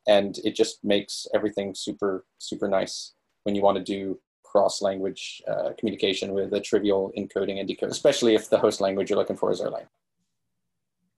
and 0.06 0.38
it 0.44 0.54
just 0.54 0.84
makes 0.84 1.26
everything 1.34 1.74
super, 1.74 2.24
super 2.38 2.68
nice 2.68 3.14
when 3.42 3.54
you 3.54 3.62
want 3.62 3.76
to 3.78 3.84
do 3.84 4.20
cross-language 4.44 5.42
uh, 5.48 5.70
communication 5.78 6.32
with 6.32 6.52
a 6.54 6.60
trivial 6.60 7.12
encoding 7.18 7.58
and 7.58 7.68
decoding, 7.68 7.90
especially 7.90 8.34
if 8.34 8.48
the 8.48 8.58
host 8.58 8.80
language 8.80 9.10
you're 9.10 9.18
looking 9.18 9.36
for 9.36 9.50
is 9.50 9.60
Erlang. 9.60 9.86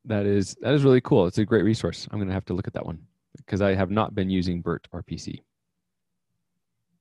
That 0.05 0.26
is 0.26 0.57
that 0.62 0.72
is 0.72 0.84
really 0.84 1.03
cool. 1.03 1.26
It's 1.26 1.39
a 1.39 1.45
great 1.45 1.64
resource. 1.64 2.09
I'm 2.11 2.18
going 2.18 2.28
to 2.28 2.34
have 2.34 2.47
to 2.47 2.55
look 2.55 2.66
at 2.66 2.72
that 2.72 2.86
one 2.86 2.99
because 3.36 3.61
I 3.61 3.74
have 3.74 3.91
not 3.91 4.14
been 4.14 4.30
using 4.30 4.62
BERT 4.62 4.89
RPC. 4.93 5.43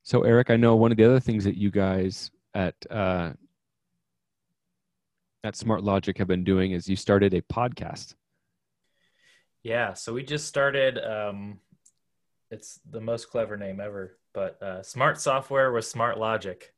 So, 0.04 0.22
Eric, 0.22 0.50
I 0.50 0.58
know 0.58 0.76
one 0.76 0.92
of 0.92 0.98
the 0.98 1.06
other 1.06 1.20
things 1.20 1.44
that 1.44 1.58
you 1.58 1.72
guys 1.72 2.32
at 2.54 2.76
uh, 2.90 3.32
at 5.48 5.56
Smart 5.56 5.84
Logic 5.84 6.18
have 6.18 6.28
been 6.28 6.44
doing 6.44 6.74
is 6.74 6.90
you 6.90 6.98
started 6.98 7.34
a 7.34 7.42
podcast. 7.42 8.16
Yeah, 9.64 9.94
so 9.94 10.14
we 10.14 10.24
just 10.24 10.46
started. 10.46 11.00
Um, 11.00 11.60
it's 12.52 12.80
the 12.90 13.00
most 13.00 13.30
clever 13.30 13.56
name 13.56 13.80
ever, 13.80 14.18
but 14.34 14.62
uh, 14.62 14.84
Smart 14.84 15.20
Software 15.22 15.72
with 15.72 15.86
Smart 15.86 16.20
Logic. 16.20 16.72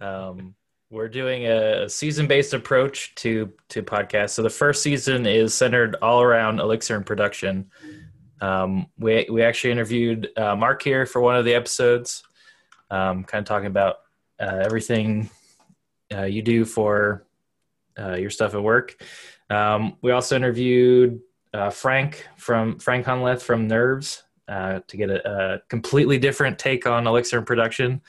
Um, 0.00 0.54
we're 0.90 1.08
doing 1.08 1.46
a, 1.46 1.88
season-based 1.88 2.52
approach 2.52 3.14
to 3.16 3.52
to 3.70 3.82
podcasts. 3.82 4.30
So 4.30 4.42
the 4.42 4.50
first 4.50 4.82
season 4.82 5.26
is 5.26 5.54
centered 5.54 5.96
all 6.02 6.22
around 6.22 6.60
Elixir 6.60 6.96
and 6.96 7.06
production. 7.06 7.70
Um, 8.40 8.86
we 8.98 9.26
we 9.30 9.42
actually 9.42 9.72
interviewed 9.72 10.28
uh, 10.36 10.54
Mark 10.54 10.82
here 10.82 11.06
for 11.06 11.20
one 11.22 11.36
of 11.36 11.44
the 11.44 11.54
episodes 11.54 12.22
um, 12.90 13.24
kind 13.24 13.42
of 13.42 13.46
talking 13.46 13.66
about 13.66 13.96
uh, 14.38 14.60
everything 14.62 15.30
uh, 16.12 16.24
you 16.24 16.42
do 16.42 16.64
for 16.64 17.24
uh, 17.98 18.14
your 18.14 18.30
stuff 18.30 18.54
at 18.54 18.62
work. 18.62 18.96
Um, 19.50 19.96
we 20.02 20.10
also 20.10 20.36
interviewed 20.36 21.20
uh, 21.52 21.70
Frank 21.70 22.26
from 22.36 22.78
Frank 22.78 23.06
Hunleth 23.06 23.42
from 23.42 23.68
Nerves 23.68 24.22
uh, 24.48 24.80
to 24.86 24.96
get 24.96 25.10
a, 25.10 25.28
a, 25.28 25.58
completely 25.68 26.18
different 26.18 26.58
take 26.58 26.86
on 26.86 27.06
Elixir 27.06 27.42
production. 27.42 28.00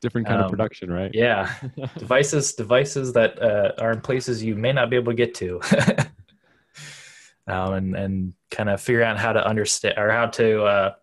Different 0.00 0.26
kind 0.26 0.40
um, 0.40 0.44
of 0.44 0.50
production, 0.50 0.90
right? 0.90 1.10
Yeah, 1.12 1.52
devices 1.98 2.54
devices 2.54 3.12
that 3.12 3.40
uh, 3.40 3.72
are 3.78 3.92
in 3.92 4.00
places 4.00 4.42
you 4.42 4.54
may 4.54 4.72
not 4.72 4.90
be 4.90 4.96
able 4.96 5.12
to 5.12 5.16
get 5.16 5.34
to. 5.36 5.60
Um, 7.48 7.72
and 7.74 7.96
and 7.96 8.34
kind 8.52 8.70
of 8.70 8.80
figure 8.80 9.02
out 9.02 9.18
how 9.18 9.32
to 9.32 9.44
understand 9.44 9.98
or 9.98 10.12
how 10.12 10.26
to 10.26 10.94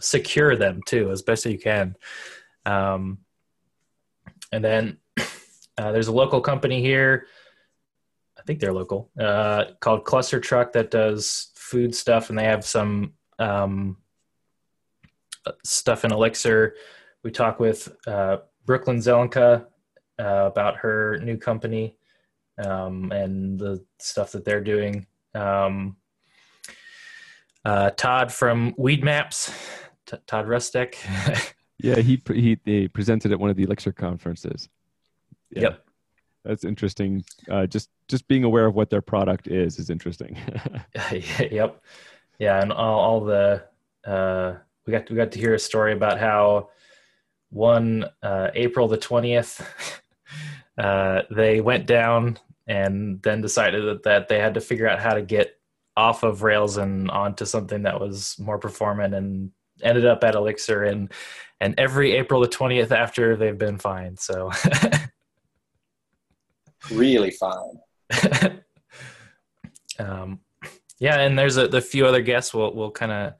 secure 0.00 0.56
them 0.56 0.80
too 0.86 1.10
as 1.10 1.22
best 1.22 1.46
as 1.46 1.52
you 1.52 1.58
can. 1.58 1.96
Um, 2.64 3.18
and 4.52 4.64
then 4.64 4.98
uh, 5.78 5.92
there's 5.92 6.08
a 6.08 6.12
local 6.12 6.40
company 6.40 6.80
here. 6.80 7.26
I 8.38 8.42
think 8.42 8.60
they're 8.60 8.72
local 8.72 9.10
uh, 9.18 9.66
called 9.80 10.04
Cluster 10.04 10.40
Truck 10.40 10.72
that 10.72 10.90
does 10.90 11.50
food 11.54 11.94
stuff, 11.94 12.30
and 12.30 12.38
they 12.38 12.44
have 12.44 12.64
some 12.64 13.14
um, 13.38 13.96
stuff 15.64 16.04
in 16.04 16.12
Elixir. 16.12 16.74
We 17.22 17.30
talk 17.30 17.58
with 17.58 17.94
uh, 18.06 18.38
Brooklyn 18.66 18.98
Zelenka 18.98 19.66
uh, 20.18 20.24
about 20.24 20.76
her 20.76 21.18
new 21.22 21.36
company 21.36 21.96
um, 22.58 23.10
and 23.12 23.58
the 23.58 23.84
stuff 23.98 24.32
that 24.32 24.44
they're 24.44 24.60
doing. 24.60 25.06
Um, 25.34 25.96
uh, 27.64 27.90
Todd 27.90 28.30
from 28.32 28.74
Weed 28.76 29.02
Maps, 29.02 29.50
T- 30.06 30.18
Todd 30.26 30.46
Resudek. 30.46 30.96
yeah, 31.78 31.96
he, 31.96 32.22
he 32.28 32.58
he 32.64 32.88
presented 32.88 33.32
at 33.32 33.40
one 33.40 33.50
of 33.50 33.56
the 33.56 33.64
Elixir 33.64 33.92
conferences. 33.92 34.68
Yeah. 35.54 35.62
Yep, 35.62 35.86
that's 36.44 36.64
interesting. 36.64 37.24
Uh, 37.50 37.66
just 37.66 37.90
just 38.08 38.28
being 38.28 38.44
aware 38.44 38.66
of 38.66 38.74
what 38.74 38.90
their 38.90 39.00
product 39.00 39.48
is 39.48 39.78
is 39.78 39.90
interesting. 39.90 40.36
yep, 41.38 41.82
yeah, 42.38 42.60
and 42.60 42.72
all, 42.72 43.00
all 43.00 43.20
the 43.20 43.64
uh, 44.04 44.54
we 44.86 44.92
got 44.92 45.08
we 45.10 45.16
got 45.16 45.32
to 45.32 45.38
hear 45.38 45.54
a 45.54 45.58
story 45.58 45.92
about 45.92 46.18
how 46.18 46.70
one 47.50 48.04
uh, 48.22 48.50
April 48.54 48.88
the 48.88 48.98
twentieth. 48.98 49.62
Uh, 50.76 51.22
they 51.30 51.60
went 51.60 51.86
down 51.86 52.36
and 52.66 53.22
then 53.22 53.40
decided 53.40 53.84
that, 53.84 54.02
that 54.02 54.26
they 54.26 54.40
had 54.40 54.54
to 54.54 54.60
figure 54.60 54.88
out 54.88 54.98
how 54.98 55.14
to 55.14 55.22
get 55.22 55.56
off 55.96 56.22
of 56.22 56.42
Rails 56.42 56.76
and 56.76 57.10
onto 57.10 57.44
something 57.44 57.82
that 57.82 58.00
was 58.00 58.36
more 58.38 58.58
performant 58.58 59.14
and 59.14 59.52
ended 59.82 60.06
up 60.06 60.24
at 60.24 60.34
Elixir 60.34 60.84
and 60.84 61.12
and 61.60 61.74
every 61.78 62.12
April 62.12 62.40
the 62.40 62.48
20th 62.48 62.90
after 62.90 63.36
they've 63.36 63.56
been 63.56 63.78
fine. 63.78 64.16
So 64.16 64.50
really 66.90 67.30
fine. 67.30 67.80
um, 69.98 70.40
yeah, 70.98 71.20
and 71.20 71.38
there's 71.38 71.56
a 71.56 71.68
the 71.68 71.80
few 71.80 72.06
other 72.06 72.22
guests. 72.22 72.54
We'll 72.54 72.74
we'll 72.74 72.90
kind 72.90 73.12
of 73.12 73.34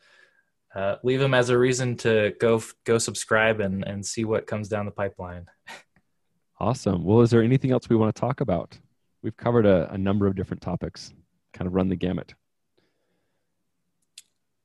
uh, 0.74 0.96
leave 1.02 1.20
them 1.20 1.34
as 1.34 1.50
a 1.50 1.58
reason 1.58 1.96
to 1.98 2.34
go 2.40 2.62
go 2.84 2.98
subscribe 2.98 3.60
and 3.60 3.84
and 3.84 4.04
see 4.04 4.24
what 4.24 4.46
comes 4.46 4.68
down 4.68 4.86
the 4.86 4.92
pipeline. 4.92 5.46
Awesome. 6.60 7.04
Well, 7.04 7.20
is 7.20 7.30
there 7.30 7.42
anything 7.42 7.72
else 7.72 7.88
we 7.88 7.96
want 7.96 8.14
to 8.14 8.20
talk 8.20 8.40
about? 8.40 8.78
We've 9.22 9.36
covered 9.36 9.66
a, 9.66 9.90
a 9.92 9.98
number 9.98 10.26
of 10.26 10.36
different 10.36 10.62
topics, 10.62 11.12
kind 11.52 11.66
of 11.66 11.74
run 11.74 11.88
the 11.88 11.96
gamut. 11.96 12.34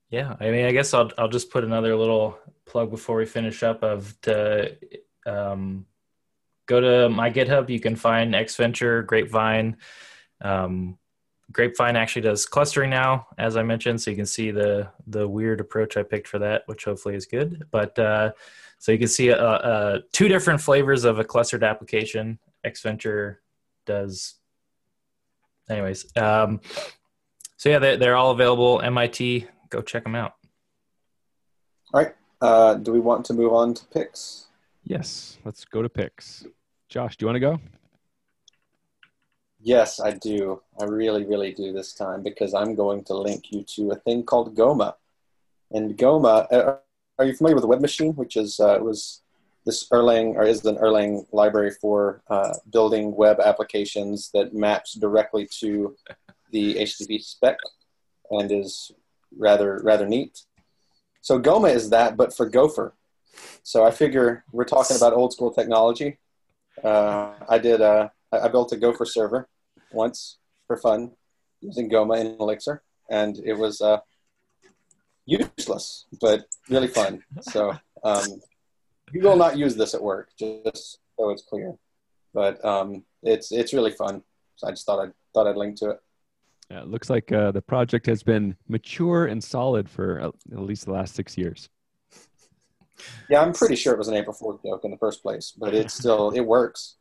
Yeah, 0.10 0.36
I 0.40 0.50
mean, 0.50 0.66
I 0.66 0.72
guess 0.72 0.94
I'll 0.94 1.12
I'll 1.18 1.30
just 1.30 1.52
put 1.52 1.64
another 1.64 1.96
little 1.96 2.38
plug 2.66 2.90
before 2.90 3.18
we 3.18 3.26
finish 3.26 3.64
up 3.64 3.84
of 3.84 4.20
to 4.22 4.76
um, 5.26 5.86
go 6.70 6.80
to 6.80 7.10
my 7.10 7.32
GitHub. 7.32 7.68
You 7.68 7.80
can 7.80 7.96
find 7.96 8.34
ExVenture, 8.34 9.06
Grapevine. 9.06 9.76
Um, 10.40 10.98
Grapevine 11.52 11.96
actually 11.96 12.22
does 12.22 12.46
clustering 12.46 12.92
now, 12.92 13.28
as 13.40 13.58
I 13.58 13.64
mentioned, 13.64 14.00
so 14.00 14.12
you 14.12 14.16
can 14.16 14.28
see 14.28 14.52
the 14.52 14.90
the 15.08 15.28
weird 15.28 15.60
approach 15.60 15.98
I 15.98 16.04
picked 16.04 16.28
for 16.28 16.40
that, 16.40 16.64
which 16.68 16.86
hopefully 16.86 17.16
is 17.16 17.26
good. 17.26 17.66
But 17.72 17.98
uh, 17.98 18.32
so 18.78 18.92
you 18.92 19.00
can 19.00 19.08
see 19.08 19.32
uh, 19.32 19.36
uh, 19.36 20.00
two 20.14 20.28
different 20.28 20.62
flavors 20.62 21.06
of 21.06 21.18
a 21.18 21.24
clustered 21.24 21.64
application. 21.64 22.38
ExVenture 22.64 23.38
does. 23.86 24.36
Anyways, 25.70 26.06
um, 26.16 26.62
so 27.58 27.70
yeah, 27.70 27.80
they're, 27.80 27.98
they're 27.98 28.16
all 28.16 28.32
available. 28.32 28.80
MIT 28.82 29.48
go 29.70 29.82
check 29.82 30.04
them 30.04 30.16
out. 30.16 30.36
All 31.94 32.04
right. 32.04 32.16
Uh, 32.42 32.76
do 32.76 32.92
we 32.92 33.00
want 33.00 33.26
to 33.26 33.34
move 33.34 33.54
on 33.54 33.74
to 33.74 33.86
picks? 33.86 34.48
Yes, 34.84 35.38
let's 35.44 35.66
go 35.66 35.82
to 35.82 35.90
picks. 35.90 36.46
Josh, 36.90 37.18
do 37.18 37.24
you 37.24 37.28
want 37.28 37.36
to 37.36 37.40
go? 37.40 37.60
Yes, 39.62 40.00
I 40.00 40.12
do. 40.12 40.62
I 40.82 40.86
really, 40.86 41.24
really 41.24 41.54
do 41.54 41.72
this 41.72 41.94
time 41.94 42.24
because 42.24 42.56
I'm 42.56 42.74
going 42.74 43.04
to 43.06 43.14
link 43.14 43.52
you 43.52 43.64
to 43.76 43.92
a 43.92 43.96
thing 43.96 44.24
called 44.24 44.56
Goma. 44.56 44.96
And 45.72 45.96
Goma, 45.96 46.52
uh, 46.52 46.78
are 47.20 47.26
you 47.26 47.36
familiar 47.36 47.56
with 47.56 47.62
the 47.62 47.68
Web 47.68 47.82
Machine, 47.82 48.14
which 48.14 48.36
is 48.36 48.60
uh, 48.60 48.80
was 48.82 49.22
this 49.66 49.88
Erlang 49.90 50.34
or 50.36 50.44
is 50.44 50.66
an 50.66 50.78
Erlang 50.78 51.28
library 51.32 51.72
for 51.80 52.24
uh, 52.28 52.54
building 52.72 53.16
web 53.16 53.40
applications 53.40 54.32
that 54.34 54.56
maps 54.56 54.94
directly 54.94 55.48
to 55.60 55.96
the 56.52 56.76
HTTP 56.76 57.22
spec 57.22 57.58
and 58.32 58.52
is 58.52 58.92
rather 59.38 59.80
rather 59.84 60.08
neat. 60.08 60.42
So 61.22 61.40
Goma 61.40 61.72
is 61.72 61.92
that, 61.92 62.18
but 62.18 62.36
for 62.36 62.50
Gopher. 62.50 62.94
So 63.62 63.86
I 63.86 63.92
figure 63.92 64.44
we're 64.52 64.66
talking 64.66 64.98
about 64.98 65.14
old 65.14 65.34
school 65.34 65.52
technology. 65.52 66.18
Uh, 66.84 67.34
I 67.48 67.58
did. 67.58 67.82
Uh, 67.82 68.10
I 68.32 68.48
built 68.48 68.72
a 68.72 68.78
Gopher 68.78 69.06
server 69.06 69.48
once 69.92 70.38
for 70.68 70.78
fun 70.78 71.12
using 71.62 71.90
Goma 71.90 72.20
in 72.22 72.38
Elixir, 72.40 72.84
and 73.10 73.40
it 73.44 73.54
was 73.54 73.82
uh, 73.82 74.00
useless, 75.26 76.06
but 76.22 76.46
really 76.70 76.88
fun. 76.88 77.24
So 77.42 77.74
um, 78.04 78.42
you 79.12 79.22
will 79.22 79.36
not 79.36 79.58
use 79.58 79.76
this 79.76 79.94
at 79.94 80.02
work, 80.02 80.30
just 80.38 81.00
so 81.18 81.30
it's 81.30 81.44
clear. 81.44 81.76
But 82.34 82.64
um, 82.64 83.04
it's 83.24 83.52
it's 83.52 83.74
really 83.74 83.92
fun. 83.92 84.24
So 84.56 84.68
I 84.68 84.72
just 84.72 84.86
thought 84.86 85.00
I'd 85.00 85.14
thought 85.34 85.48
I'd 85.48 85.56
link 85.56 85.78
to 85.78 85.92
it. 85.92 86.00
Yeah, 86.70 86.82
it 86.82 86.88
looks 86.88 87.10
like 87.10 87.32
uh, 87.32 87.52
the 87.52 87.64
project 87.64 88.06
has 88.06 88.22
been 88.22 88.56
mature 88.68 89.26
and 89.26 89.44
solid 89.44 89.90
for 89.90 90.20
at 90.20 90.34
least 90.60 90.86
the 90.86 90.92
last 90.92 91.16
six 91.16 91.36
years. 91.36 91.68
Yeah, 93.30 93.42
I'm 93.42 93.54
pretty 93.54 93.76
sure 93.76 93.94
it 93.94 93.98
was 93.98 94.08
an 94.08 94.16
April 94.16 94.34
Fool's 94.34 94.60
joke 94.64 94.84
in 94.84 94.92
the 94.92 94.98
first 94.98 95.22
place, 95.22 95.54
but 95.58 95.74
it 95.74 95.92
still 95.92 96.32
it 96.32 96.42
works. 96.42 96.96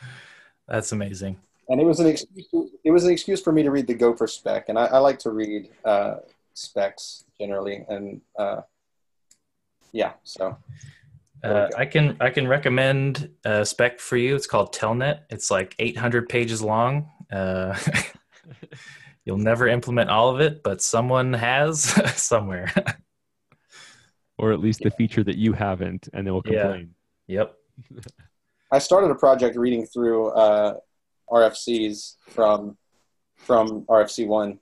That's 0.68 0.92
amazing. 0.92 1.38
And 1.68 1.80
it 1.80 1.84
was 1.84 2.00
an 2.00 2.06
excuse. 2.06 2.46
It 2.84 2.90
was 2.90 3.04
an 3.04 3.10
excuse 3.10 3.40
for 3.40 3.52
me 3.52 3.62
to 3.62 3.70
read 3.70 3.86
the 3.86 3.94
Gopher 3.94 4.26
spec, 4.26 4.68
and 4.68 4.78
I, 4.78 4.86
I 4.86 4.98
like 4.98 5.18
to 5.20 5.30
read 5.30 5.70
uh, 5.84 6.16
specs 6.52 7.24
generally, 7.38 7.84
and 7.88 8.20
uh, 8.38 8.62
yeah, 9.92 10.12
so. 10.22 10.56
Uh, 11.42 11.68
I 11.76 11.84
can 11.84 12.16
I 12.20 12.30
can 12.30 12.48
recommend 12.48 13.30
a 13.44 13.66
spec 13.66 14.00
for 14.00 14.16
you. 14.16 14.34
It's 14.34 14.46
called 14.46 14.74
Telnet. 14.74 15.20
It's 15.28 15.50
like 15.50 15.74
800 15.78 16.26
pages 16.26 16.62
long. 16.62 17.10
Uh, 17.30 17.78
You'll 19.24 19.38
never 19.38 19.66
implement 19.68 20.10
all 20.10 20.28
of 20.28 20.40
it, 20.40 20.62
but 20.62 20.82
someone 20.82 21.32
has 21.32 21.82
somewhere. 22.22 22.72
Or 24.38 24.52
at 24.52 24.60
least 24.60 24.80
the 24.82 24.90
feature 24.90 25.24
that 25.24 25.36
you 25.36 25.52
haven't, 25.52 26.08
and 26.12 26.26
they 26.26 26.30
will 26.30 26.42
complain. 26.42 26.94
Yeah. 27.26 27.40
Yep. 27.40 27.56
I 28.70 28.78
started 28.78 29.10
a 29.10 29.14
project 29.14 29.56
reading 29.56 29.86
through 29.86 30.30
uh, 30.30 30.74
RFCs 31.30 32.16
from 32.28 32.76
from 33.36 33.82
RFC 33.82 34.26
one, 34.26 34.58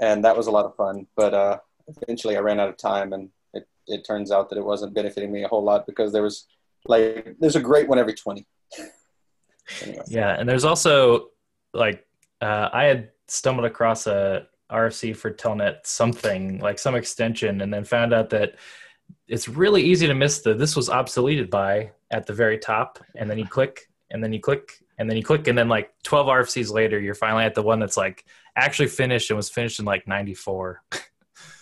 and 0.00 0.24
that 0.24 0.36
was 0.36 0.46
a 0.46 0.50
lot 0.50 0.64
of 0.64 0.76
fun. 0.76 1.06
But 1.16 1.34
uh, 1.34 1.58
eventually, 1.88 2.36
I 2.36 2.40
ran 2.40 2.60
out 2.60 2.68
of 2.68 2.76
time, 2.76 3.12
and 3.12 3.30
it, 3.54 3.66
it 3.86 4.04
turns 4.06 4.30
out 4.30 4.48
that 4.50 4.58
it 4.58 4.64
wasn't 4.64 4.94
benefiting 4.94 5.32
me 5.32 5.44
a 5.44 5.48
whole 5.48 5.64
lot 5.64 5.86
because 5.86 6.12
there 6.12 6.22
was 6.22 6.46
like 6.86 7.36
there's 7.40 7.56
a 7.56 7.60
great 7.60 7.88
one 7.88 7.98
every 7.98 8.14
twenty. 8.14 8.46
anyway. 9.82 10.02
Yeah, 10.06 10.36
and 10.38 10.48
there's 10.48 10.64
also 10.64 11.30
like 11.74 12.06
uh, 12.40 12.68
I 12.72 12.84
had 12.84 13.10
stumbled 13.26 13.66
across 13.66 14.06
a 14.06 14.46
RFC 14.70 15.16
for 15.16 15.30
Telnet 15.30 15.78
something 15.84 16.58
like 16.60 16.78
some 16.78 16.94
extension, 16.94 17.60
and 17.60 17.72
then 17.72 17.84
found 17.84 18.12
out 18.12 18.30
that 18.30 18.56
it's 19.28 19.48
really 19.48 19.82
easy 19.82 20.06
to 20.06 20.14
miss 20.14 20.40
the 20.40 20.54
this 20.54 20.74
was 20.74 20.88
obsoleted 20.88 21.50
by 21.50 21.92
at 22.10 22.26
the 22.26 22.32
very 22.32 22.58
top, 22.58 22.98
and 23.16 23.30
then 23.30 23.38
you 23.38 23.46
click, 23.56 23.88
and 24.10 24.22
then 24.22 24.32
you 24.32 24.40
click, 24.40 24.72
and 24.98 25.08
then 25.08 25.16
you 25.16 25.22
click, 25.22 25.46
and 25.48 25.56
then 25.56 25.68
like 25.68 25.90
12 26.04 26.26
RFCs 26.26 26.72
later, 26.72 26.98
you're 26.98 27.14
finally 27.14 27.44
at 27.44 27.54
the 27.54 27.62
one 27.62 27.78
that's 27.78 27.96
like 27.96 28.24
actually 28.56 28.88
finished 28.88 29.30
and 29.30 29.36
was 29.36 29.48
finished 29.50 29.78
in 29.78 29.84
like 29.84 30.06
94. 30.06 30.82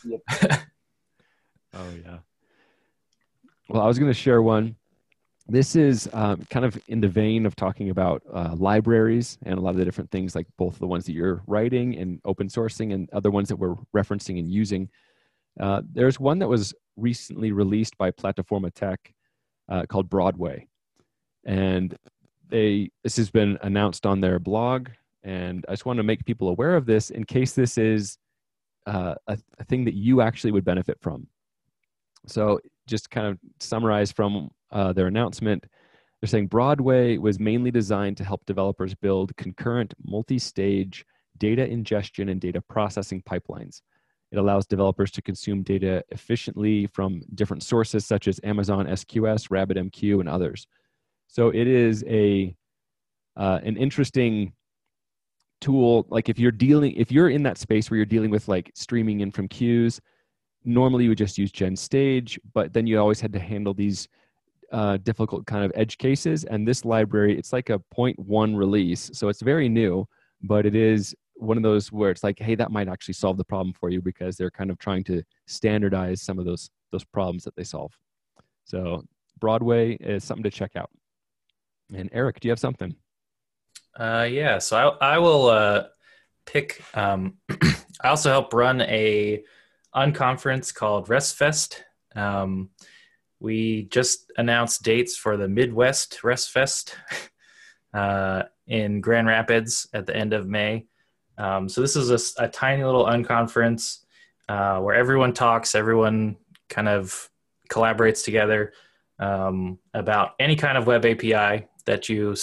Yep. 0.09 0.21
oh 1.75 1.91
yeah. 2.05 2.19
Well, 3.69 3.83
I 3.83 3.87
was 3.87 3.99
going 3.99 4.11
to 4.11 4.15
share 4.15 4.41
one 4.41 4.77
this 5.49 5.77
is 5.77 6.09
um, 6.13 6.45
kind 6.51 6.65
of 6.65 6.79
in 6.89 7.01
the 7.01 7.09
vein 7.09 7.47
of 7.47 7.55
talking 7.55 7.91
about 7.91 8.23
uh, 8.33 8.55
libraries 8.57 9.39
and 9.45 9.59
a 9.59 9.61
lot 9.61 9.71
of 9.71 9.77
the 9.77 9.85
different 9.85 10.11
things 10.11 10.35
like 10.35 10.47
both 10.57 10.79
the 10.79 10.87
ones 10.87 11.07
that 11.07 11.13
you're 11.13 11.43
writing 11.47 11.97
and 11.97 12.21
open 12.25 12.49
sourcing 12.49 12.93
and 12.93 13.09
other 13.13 13.31
ones 13.31 13.49
that 13.49 13.57
we're 13.57 13.77
referencing 13.95 14.39
and 14.39 14.51
using 14.51 14.89
uh, 15.61 15.83
there's 15.93 16.21
one 16.21 16.39
that 16.39 16.49
was 16.49 16.75
recently 16.97 17.53
released 17.53 17.97
by 17.99 18.11
Plataformatec 18.11 18.97
uh, 19.69 19.85
called 19.89 20.09
broadway 20.09 20.67
and 21.45 21.97
they 22.49 22.89
this 23.03 23.17
has 23.17 23.31
been 23.31 23.59
announced 23.63 24.07
on 24.07 24.21
their 24.21 24.39
blog 24.39 24.89
and 25.25 25.65
i 25.69 25.73
just 25.73 25.87
want 25.87 25.97
to 25.97 26.03
make 26.03 26.25
people 26.25 26.49
aware 26.49 26.77
of 26.77 26.87
this 26.87 27.11
in 27.11 27.25
case 27.25 27.53
this 27.53 27.77
is 27.77 28.17
uh, 28.87 29.15
a, 29.27 29.37
a 29.59 29.65
thing 29.65 29.85
that 29.85 29.95
you 29.95 30.21
actually 30.21 30.53
would 30.53 30.65
benefit 30.65 30.97
from 31.01 31.27
so 32.27 32.61
just 32.87 33.11
kind 33.11 33.27
of 33.27 33.39
summarize 33.61 34.13
from 34.13 34.51
uh, 34.71 34.93
their 34.93 35.07
announcement, 35.07 35.65
they're 36.21 36.29
saying 36.29 36.49
Broadway 36.49 37.19
was 37.19 37.39
mainly 37.39 37.71
designed 37.71 38.17
to 38.19 38.25
help 38.25 38.45
developers 38.47 38.95
build 38.95 39.37
concurrent 39.37 39.95
multi 40.05 40.39
stage 40.39 41.05
data 41.39 41.67
ingestion 41.67 42.31
and 42.31 42.41
data 42.41 42.61
processing 42.63 43.23
pipelines. 43.23 43.83
It 44.33 44.39
allows 44.39 44.67
developers 44.67 45.11
to 45.13 45.23
consume 45.23 45.63
data 45.63 46.03
efficiently 46.11 46.87
from 46.89 47.23
different 47.35 47.63
sources 47.63 48.05
such 48.05 48.27
as 48.29 48.41
Amazon 48.43 48.87
SQS, 48.87 49.49
RabbitMQ, 49.49 50.21
and 50.21 50.29
others. 50.29 50.67
So 51.29 51.51
it 51.51 51.67
is 51.67 52.05
a 52.09 52.57
uh, 53.37 53.61
an 53.63 53.77
interesting 53.77 54.53
tool. 55.61 56.07
Like 56.09 56.29
if 56.29 56.39
you're 56.39 56.51
dealing, 56.51 56.93
if 56.93 57.13
you're 57.13 57.29
in 57.29 57.43
that 57.45 57.59
space 57.59 57.91
where 57.91 57.97
you're 57.97 58.07
dealing 58.07 58.31
with 58.31 58.49
like 58.49 58.71
streaming 58.75 59.21
in 59.21 59.31
from 59.31 59.49
queues, 59.49 60.01
normally 60.65 61.05
you 61.05 61.11
would 61.11 61.19
just 61.19 61.39
use 61.39 61.53
Gen 61.53 61.77
Stage, 61.77 62.39
but 62.55 62.73
then 62.73 62.87
you 62.87 62.99
always 62.99 63.21
had 63.21 63.33
to 63.33 63.39
handle 63.39 63.75
these 63.75 64.09
uh, 64.73 64.97
difficult 64.99 65.47
kind 65.47 65.65
of 65.65 65.73
edge 65.75 65.99
cases. 65.99 66.45
And 66.45 66.67
this 66.67 66.85
library, 66.85 67.39
it's 67.39 67.53
like 67.53 67.71
a 67.71 67.81
0.1 67.97 68.57
release, 68.57 69.11
so 69.15 69.29
it's 69.29 69.43
very 69.43 69.69
new, 69.69 70.07
but 70.43 70.67
it 70.67 70.75
is 70.75 71.15
one 71.37 71.57
of 71.57 71.63
those 71.63 71.93
where 71.93 72.11
it's 72.11 72.25
like, 72.25 72.39
hey, 72.39 72.55
that 72.55 72.71
might 72.71 72.89
actually 72.89 73.15
solve 73.15 73.37
the 73.37 73.45
problem 73.45 73.73
for 73.73 73.91
you 73.91 74.01
because 74.01 74.37
they're 74.37 74.51
kind 74.51 74.71
of 74.71 74.79
trying 74.79 75.05
to 75.05 75.23
standardize 75.47 76.23
some 76.23 76.39
of 76.39 76.45
those 76.45 76.71
those 76.93 77.05
problems 77.05 77.45
that 77.45 77.57
they 77.57 77.65
solve. 77.65 77.93
So 78.65 79.05
Broadway 79.39 79.95
is 79.97 80.25
something 80.25 80.45
to 80.45 80.51
check 80.51 80.77
out. 80.77 80.91
And 81.95 82.09
Eric, 82.13 82.41
do 82.41 82.49
you 82.49 82.53
have 82.53 82.59
something? 82.59 82.95
Uh, 83.99 84.27
yeah, 84.31 84.59
so 84.59 84.97
I, 85.01 85.15
I 85.15 85.19
will 85.19 85.47
uh, 85.47 85.85
pick. 86.45 86.83
Um, 86.95 87.35
I 88.03 88.09
also 88.09 88.31
help 88.31 88.53
run 88.53 88.81
a 88.83 89.43
unconference 89.95 90.75
called 90.75 91.09
RESTfest. 91.09 91.81
Um, 92.15 92.71
we 93.41 93.85
just 93.85 94.33
announced 94.37 94.83
dates 94.83 95.17
for 95.17 95.37
the 95.37 95.49
Midwest 95.49 96.21
RESTfest 96.23 96.95
uh, 97.95 98.45
in 98.67 99.01
Grand 99.01 99.27
Rapids 99.27 99.89
at 99.93 100.07
the 100.07 100.17
end 100.17 100.33
of 100.33 100.47
May. 100.47 100.87
Um, 101.39 101.69
so 101.69 101.81
this 101.81 101.97
is 101.97 102.37
a, 102.39 102.45
a 102.45 102.49
tiny 102.49 102.85
little 102.85 103.05
unconference 103.05 104.05
uh, 104.49 104.79
where 104.81 104.95
everyone 104.95 105.33
talks, 105.33 105.75
everyone 105.75 106.37
kind 106.69 106.89
of 106.89 107.31
collaborates 107.71 108.25
together 108.25 108.73
um, 109.19 109.79
about 109.95 110.33
any 110.39 110.57
kind 110.57 110.79
of 110.79 110.87
web 110.87 111.05
API 111.05 111.67
that 111.85 112.09
you 112.09 112.35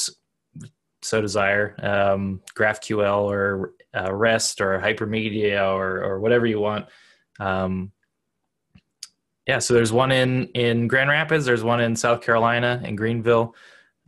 so 1.02 1.22
desire, 1.22 1.76
um, 1.82 2.42
GraphQL 2.56 3.24
or 3.24 3.74
uh, 3.96 4.14
REST 4.14 4.62
or 4.62 4.80
Hypermedia 4.80 5.74
or, 5.74 6.04
or 6.04 6.20
whatever 6.20 6.46
you 6.46 6.60
want. 6.60 6.88
Um, 7.40 7.92
yeah, 9.48 9.60
so 9.60 9.74
there's 9.74 9.92
one 9.92 10.12
in 10.12 10.48
in 10.50 10.88
Grand 10.88 11.10
Rapids. 11.10 11.46
There's 11.46 11.64
one 11.64 11.82
in 11.82 11.96
South 11.96 12.22
Carolina 12.22 12.82
in 12.86 12.96
Greenville. 12.96 13.56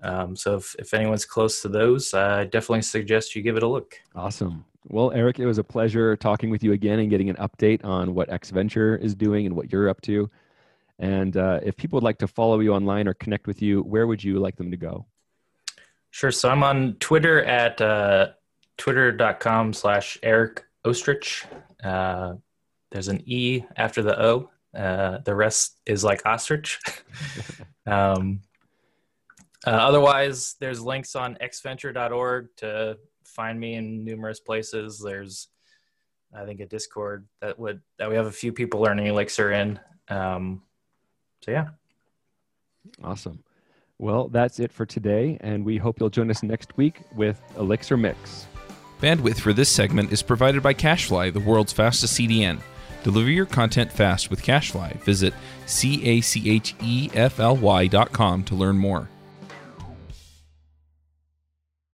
Um, 0.02 0.36
so 0.36 0.56
if, 0.56 0.76
if 0.80 0.94
anyone's 0.94 1.26
close 1.26 1.62
to 1.62 1.68
those, 1.68 2.14
I 2.14 2.46
definitely 2.46 2.84
suggest 2.84 3.36
you 3.36 3.42
give 3.42 3.58
it 3.58 3.64
a 3.64 3.68
look. 3.68 3.96
Awesome. 4.16 4.66
Well, 4.88 5.12
Eric, 5.14 5.40
it 5.40 5.48
was 5.48 5.58
a 5.58 5.64
pleasure 5.64 6.16
talking 6.16 6.50
with 6.52 6.64
you 6.64 6.74
again 6.74 7.00
and 7.00 7.10
getting 7.10 7.30
an 7.30 7.36
update 7.38 7.84
on 7.84 8.14
what 8.14 8.30
ExVenture 8.30 9.00
is 9.02 9.16
doing 9.16 9.48
and 9.48 9.56
what 9.56 9.72
you're 9.72 9.90
up 9.90 10.00
to. 10.02 10.30
And 11.00 11.36
uh, 11.36 11.60
if 11.64 11.76
people 11.76 11.98
would 11.98 12.04
like 12.04 12.20
to 12.20 12.28
follow 12.28 12.60
you 12.60 12.74
online 12.74 13.08
or 13.08 13.16
connect 13.16 13.48
with 13.48 13.62
you, 13.62 13.82
where 13.82 14.06
would 14.06 14.24
you 14.24 14.40
like 14.40 14.56
them 14.58 14.70
to 14.72 14.78
go? 14.78 15.06
Sure. 16.12 16.32
So 16.32 16.50
I'm 16.50 16.64
on 16.64 16.94
Twitter 17.00 17.44
at 17.44 17.82
uh, 17.82 18.30
twitter.com 18.78 19.74
slash 19.74 20.20
Eric 20.22 20.64
Oestrich. 20.86 21.46
Uh, 21.84 22.36
there's 22.92 23.08
an 23.08 23.22
E 23.26 23.66
after 23.76 24.04
the 24.04 24.22
O. 24.22 24.50
Uh, 24.74 25.18
the 25.26 25.34
rest 25.34 25.80
is 25.86 26.04
like 26.04 26.22
ostrich. 26.26 26.80
um, 27.88 28.40
uh, 29.66 29.72
otherwise, 29.72 30.56
there's 30.60 30.80
links 30.80 31.16
on 31.16 31.38
exventure.org 31.42 32.50
to 32.58 32.98
find 33.36 33.60
me 33.60 33.76
in 33.76 34.04
numerous 34.04 34.40
places. 34.40 35.00
There's, 35.04 35.50
I 36.34 36.46
think, 36.46 36.62
a 36.62 36.66
Discord 36.66 37.28
that 37.42 37.60
would 37.60 37.82
that 38.00 38.10
we 38.10 38.16
have 38.16 38.28
a 38.28 38.32
few 38.32 38.54
people 38.54 38.82
learning 38.82 39.08
Elixir 39.08 39.52
in. 39.52 39.80
Um, 40.08 40.62
so 41.44 41.52
yeah. 41.52 41.68
Awesome. 43.04 43.44
Well, 43.98 44.28
that's 44.28 44.60
it 44.60 44.72
for 44.72 44.86
today, 44.86 45.38
and 45.42 45.64
we 45.64 45.78
hope 45.78 46.00
you'll 46.00 46.10
join 46.10 46.30
us 46.30 46.44
next 46.44 46.76
week 46.78 47.00
with 47.16 47.42
Elixir 47.58 47.98
Mix. 47.98 48.46
Bandwidth 49.02 49.40
for 49.40 49.54
this 49.54 49.70
segment 49.70 50.12
is 50.12 50.22
provided 50.22 50.62
by 50.62 50.74
CacheFly, 50.74 51.34
the 51.34 51.40
world's 51.40 51.74
fastest 51.74 52.18
CDN. 52.18 52.60
Deliver 53.04 53.30
your 53.30 53.46
content 53.46 53.92
fast 53.92 54.30
with 54.30 54.42
CacheFly. 54.42 55.00
Visit 55.04 55.34
C 55.66 56.04
A 56.06 56.22
C 56.22 56.50
H 56.50 56.76
E 56.82 57.10
F 57.14 57.40
L 57.40 57.56
Y 57.56 57.88
dot 57.88 58.12
com 58.12 58.44
to 58.46 58.56
learn 58.56 58.78
more. 58.78 59.10